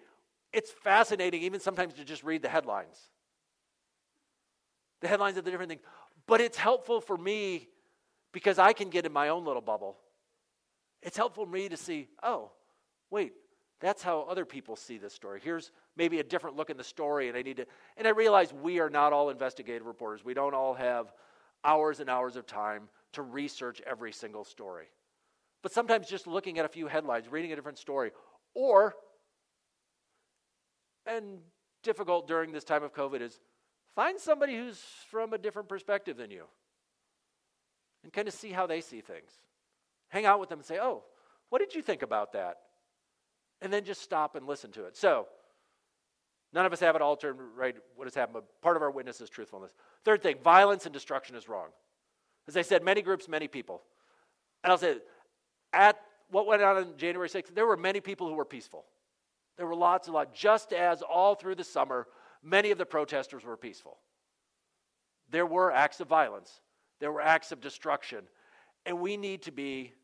it's 0.54 0.70
fascinating 0.70 1.42
even 1.42 1.60
sometimes 1.60 1.94
to 1.94 2.04
just 2.04 2.22
read 2.22 2.40
the 2.40 2.48
headlines. 2.48 2.96
The 5.00 5.08
headlines 5.08 5.36
of 5.36 5.44
the 5.44 5.50
different 5.50 5.68
things 5.68 5.82
but 6.26 6.40
it's 6.40 6.56
helpful 6.56 7.00
for 7.00 7.16
me 7.16 7.68
because 8.32 8.58
I 8.58 8.72
can 8.72 8.90
get 8.90 9.06
in 9.06 9.12
my 9.12 9.28
own 9.28 9.44
little 9.44 9.62
bubble. 9.62 9.96
It's 11.02 11.16
helpful 11.16 11.44
for 11.44 11.50
me 11.50 11.68
to 11.68 11.76
see, 11.76 12.08
oh, 12.22 12.50
wait, 13.10 13.32
that's 13.80 14.02
how 14.02 14.22
other 14.22 14.44
people 14.44 14.76
see 14.76 14.98
this 14.98 15.12
story. 15.12 15.40
Here's 15.42 15.70
maybe 15.96 16.18
a 16.20 16.24
different 16.24 16.56
look 16.56 16.70
in 16.70 16.76
the 16.76 16.84
story, 16.84 17.28
and 17.28 17.36
I 17.36 17.42
need 17.42 17.58
to. 17.58 17.66
And 17.96 18.06
I 18.06 18.10
realize 18.10 18.52
we 18.52 18.80
are 18.80 18.88
not 18.88 19.12
all 19.12 19.30
investigative 19.30 19.86
reporters. 19.86 20.24
We 20.24 20.34
don't 20.34 20.54
all 20.54 20.74
have 20.74 21.12
hours 21.64 22.00
and 22.00 22.08
hours 22.08 22.36
of 22.36 22.46
time 22.46 22.88
to 23.12 23.22
research 23.22 23.82
every 23.86 24.12
single 24.12 24.44
story. 24.44 24.86
But 25.62 25.72
sometimes 25.72 26.08
just 26.08 26.26
looking 26.26 26.58
at 26.58 26.64
a 26.64 26.68
few 26.68 26.86
headlines, 26.86 27.28
reading 27.30 27.52
a 27.52 27.56
different 27.56 27.78
story, 27.78 28.12
or, 28.54 28.94
and 31.06 31.38
difficult 31.82 32.26
during 32.26 32.52
this 32.52 32.64
time 32.64 32.82
of 32.82 32.92
COVID 32.92 33.20
is 33.20 33.40
Find 33.94 34.18
somebody 34.18 34.56
who's 34.56 34.82
from 35.10 35.32
a 35.32 35.38
different 35.38 35.68
perspective 35.68 36.16
than 36.16 36.30
you 36.30 36.44
and 38.02 38.12
kind 38.12 38.28
of 38.28 38.34
see 38.34 38.50
how 38.50 38.66
they 38.66 38.80
see 38.80 39.00
things. 39.00 39.30
Hang 40.08 40.26
out 40.26 40.40
with 40.40 40.48
them 40.48 40.58
and 40.58 40.66
say, 40.66 40.78
Oh, 40.80 41.02
what 41.48 41.60
did 41.60 41.74
you 41.74 41.82
think 41.82 42.02
about 42.02 42.32
that? 42.32 42.58
And 43.62 43.72
then 43.72 43.84
just 43.84 44.02
stop 44.02 44.36
and 44.36 44.46
listen 44.46 44.70
to 44.72 44.84
it. 44.84 44.96
So, 44.96 45.26
none 46.52 46.66
of 46.66 46.72
us 46.72 46.80
have 46.80 46.96
it 46.96 47.02
all 47.02 47.16
turned 47.16 47.38
right 47.56 47.76
what 47.96 48.06
has 48.06 48.14
happened, 48.14 48.34
but 48.34 48.62
part 48.62 48.76
of 48.76 48.82
our 48.82 48.90
witness 48.90 49.20
is 49.20 49.30
truthfulness. 49.30 49.72
Third 50.04 50.22
thing 50.22 50.36
violence 50.42 50.84
and 50.86 50.92
destruction 50.92 51.36
is 51.36 51.48
wrong. 51.48 51.68
As 52.46 52.56
I 52.56 52.62
said, 52.62 52.82
many 52.82 53.00
groups, 53.00 53.28
many 53.28 53.48
people. 53.48 53.82
And 54.62 54.70
I'll 54.70 54.78
say, 54.78 54.96
at 55.72 55.98
what 56.30 56.46
went 56.46 56.62
on 56.62 56.76
on 56.76 56.96
January 56.96 57.28
6th, 57.28 57.54
there 57.54 57.66
were 57.66 57.76
many 57.76 58.00
people 58.00 58.28
who 58.28 58.34
were 58.34 58.44
peaceful. 58.44 58.84
There 59.56 59.66
were 59.66 59.74
lots 59.74 60.08
and 60.08 60.14
lots, 60.14 60.38
just 60.38 60.72
as 60.72 61.00
all 61.00 61.34
through 61.34 61.54
the 61.54 61.64
summer, 61.64 62.06
Many 62.44 62.70
of 62.70 62.78
the 62.78 62.84
protesters 62.84 63.42
were 63.42 63.56
peaceful. 63.56 63.96
There 65.30 65.46
were 65.46 65.72
acts 65.72 66.00
of 66.00 66.08
violence, 66.08 66.60
there 67.00 67.10
were 67.10 67.22
acts 67.22 67.50
of 67.50 67.60
destruction. 67.60 68.24
And 68.86 69.00
we 69.00 69.16
need 69.16 69.40
to 69.42 69.50
be 69.50 69.94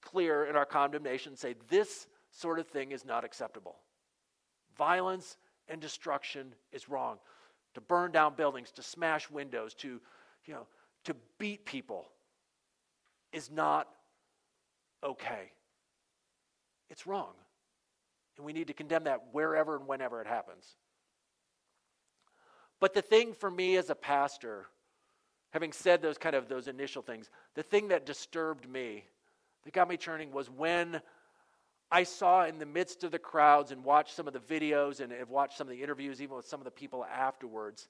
clear 0.00 0.46
in 0.46 0.56
our 0.56 0.64
condemnation 0.64 1.32
and 1.32 1.38
say 1.38 1.54
this 1.68 2.06
sort 2.30 2.58
of 2.58 2.66
thing 2.66 2.92
is 2.92 3.04
not 3.04 3.24
acceptable. 3.24 3.76
Violence 4.78 5.36
and 5.68 5.78
destruction 5.80 6.54
is 6.72 6.88
wrong. 6.88 7.18
To 7.74 7.82
burn 7.82 8.10
down 8.10 8.34
buildings, 8.36 8.70
to 8.72 8.82
smash 8.82 9.30
windows, 9.30 9.74
to, 9.74 10.00
you 10.46 10.54
know, 10.54 10.66
to 11.04 11.14
beat 11.38 11.66
people 11.66 12.06
is 13.32 13.50
not 13.50 13.86
okay. 15.04 15.52
It's 16.88 17.06
wrong. 17.06 17.34
And 18.38 18.46
we 18.46 18.54
need 18.54 18.68
to 18.68 18.72
condemn 18.72 19.04
that 19.04 19.24
wherever 19.32 19.76
and 19.76 19.86
whenever 19.86 20.22
it 20.22 20.26
happens. 20.26 20.76
But 22.80 22.94
the 22.94 23.02
thing 23.02 23.32
for 23.32 23.50
me 23.50 23.76
as 23.76 23.90
a 23.90 23.94
pastor, 23.94 24.66
having 25.50 25.72
said 25.72 26.02
those 26.02 26.18
kind 26.18 26.36
of 26.36 26.48
those 26.48 26.68
initial 26.68 27.02
things, 27.02 27.30
the 27.54 27.62
thing 27.62 27.88
that 27.88 28.06
disturbed 28.06 28.68
me, 28.68 29.04
that 29.64 29.72
got 29.72 29.88
me 29.88 29.96
churning 29.96 30.32
was 30.32 30.50
when 30.50 31.00
I 31.90 32.02
saw 32.02 32.44
in 32.44 32.58
the 32.58 32.66
midst 32.66 33.04
of 33.04 33.12
the 33.12 33.18
crowds 33.18 33.70
and 33.70 33.84
watched 33.84 34.14
some 34.14 34.26
of 34.26 34.32
the 34.32 34.40
videos 34.40 35.00
and 35.00 35.12
have 35.12 35.30
watched 35.30 35.56
some 35.56 35.68
of 35.68 35.70
the 35.70 35.82
interviews, 35.82 36.20
even 36.20 36.36
with 36.36 36.46
some 36.46 36.60
of 36.60 36.64
the 36.64 36.70
people 36.70 37.04
afterwards, 37.04 37.88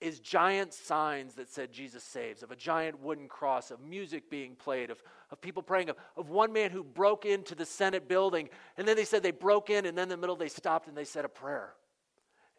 is 0.00 0.20
giant 0.20 0.72
signs 0.72 1.34
that 1.34 1.48
said 1.48 1.72
Jesus 1.72 2.04
saves, 2.04 2.44
of 2.44 2.52
a 2.52 2.56
giant 2.56 3.02
wooden 3.02 3.26
cross, 3.26 3.72
of 3.72 3.80
music 3.80 4.30
being 4.30 4.54
played, 4.54 4.90
of, 4.90 5.02
of 5.32 5.40
people 5.40 5.62
praying, 5.62 5.90
of, 5.90 5.96
of 6.16 6.30
one 6.30 6.52
man 6.52 6.70
who 6.70 6.84
broke 6.84 7.24
into 7.24 7.56
the 7.56 7.64
Senate 7.64 8.08
building, 8.08 8.48
and 8.76 8.86
then 8.86 8.94
they 8.94 9.04
said 9.04 9.24
they 9.24 9.32
broke 9.32 9.70
in, 9.70 9.86
and 9.86 9.98
then 9.98 10.04
in 10.04 10.08
the 10.10 10.16
middle 10.16 10.36
they 10.36 10.48
stopped 10.48 10.86
and 10.86 10.96
they 10.96 11.04
said 11.04 11.24
a 11.24 11.28
prayer. 11.28 11.74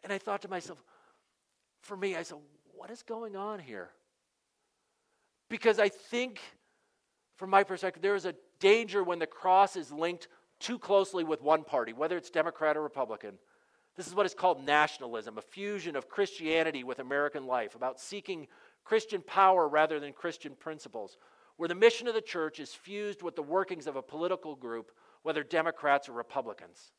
And 0.04 0.12
I 0.12 0.18
thought 0.18 0.42
to 0.42 0.48
myself, 0.48 0.82
for 1.80 1.96
me, 1.96 2.16
I 2.16 2.22
said, 2.22 2.38
what 2.74 2.90
is 2.90 3.02
going 3.02 3.36
on 3.36 3.58
here? 3.58 3.90
Because 5.48 5.78
I 5.78 5.88
think, 5.88 6.40
from 7.36 7.50
my 7.50 7.64
perspective, 7.64 8.02
there 8.02 8.14
is 8.14 8.24
a 8.24 8.34
danger 8.60 9.02
when 9.02 9.18
the 9.18 9.26
cross 9.26 9.76
is 9.76 9.90
linked 9.90 10.28
too 10.60 10.78
closely 10.78 11.24
with 11.24 11.42
one 11.42 11.64
party, 11.64 11.92
whether 11.92 12.16
it's 12.16 12.30
Democrat 12.30 12.76
or 12.76 12.82
Republican. 12.82 13.38
This 13.96 14.06
is 14.06 14.14
what 14.14 14.26
is 14.26 14.34
called 14.34 14.64
nationalism, 14.64 15.36
a 15.38 15.42
fusion 15.42 15.96
of 15.96 16.08
Christianity 16.08 16.84
with 16.84 17.00
American 17.00 17.46
life, 17.46 17.74
about 17.74 18.00
seeking 18.00 18.46
Christian 18.84 19.22
power 19.22 19.68
rather 19.68 19.98
than 19.98 20.12
Christian 20.12 20.54
principles, 20.54 21.16
where 21.56 21.68
the 21.68 21.74
mission 21.74 22.08
of 22.08 22.14
the 22.14 22.20
church 22.20 22.60
is 22.60 22.72
fused 22.72 23.22
with 23.22 23.36
the 23.36 23.42
workings 23.42 23.86
of 23.86 23.96
a 23.96 24.02
political 24.02 24.54
group, 24.54 24.92
whether 25.22 25.42
Democrats 25.42 26.08
or 26.08 26.12
Republicans. 26.12 26.92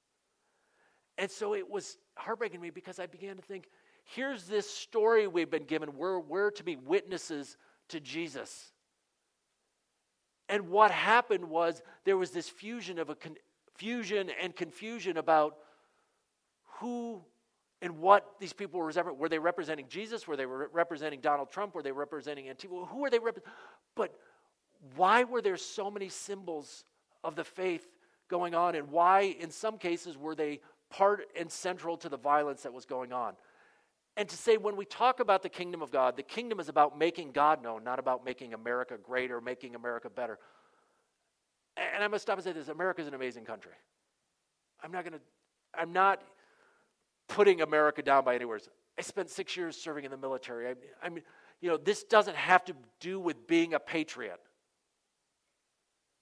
And 1.18 1.30
so 1.30 1.56
it 1.56 1.70
was 1.70 1.98
heartbreaking 2.18 2.60
to 2.60 2.62
me 2.62 2.70
because 2.70 3.00
I 3.00 3.06
began 3.06 3.36
to 3.36 3.42
think 3.42 3.68
here's 4.04 4.46
this 4.46 4.70
story 4.70 5.28
we've 5.28 5.52
been 5.52 5.66
given. 5.66 5.98
We're, 5.98 6.20
we're 6.20 6.52
to 6.52 6.64
be 6.64 6.76
witnesses 6.76 7.58
to 7.90 8.00
Jesus. 8.00 8.72
And 10.50 10.70
what 10.70 10.92
happened 10.92 11.46
was 11.46 11.82
there 12.04 12.18
was 12.18 12.32
this 12.32 12.50
fusion 12.50 13.00
of 13.00 13.10
a, 13.10 13.16
confusion 13.16 14.30
and 14.42 14.56
confusion 14.56 15.18
about 15.18 15.58
who 16.80 17.22
and 17.82 18.00
what 18.00 18.36
these 18.40 18.54
people 18.54 18.80
were 18.80 18.86
representing. 18.86 19.18
Were 19.18 19.30
they 19.30 19.40
representing 19.40 19.88
Jesus? 19.88 20.28
Were 20.28 20.36
they 20.36 20.46
re- 20.46 20.68
representing 20.72 21.20
Donald 21.20 21.52
Trump? 21.52 21.74
Were 21.74 21.82
they 21.82 21.92
representing 21.92 22.46
Antifa? 22.46 22.88
Who 22.90 23.00
were 23.00 23.10
they 23.10 23.18
representing? 23.18 23.52
But 23.96 24.14
why 24.96 25.24
were 25.24 25.42
there 25.42 25.58
so 25.58 25.90
many 25.90 26.10
symbols 26.10 26.86
of 27.24 27.36
the 27.36 27.44
faith 27.44 27.88
going 28.30 28.54
on? 28.54 28.76
And 28.76 28.92
why, 28.92 29.36
in 29.40 29.50
some 29.50 29.78
cases, 29.78 30.18
were 30.18 30.36
they 30.36 30.60
part 30.90 31.28
and 31.40 31.52
central 31.52 31.98
to 31.98 32.10
the 32.10 32.18
violence 32.18 32.64
that 32.64 32.74
was 32.74 32.86
going 32.86 33.14
on? 33.14 33.34
And 34.22 34.30
to 34.30 34.38
say, 34.38 34.58
when 34.58 34.76
we 34.76 34.86
talk 34.86 35.20
about 35.20 35.42
the 35.42 35.50
kingdom 35.50 35.82
of 35.82 35.90
God, 35.90 36.16
the 36.16 36.22
kingdom 36.22 36.60
is 36.60 36.70
about 36.70 36.96
making 36.96 37.32
God 37.32 37.64
known, 37.64 37.84
not 37.84 37.98
about 37.98 38.24
making 38.24 38.54
America 38.54 38.96
greater, 39.02 39.42
making 39.42 39.74
America 39.74 40.12
better. 40.12 40.38
And 41.76 42.04
I 42.04 42.08
must 42.08 42.22
stop 42.22 42.38
and 42.38 42.44
say 42.44 42.52
this 42.52 42.68
America 42.68 43.02
is 43.02 43.08
an 43.08 43.16
amazing 43.16 43.46
country. 43.46 43.72
I'm 44.84 44.92
not 44.92 45.06
going 45.06 45.14
to, 45.14 45.20
I'm 45.74 45.92
not 45.92 46.22
putting 47.30 47.62
America 47.62 48.04
down 48.04 48.24
by 48.24 48.36
any 48.36 48.46
words. 48.46 48.70
I 48.96 49.02
spent 49.02 49.28
six 49.32 49.58
years 49.58 49.76
serving 49.76 50.06
in 50.06 50.12
the 50.12 50.18
military. 50.18 50.68
I, 50.68 50.76
I 51.02 51.10
mean, 51.10 51.24
you 51.60 51.70
know, 51.70 51.78
this 51.78 52.04
doesn't 52.04 52.38
have 52.38 52.64
to 52.66 52.76
do 53.00 53.20
with 53.20 53.48
being 53.48 53.74
a 53.74 53.80
patriot. 53.80 54.40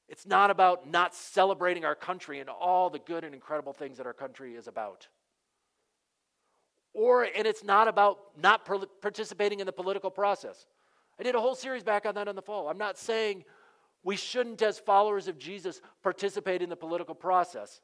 It's 0.08 0.26
not 0.26 0.52
about 0.52 0.89
not 0.89 1.14
celebrating 1.14 1.84
our 1.84 1.95
country 1.95 2.39
and 2.39 2.50
all 2.50 2.89
the 2.89 3.00
good 3.00 3.26
and 3.26 3.36
incredible 3.36 3.74
things 3.74 3.97
that 3.97 4.08
our 4.08 4.14
country 4.14 4.56
is 4.56 4.70
about. 4.70 5.10
Or, 6.94 7.24
and 7.24 7.46
it's 7.46 7.64
not 7.64 7.88
about 7.88 8.20
not 8.42 8.66
participating 9.02 9.60
in 9.60 9.66
the 9.66 9.72
political 9.72 10.10
process. 10.10 10.66
I 11.20 11.24
did 11.24 11.36
a 11.36 11.42
whole 11.42 11.56
series 11.56 11.84
back 11.84 12.06
on 12.06 12.16
that 12.16 12.28
in 12.28 12.36
the 12.36 12.42
fall. 12.42 12.70
I'm 12.70 12.78
not 12.78 12.98
saying 12.98 13.44
we 14.04 14.16
shouldn't, 14.16 14.62
as 14.62 14.80
followers 14.80 15.28
of 15.28 15.38
Jesus, 15.38 15.82
participate 16.02 16.62
in 16.62 16.70
the 16.70 16.76
political 16.76 17.16
process. 17.16 17.82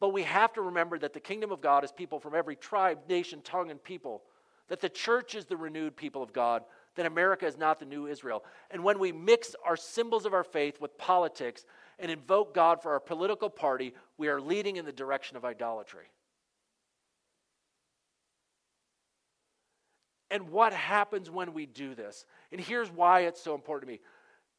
But 0.00 0.10
we 0.10 0.22
have 0.24 0.52
to 0.54 0.62
remember 0.62 0.98
that 0.98 1.12
the 1.12 1.20
kingdom 1.20 1.52
of 1.52 1.60
God 1.60 1.84
is 1.84 1.92
people 1.92 2.18
from 2.18 2.34
every 2.34 2.56
tribe, 2.56 3.00
nation, 3.08 3.40
tongue, 3.42 3.70
and 3.70 3.82
people. 3.82 4.22
That 4.68 4.80
the 4.80 4.88
church 4.88 5.34
is 5.34 5.44
the 5.44 5.56
renewed 5.56 5.96
people 5.96 6.22
of 6.22 6.32
God. 6.32 6.62
That 6.96 7.06
America 7.06 7.46
is 7.46 7.56
not 7.56 7.78
the 7.78 7.86
new 7.86 8.06
Israel. 8.06 8.42
And 8.70 8.82
when 8.82 8.98
we 8.98 9.12
mix 9.12 9.54
our 9.64 9.76
symbols 9.76 10.26
of 10.26 10.34
our 10.34 10.44
faith 10.44 10.80
with 10.80 10.98
politics 10.98 11.64
and 11.98 12.10
invoke 12.10 12.54
God 12.54 12.82
for 12.82 12.92
our 12.92 13.00
political 13.00 13.48
party, 13.48 13.94
we 14.18 14.28
are 14.28 14.40
leading 14.40 14.76
in 14.76 14.84
the 14.84 14.92
direction 14.92 15.36
of 15.36 15.44
idolatry. 15.44 16.06
And 20.32 20.48
what 20.48 20.72
happens 20.72 21.30
when 21.30 21.52
we 21.52 21.66
do 21.66 21.94
this? 21.94 22.24
And 22.50 22.60
here's 22.60 22.90
why 22.90 23.20
it's 23.20 23.40
so 23.40 23.54
important 23.54 23.88
to 23.88 23.92
me 23.92 24.00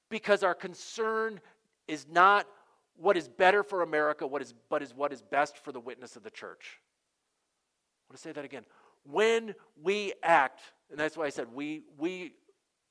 because 0.09 0.43
our 0.43 0.53
concern 0.53 1.41
is 1.87 2.05
not 2.07 2.47
what 2.95 3.17
is 3.17 3.27
better 3.27 3.63
for 3.63 3.81
America, 3.81 4.27
what 4.27 4.43
is, 4.43 4.53
but 4.69 4.83
is 4.83 4.93
what 4.93 5.11
is 5.11 5.23
best 5.23 5.57
for 5.57 5.71
the 5.71 5.79
witness 5.79 6.15
of 6.15 6.21
the 6.21 6.29
church. 6.29 6.79
I 6.79 8.13
want 8.13 8.17
to 8.17 8.21
say 8.21 8.31
that 8.31 8.45
again. 8.45 8.65
When 9.03 9.55
we 9.81 10.13
act, 10.21 10.61
and 10.91 10.99
that's 10.99 11.17
why 11.17 11.25
I 11.25 11.29
said 11.29 11.47
we, 11.51 11.81
we 11.97 12.35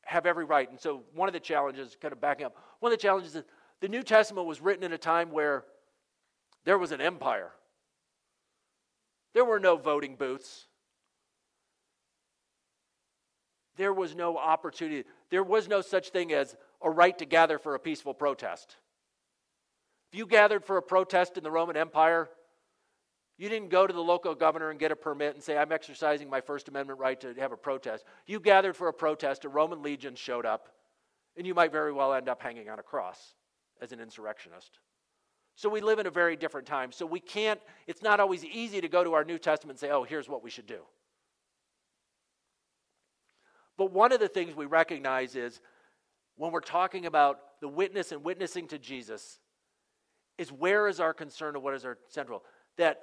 have 0.04 0.26
every 0.26 0.44
right. 0.44 0.68
And 0.68 0.80
so, 0.80 1.04
one 1.14 1.28
of 1.28 1.32
the 1.32 1.40
challenges, 1.40 1.96
kind 2.00 2.10
of 2.10 2.20
backing 2.20 2.46
up, 2.46 2.56
one 2.80 2.92
of 2.92 2.98
the 2.98 3.02
challenges 3.02 3.36
is 3.36 3.44
the 3.80 3.88
New 3.88 4.02
Testament 4.02 4.48
was 4.48 4.60
written 4.60 4.82
in 4.82 4.92
a 4.92 4.98
time 4.98 5.30
where 5.30 5.64
there 6.64 6.78
was 6.78 6.90
an 6.90 7.00
empire. 7.00 7.52
There 9.34 9.44
were 9.44 9.60
no 9.60 9.76
voting 9.76 10.16
booths. 10.16 10.66
There 13.76 13.92
was 13.92 14.14
no 14.14 14.36
opportunity. 14.36 15.04
There 15.30 15.42
was 15.42 15.68
no 15.68 15.80
such 15.80 16.10
thing 16.10 16.32
as 16.32 16.56
a 16.82 16.90
right 16.90 17.16
to 17.18 17.24
gather 17.24 17.58
for 17.58 17.74
a 17.74 17.78
peaceful 17.78 18.14
protest. 18.14 18.76
If 20.12 20.18
you 20.18 20.26
gathered 20.26 20.64
for 20.64 20.76
a 20.76 20.82
protest 20.82 21.38
in 21.38 21.44
the 21.44 21.50
Roman 21.50 21.76
Empire, 21.76 22.28
you 23.38 23.48
didn't 23.48 23.70
go 23.70 23.86
to 23.86 23.92
the 23.92 24.02
local 24.02 24.34
governor 24.34 24.70
and 24.70 24.78
get 24.78 24.92
a 24.92 24.96
permit 24.96 25.34
and 25.34 25.42
say, 25.42 25.56
I'm 25.56 25.72
exercising 25.72 26.28
my 26.28 26.40
First 26.40 26.68
Amendment 26.68 27.00
right 27.00 27.18
to 27.22 27.32
have 27.40 27.52
a 27.52 27.56
protest. 27.56 28.04
You 28.26 28.38
gathered 28.38 28.76
for 28.76 28.88
a 28.88 28.92
protest, 28.92 29.44
a 29.44 29.48
Roman 29.48 29.82
legion 29.82 30.14
showed 30.14 30.44
up, 30.44 30.68
and 31.36 31.46
you 31.46 31.54
might 31.54 31.72
very 31.72 31.92
well 31.92 32.12
end 32.12 32.28
up 32.28 32.42
hanging 32.42 32.68
on 32.68 32.78
a 32.78 32.82
cross 32.82 33.34
as 33.80 33.92
an 33.92 34.00
insurrectionist. 34.00 34.78
So 35.54 35.68
we 35.68 35.80
live 35.80 35.98
in 35.98 36.06
a 36.06 36.10
very 36.10 36.36
different 36.36 36.66
time. 36.66 36.92
So 36.92 37.06
we 37.06 37.20
can't, 37.20 37.60
it's 37.86 38.02
not 38.02 38.20
always 38.20 38.44
easy 38.44 38.80
to 38.80 38.88
go 38.88 39.02
to 39.02 39.14
our 39.14 39.24
New 39.24 39.38
Testament 39.38 39.76
and 39.76 39.80
say, 39.80 39.90
oh, 39.90 40.04
here's 40.04 40.28
what 40.28 40.42
we 40.42 40.50
should 40.50 40.66
do. 40.66 40.82
But 43.82 43.90
one 43.90 44.12
of 44.12 44.20
the 44.20 44.28
things 44.28 44.54
we 44.54 44.66
recognize 44.66 45.34
is 45.34 45.60
when 46.36 46.52
we're 46.52 46.60
talking 46.60 47.04
about 47.04 47.40
the 47.60 47.66
witness 47.66 48.12
and 48.12 48.22
witnessing 48.22 48.68
to 48.68 48.78
Jesus, 48.78 49.40
is 50.38 50.52
where 50.52 50.86
is 50.86 51.00
our 51.00 51.12
concern 51.12 51.56
and 51.56 51.64
what 51.64 51.74
is 51.74 51.84
our 51.84 51.98
central? 52.06 52.44
That 52.78 53.00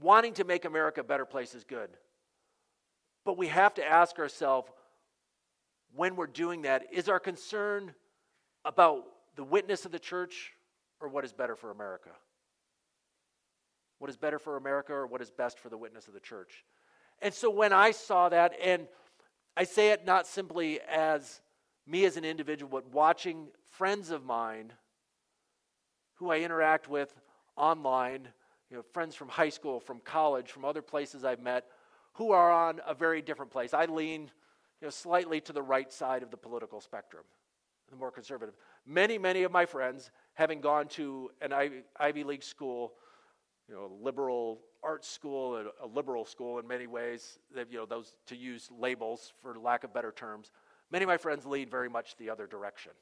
wanting 0.00 0.32
to 0.32 0.44
make 0.44 0.64
America 0.64 1.02
a 1.02 1.04
better 1.04 1.24
place 1.24 1.54
is 1.54 1.62
good. 1.62 1.90
But 3.24 3.38
we 3.38 3.46
have 3.46 3.72
to 3.74 3.86
ask 3.86 4.18
ourselves 4.18 4.68
when 5.94 6.16
we're 6.16 6.26
doing 6.26 6.62
that, 6.62 6.86
is 6.92 7.08
our 7.08 7.20
concern 7.20 7.94
about 8.64 9.04
the 9.36 9.44
witness 9.44 9.84
of 9.84 9.92
the 9.92 10.00
church 10.00 10.54
or 11.00 11.08
what 11.08 11.24
is 11.24 11.32
better 11.32 11.54
for 11.54 11.70
America? 11.70 12.10
What 14.00 14.10
is 14.10 14.16
better 14.16 14.40
for 14.40 14.56
America 14.56 14.92
or 14.92 15.06
what 15.06 15.22
is 15.22 15.30
best 15.30 15.60
for 15.60 15.68
the 15.68 15.78
witness 15.78 16.08
of 16.08 16.14
the 16.14 16.20
church? 16.20 16.64
And 17.22 17.32
so 17.32 17.50
when 17.50 17.72
I 17.72 17.90
saw 17.90 18.28
that, 18.28 18.52
and 18.62 18.86
I 19.56 19.64
say 19.64 19.90
it 19.90 20.04
not 20.04 20.26
simply 20.26 20.80
as 20.80 21.40
me 21.86 22.04
as 22.04 22.16
an 22.16 22.24
individual, 22.24 22.70
but 22.70 22.92
watching 22.92 23.48
friends 23.72 24.10
of 24.10 24.24
mine 24.24 24.72
who 26.14 26.30
I 26.30 26.40
interact 26.40 26.88
with 26.88 27.14
online, 27.56 28.28
you 28.70 28.76
know, 28.76 28.82
friends 28.92 29.14
from 29.14 29.28
high 29.28 29.48
school, 29.48 29.80
from 29.80 30.00
college, 30.00 30.50
from 30.50 30.64
other 30.64 30.82
places 30.82 31.24
I've 31.24 31.42
met, 31.42 31.64
who 32.14 32.32
are 32.32 32.50
on 32.50 32.80
a 32.86 32.94
very 32.94 33.22
different 33.22 33.50
place. 33.50 33.74
I 33.74 33.86
lean, 33.86 34.22
you 34.80 34.86
know, 34.86 34.90
slightly 34.90 35.40
to 35.42 35.52
the 35.52 35.62
right 35.62 35.92
side 35.92 36.22
of 36.22 36.30
the 36.30 36.36
political 36.36 36.80
spectrum, 36.80 37.24
the 37.90 37.96
more 37.96 38.10
conservative. 38.10 38.54
Many, 38.86 39.18
many 39.18 39.42
of 39.42 39.52
my 39.52 39.66
friends, 39.66 40.10
having 40.34 40.60
gone 40.60 40.88
to 40.88 41.30
an 41.40 41.52
Ivy, 41.98 42.24
League 42.24 42.42
school, 42.42 42.94
you 43.68 43.74
know, 43.74 43.90
liberal 44.00 44.60
art 44.86 45.04
school, 45.04 45.56
a, 45.56 45.84
a 45.84 45.88
liberal 45.88 46.24
school 46.24 46.58
in 46.60 46.66
many 46.66 46.86
ways, 46.86 47.38
you 47.54 47.78
know, 47.78 47.86
those 47.86 48.14
to 48.28 48.36
use 48.36 48.70
labels 48.78 49.32
for 49.42 49.58
lack 49.58 49.82
of 49.82 49.92
better 49.92 50.12
terms. 50.12 50.52
Many 50.92 51.02
of 51.02 51.08
my 51.08 51.16
friends 51.16 51.44
lead 51.44 51.70
very 51.70 51.88
much 51.88 52.16
the 52.16 52.30
other 52.30 52.46
direction. 52.46 52.92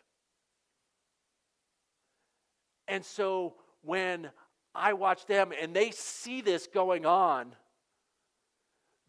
And 2.89 3.05
so 3.05 3.55
when 3.83 4.31
I 4.75 4.95
watch 4.95 5.27
them 5.27 5.53
and 5.61 5.77
they 5.77 5.91
see 5.91 6.41
this 6.41 6.67
going 6.67 7.05
on, 7.05 7.55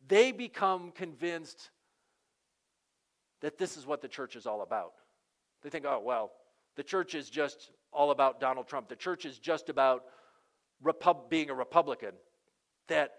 they 0.07 0.32
become 0.34 0.91
convinced 0.91 1.71
that 3.41 3.57
this 3.57 3.78
is 3.78 3.86
what 3.86 4.01
the 4.01 4.07
church 4.07 4.36
is 4.36 4.45
all 4.45 4.61
about. 4.61 4.93
They 5.63 5.69
think, 5.69 5.86
oh, 5.86 6.01
well, 6.03 6.32
the 6.76 6.84
church 6.84 7.15
is 7.15 7.30
just 7.30 7.71
all 7.91 8.11
about 8.11 8.39
Donald 8.39 8.67
Trump. 8.67 8.89
The 8.89 8.95
church 8.95 9.26
is 9.26 9.39
just 9.39 9.69
about 9.69 10.03
Repub- 10.84 11.30
being 11.30 11.49
a 11.49 11.53
Republican, 11.53 12.11
that 12.88 13.16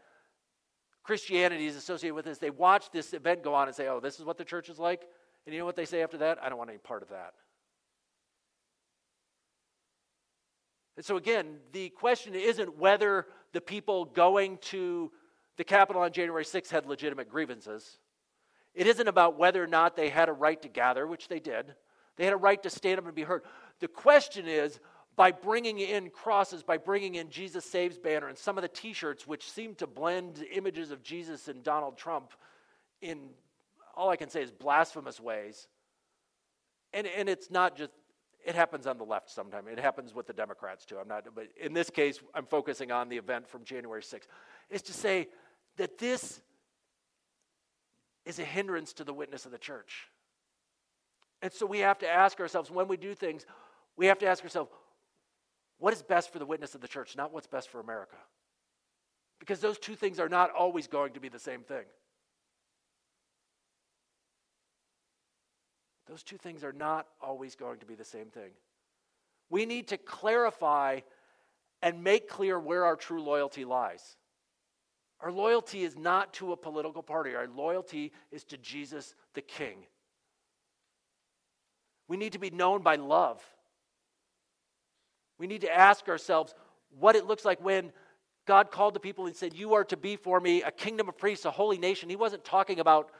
Christianity 1.03 1.67
is 1.67 1.77
associated 1.77 2.15
with 2.15 2.27
is 2.27 2.39
they 2.39 2.51
watch 2.51 2.91
this 2.91 3.13
event 3.13 3.43
go 3.43 3.55
on 3.55 3.69
and 3.69 3.77
say, 3.77 3.89
oh, 3.89 4.01
this 4.01 4.19
is 4.19 4.25
what 4.25 4.39
the 4.39 4.45
church 4.45 4.69
is 4.69 4.79
like. 4.79 5.03
And 5.47 5.55
you 5.55 5.61
know 5.61 5.67
what 5.67 5.77
they 5.77 5.85
say 5.85 6.03
after 6.03 6.19
that? 6.19 6.39
I 6.43 6.49
don't 6.49 6.59
want 6.59 6.71
any 6.71 6.79
part 6.79 7.03
of 7.03 7.11
that. 7.11 7.35
And 10.97 11.05
so, 11.05 11.17
again, 11.17 11.59
the 11.73 11.91
question 11.91 12.35
isn't 12.35 12.79
whether 12.79 13.27
the 13.53 13.61
people 13.61 14.07
going 14.07 14.59
to 14.63 15.13
the 15.57 15.65
Capitol 15.65 16.03
on 16.03 16.13
January 16.13 16.45
6th 16.45 16.71
had 16.71 16.87
legitimate 16.87 17.29
grievances. 17.29 17.99
It 18.75 18.87
isn't 18.87 19.09
about 19.09 19.39
whether 19.39 19.63
or 19.63 19.67
not 19.67 19.97
they 19.97 20.09
had 20.09 20.29
a 20.29 20.33
right 20.33 20.61
to 20.63 20.69
gather, 20.69 21.07
which 21.07 21.29
they 21.29 21.41
did. 21.41 21.75
They 22.17 22.25
had 22.25 22.33
a 22.33 22.39
right 22.39 22.63
to 22.63 22.71
stand 22.71 22.99
up 22.99 23.07
and 23.07 23.15
be 23.15 23.23
heard. 23.23 23.43
The 23.81 23.89
question 23.89 24.47
is 24.49 24.81
by 25.17 25.33
bringing 25.33 25.79
in 25.79 26.11
crosses, 26.11 26.63
by 26.63 26.77
bringing 26.77 27.15
in 27.15 27.31
Jesus 27.31 27.65
Saves 27.65 27.99
banner 27.99 28.29
and 28.29 28.37
some 28.37 28.59
of 28.59 28.63
the 28.63 28.69
t 28.69 28.93
shirts, 28.93 29.27
which 29.27 29.51
seem 29.51 29.75
to 29.77 29.87
blend 29.87 30.45
images 30.53 30.91
of 30.91 31.03
Jesus 31.03 31.49
and 31.49 31.63
Donald 31.63 31.97
Trump 31.97 32.33
in 33.01 33.31
all 33.97 34.11
I 34.11 34.17
can 34.17 34.29
say 34.29 34.43
is 34.43 34.51
blasphemous 34.51 35.19
ways. 35.19 35.69
And, 36.93 37.07
and 37.07 37.29
it's 37.29 37.51
not 37.51 37.77
just, 37.77 37.91
it 38.45 38.55
happens 38.55 38.87
on 38.87 38.99
the 38.99 39.05
left 39.05 39.31
sometimes. 39.31 39.69
It 39.71 39.79
happens 39.79 40.15
with 40.15 40.27
the 40.27 40.33
Democrats 40.35 40.85
too. 40.85 40.99
I'm 40.99 41.09
not, 41.09 41.25
but 41.35 41.49
in 41.61 41.73
this 41.73 41.89
case, 41.89 42.21
I'm 42.35 42.45
focusing 42.45 42.93
on 42.93 43.09
the 43.09 43.17
event 43.17 43.49
from 43.49 43.65
January 43.65 44.03
6th. 44.03 44.27
Is 44.71 44.83
to 44.83 44.93
say 44.93 45.29
that 45.79 45.99
this 45.99 46.41
is 48.27 48.39
a 48.39 48.45
hindrance 48.45 48.93
to 48.95 49.05
the 49.05 49.13
witness 49.13 49.47
of 49.47 49.53
the 49.53 49.59
church. 49.59 50.09
And 51.43 51.53
so 51.53 51.65
we 51.65 51.79
have 51.81 51.99
to 52.01 52.09
ask 52.09 52.41
ourselves 52.41 52.71
when 52.71 52.89
we 52.89 52.97
do 52.97 53.15
things, 53.15 53.47
we 53.97 54.07
have 54.07 54.19
to 54.19 54.27
ask 54.27 54.43
ourselves, 54.43 54.71
what 55.79 55.93
is 55.93 56.03
best 56.03 56.33
for 56.33 56.39
the 56.39 56.47
witness 56.47 56.75
of 56.75 56.81
the 56.81 56.89
church, 56.89 57.17
not 57.17 57.33
what's 57.33 57.47
best 57.47 57.69
for 57.69 57.81
America? 57.81 58.17
Because 59.39 59.61
those 59.61 59.79
two 59.79 59.95
things 59.95 60.19
are 60.19 60.29
not 60.29 60.51
always 60.51 60.87
going 60.87 61.13
to 61.13 61.21
be 61.21 61.29
the 61.29 61.39
same 61.39 61.61
thing. 61.61 61.85
Those 66.07 66.23
two 66.23 66.39
things 66.39 66.65
are 66.65 66.73
not 66.73 67.07
always 67.21 67.57
going 67.57 67.81
to 67.81 67.87
be 67.87 67.95
the 67.95 68.05
same 68.05 68.27
thing. 68.27 68.51
We 69.51 69.67
need 69.67 69.89
to 69.89 69.99
clarify 69.99 71.01
and 71.83 72.03
make 72.03 72.29
clear 72.29 72.59
where 72.59 72.85
our 72.85 72.97
true 72.97 73.23
loyalty 73.23 73.65
lies. 73.65 74.17
Our 75.21 75.33
loyalty 75.33 75.83
is 75.83 75.97
not 75.97 76.33
to 76.35 76.53
a 76.53 76.57
political 76.57 77.03
party, 77.03 77.35
our 77.35 77.49
loyalty 77.49 78.13
is 78.31 78.45
to 78.45 78.59
Jesus 78.59 79.15
the 79.35 79.43
King. 79.43 79.79
We 82.09 82.17
need 82.17 82.33
to 82.33 82.39
be 82.39 82.51
known 82.51 82.83
by 82.83 82.97
love. 82.97 83.43
We 85.39 85.47
need 85.47 85.63
to 85.63 85.75
ask 85.75 86.09
ourselves 86.09 86.55
what 86.99 87.17
it 87.17 87.27
looks 87.27 87.45
like 87.45 87.63
when 87.63 87.93
God 88.47 88.71
called 88.71 88.95
the 88.95 89.01
people 89.01 89.27
and 89.27 89.37
said, 89.37 89.55
You 89.55 89.75
are 89.75 89.85
to 89.85 89.97
be 89.97 90.17
for 90.17 90.41
me 90.41 90.63
a 90.63 90.71
kingdom 90.71 91.09
of 91.09 91.19
priests, 91.19 91.45
a 91.45 91.51
holy 91.51 91.79
nation. 91.79 92.09
He 92.09 92.17
wasn't 92.17 92.45
talking 92.45 92.81
about 92.81 93.11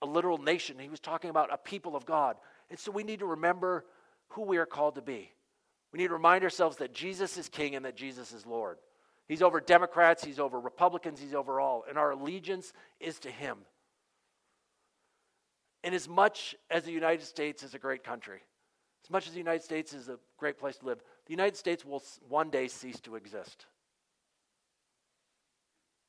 a 0.00 0.06
literal 0.06 0.38
nation, 0.38 0.78
he 0.78 0.88
was 0.88 1.00
talking 1.00 1.30
about 1.30 1.52
a 1.52 1.56
people 1.56 1.94
of 1.94 2.04
God. 2.04 2.36
And 2.70 2.78
so 2.78 2.90
we 2.90 3.04
need 3.04 3.20
to 3.20 3.26
remember 3.26 3.84
who 4.30 4.42
we 4.42 4.56
are 4.56 4.66
called 4.66 4.96
to 4.96 5.02
be. 5.02 5.30
We 5.92 5.98
need 5.98 6.08
to 6.08 6.14
remind 6.14 6.42
ourselves 6.42 6.78
that 6.78 6.92
Jesus 6.92 7.36
is 7.36 7.48
king 7.48 7.76
and 7.76 7.84
that 7.84 7.96
Jesus 7.96 8.32
is 8.32 8.46
Lord. 8.46 8.78
He's 9.28 9.42
over 9.42 9.60
Democrats, 9.60 10.24
he's 10.24 10.40
over 10.40 10.58
Republicans, 10.58 11.20
he's 11.20 11.34
over 11.34 11.60
all. 11.60 11.84
And 11.88 11.96
our 11.96 12.12
allegiance 12.12 12.72
is 12.98 13.18
to 13.20 13.30
him. 13.30 13.58
And 15.84 15.94
as 15.94 16.08
much 16.08 16.54
as 16.70 16.84
the 16.84 16.92
United 16.92 17.24
States 17.26 17.62
is 17.62 17.74
a 17.74 17.78
great 17.78 18.04
country, 18.04 18.40
as 19.04 19.10
much 19.10 19.26
as 19.26 19.32
the 19.32 19.38
United 19.38 19.62
States 19.62 19.92
is 19.92 20.08
a 20.08 20.18
great 20.38 20.58
place 20.58 20.76
to 20.76 20.86
live, 20.86 21.02
the 21.26 21.32
United 21.32 21.56
States 21.56 21.84
will 21.84 22.02
one 22.28 22.50
day 22.50 22.68
cease 22.68 23.00
to 23.00 23.16
exist. 23.16 23.66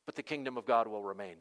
But 0.05 0.15
the 0.15 0.23
kingdom 0.23 0.57
of 0.57 0.65
God 0.65 0.87
will 0.87 1.01
remain. 1.01 1.37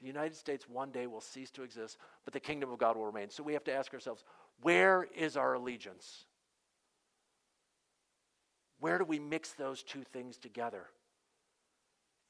The 0.00 0.08
United 0.08 0.34
States 0.34 0.68
one 0.68 0.90
day 0.90 1.06
will 1.06 1.20
cease 1.20 1.50
to 1.52 1.62
exist, 1.62 1.96
but 2.24 2.32
the 2.32 2.40
kingdom 2.40 2.72
of 2.72 2.78
God 2.78 2.96
will 2.96 3.06
remain. 3.06 3.30
So 3.30 3.44
we 3.44 3.52
have 3.52 3.64
to 3.64 3.72
ask 3.72 3.94
ourselves 3.94 4.24
where 4.60 5.06
is 5.16 5.36
our 5.36 5.54
allegiance? 5.54 6.24
Where 8.80 8.98
do 8.98 9.04
we 9.04 9.20
mix 9.20 9.52
those 9.52 9.84
two 9.84 10.02
things 10.02 10.38
together? 10.38 10.86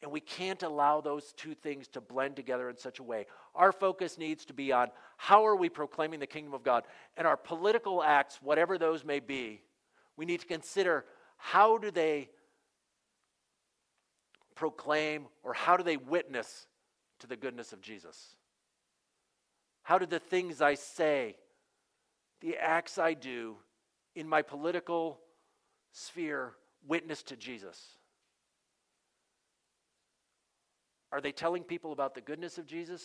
And 0.03 0.11
we 0.11 0.21
can't 0.21 0.63
allow 0.65 1.01
those 1.01 1.33
two 1.33 1.55
things 1.55 1.87
to 1.89 2.01
blend 2.01 2.35
together 2.35 2.69
in 2.69 2.77
such 2.77 2.99
a 2.99 3.05
way. 3.05 3.27
Our 3.55 3.71
focus 3.71 4.19
needs 4.19 4.45
to 4.47 4.53
be 4.53 4.73
on 4.73 4.89
how 5.17 5.47
are 5.47 5.55
we 5.55 5.69
proclaiming 5.69 6.19
the 6.19 6.27
kingdom 6.27 6.55
of 6.55 6.65
God? 6.65 6.83
And 7.17 7.25
our 7.25 7.37
political 7.37 8.03
acts, 8.03 8.41
whatever 8.43 8.79
those 8.79 9.05
may 9.05 9.21
be, 9.21 9.63
we 10.17 10.27
need 10.27 10.41
to 10.41 10.47
consider 10.47 11.05
how 11.37 11.79
do 11.79 11.93
they 11.93 12.31
proclaim 14.57 15.27
or 15.45 15.55
how 15.55 15.77
do 15.77 15.85
they 15.85 15.97
witness 15.97 16.67
to 17.21 17.29
the 17.29 17.37
goodness 17.37 17.73
of 17.73 17.81
Jesus? 17.81 18.35
How 19.85 19.99
do 19.99 20.07
the 20.07 20.19
things 20.19 20.61
I 20.61 20.75
say, 20.75 21.37
the 22.41 22.57
acts 22.57 22.99
I 22.99 23.15
do 23.15 23.57
in 24.15 24.29
my 24.29 24.43
political 24.43 25.21
sphere 25.93 26.55
witness 26.87 27.23
to 27.25 27.37
Jesus? 27.37 27.81
Are 31.13 31.21
they 31.21 31.31
telling 31.31 31.63
people 31.63 31.93
about 31.93 32.15
the 32.15 32.23
goodness 32.23 32.57
of 32.57 32.67
Jesus? 32.67 33.05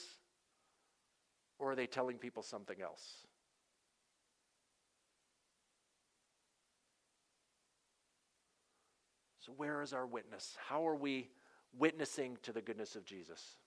Or 1.60 1.72
are 1.72 1.76
they 1.76 1.88
telling 1.88 2.18
people 2.18 2.42
something 2.42 2.82
else? 2.82 3.04
So, 9.46 9.52
where 9.58 9.82
is 9.82 9.94
our 9.94 10.06
witness? 10.06 10.56
How 10.68 10.88
are 10.88 10.96
we 10.96 11.30
witnessing 11.78 12.38
to 12.44 12.54
the 12.54 12.62
goodness 12.62 12.96
of 12.96 13.06
Jesus? 13.06 13.58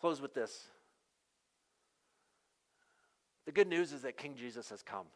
Close 0.00 0.20
with 0.20 0.34
this. 0.34 0.66
The 3.46 3.52
good 3.52 3.68
news 3.68 3.92
is 3.92 4.02
that 4.02 4.16
King 4.16 4.34
Jesus 4.36 4.70
has 4.70 4.82
come. 4.82 5.06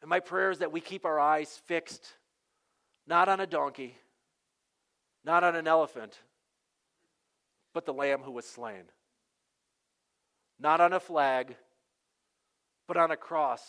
And 0.00 0.08
my 0.08 0.18
prayer 0.20 0.50
is 0.50 0.58
that 0.58 0.72
we 0.72 0.80
keep 0.80 1.04
our 1.04 1.20
eyes 1.20 1.60
fixed 1.66 2.14
not 3.06 3.28
on 3.28 3.40
a 3.40 3.46
donkey, 3.46 3.96
not 5.24 5.44
on 5.44 5.56
an 5.56 5.66
elephant, 5.66 6.18
but 7.72 7.86
the 7.86 7.92
Lamb 7.92 8.20
who 8.20 8.30
was 8.30 8.46
slain. 8.46 8.84
Not 10.58 10.80
on 10.80 10.92
a 10.92 11.00
flag, 11.00 11.56
but 12.86 12.96
on 12.96 13.10
a 13.10 13.16
cross 13.16 13.62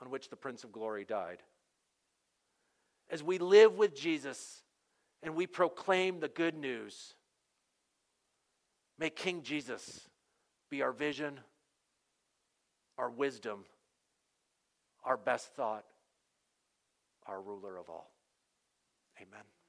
on 0.00 0.10
which 0.10 0.28
the 0.28 0.36
Prince 0.36 0.64
of 0.64 0.72
Glory 0.72 1.04
died. 1.04 1.42
As 3.08 3.22
we 3.22 3.38
live 3.38 3.76
with 3.76 3.94
Jesus 3.94 4.62
and 5.22 5.34
we 5.34 5.46
proclaim 5.46 6.20
the 6.20 6.28
good 6.28 6.54
news, 6.54 7.14
may 8.98 9.10
King 9.10 9.42
Jesus 9.42 10.08
be 10.70 10.82
our 10.82 10.92
vision, 10.92 11.40
our 12.98 13.10
wisdom, 13.10 13.64
our 15.04 15.16
best 15.16 15.54
thought, 15.54 15.84
our 17.26 17.40
ruler 17.40 17.76
of 17.76 17.88
all. 17.88 18.10
Amen. 19.20 19.59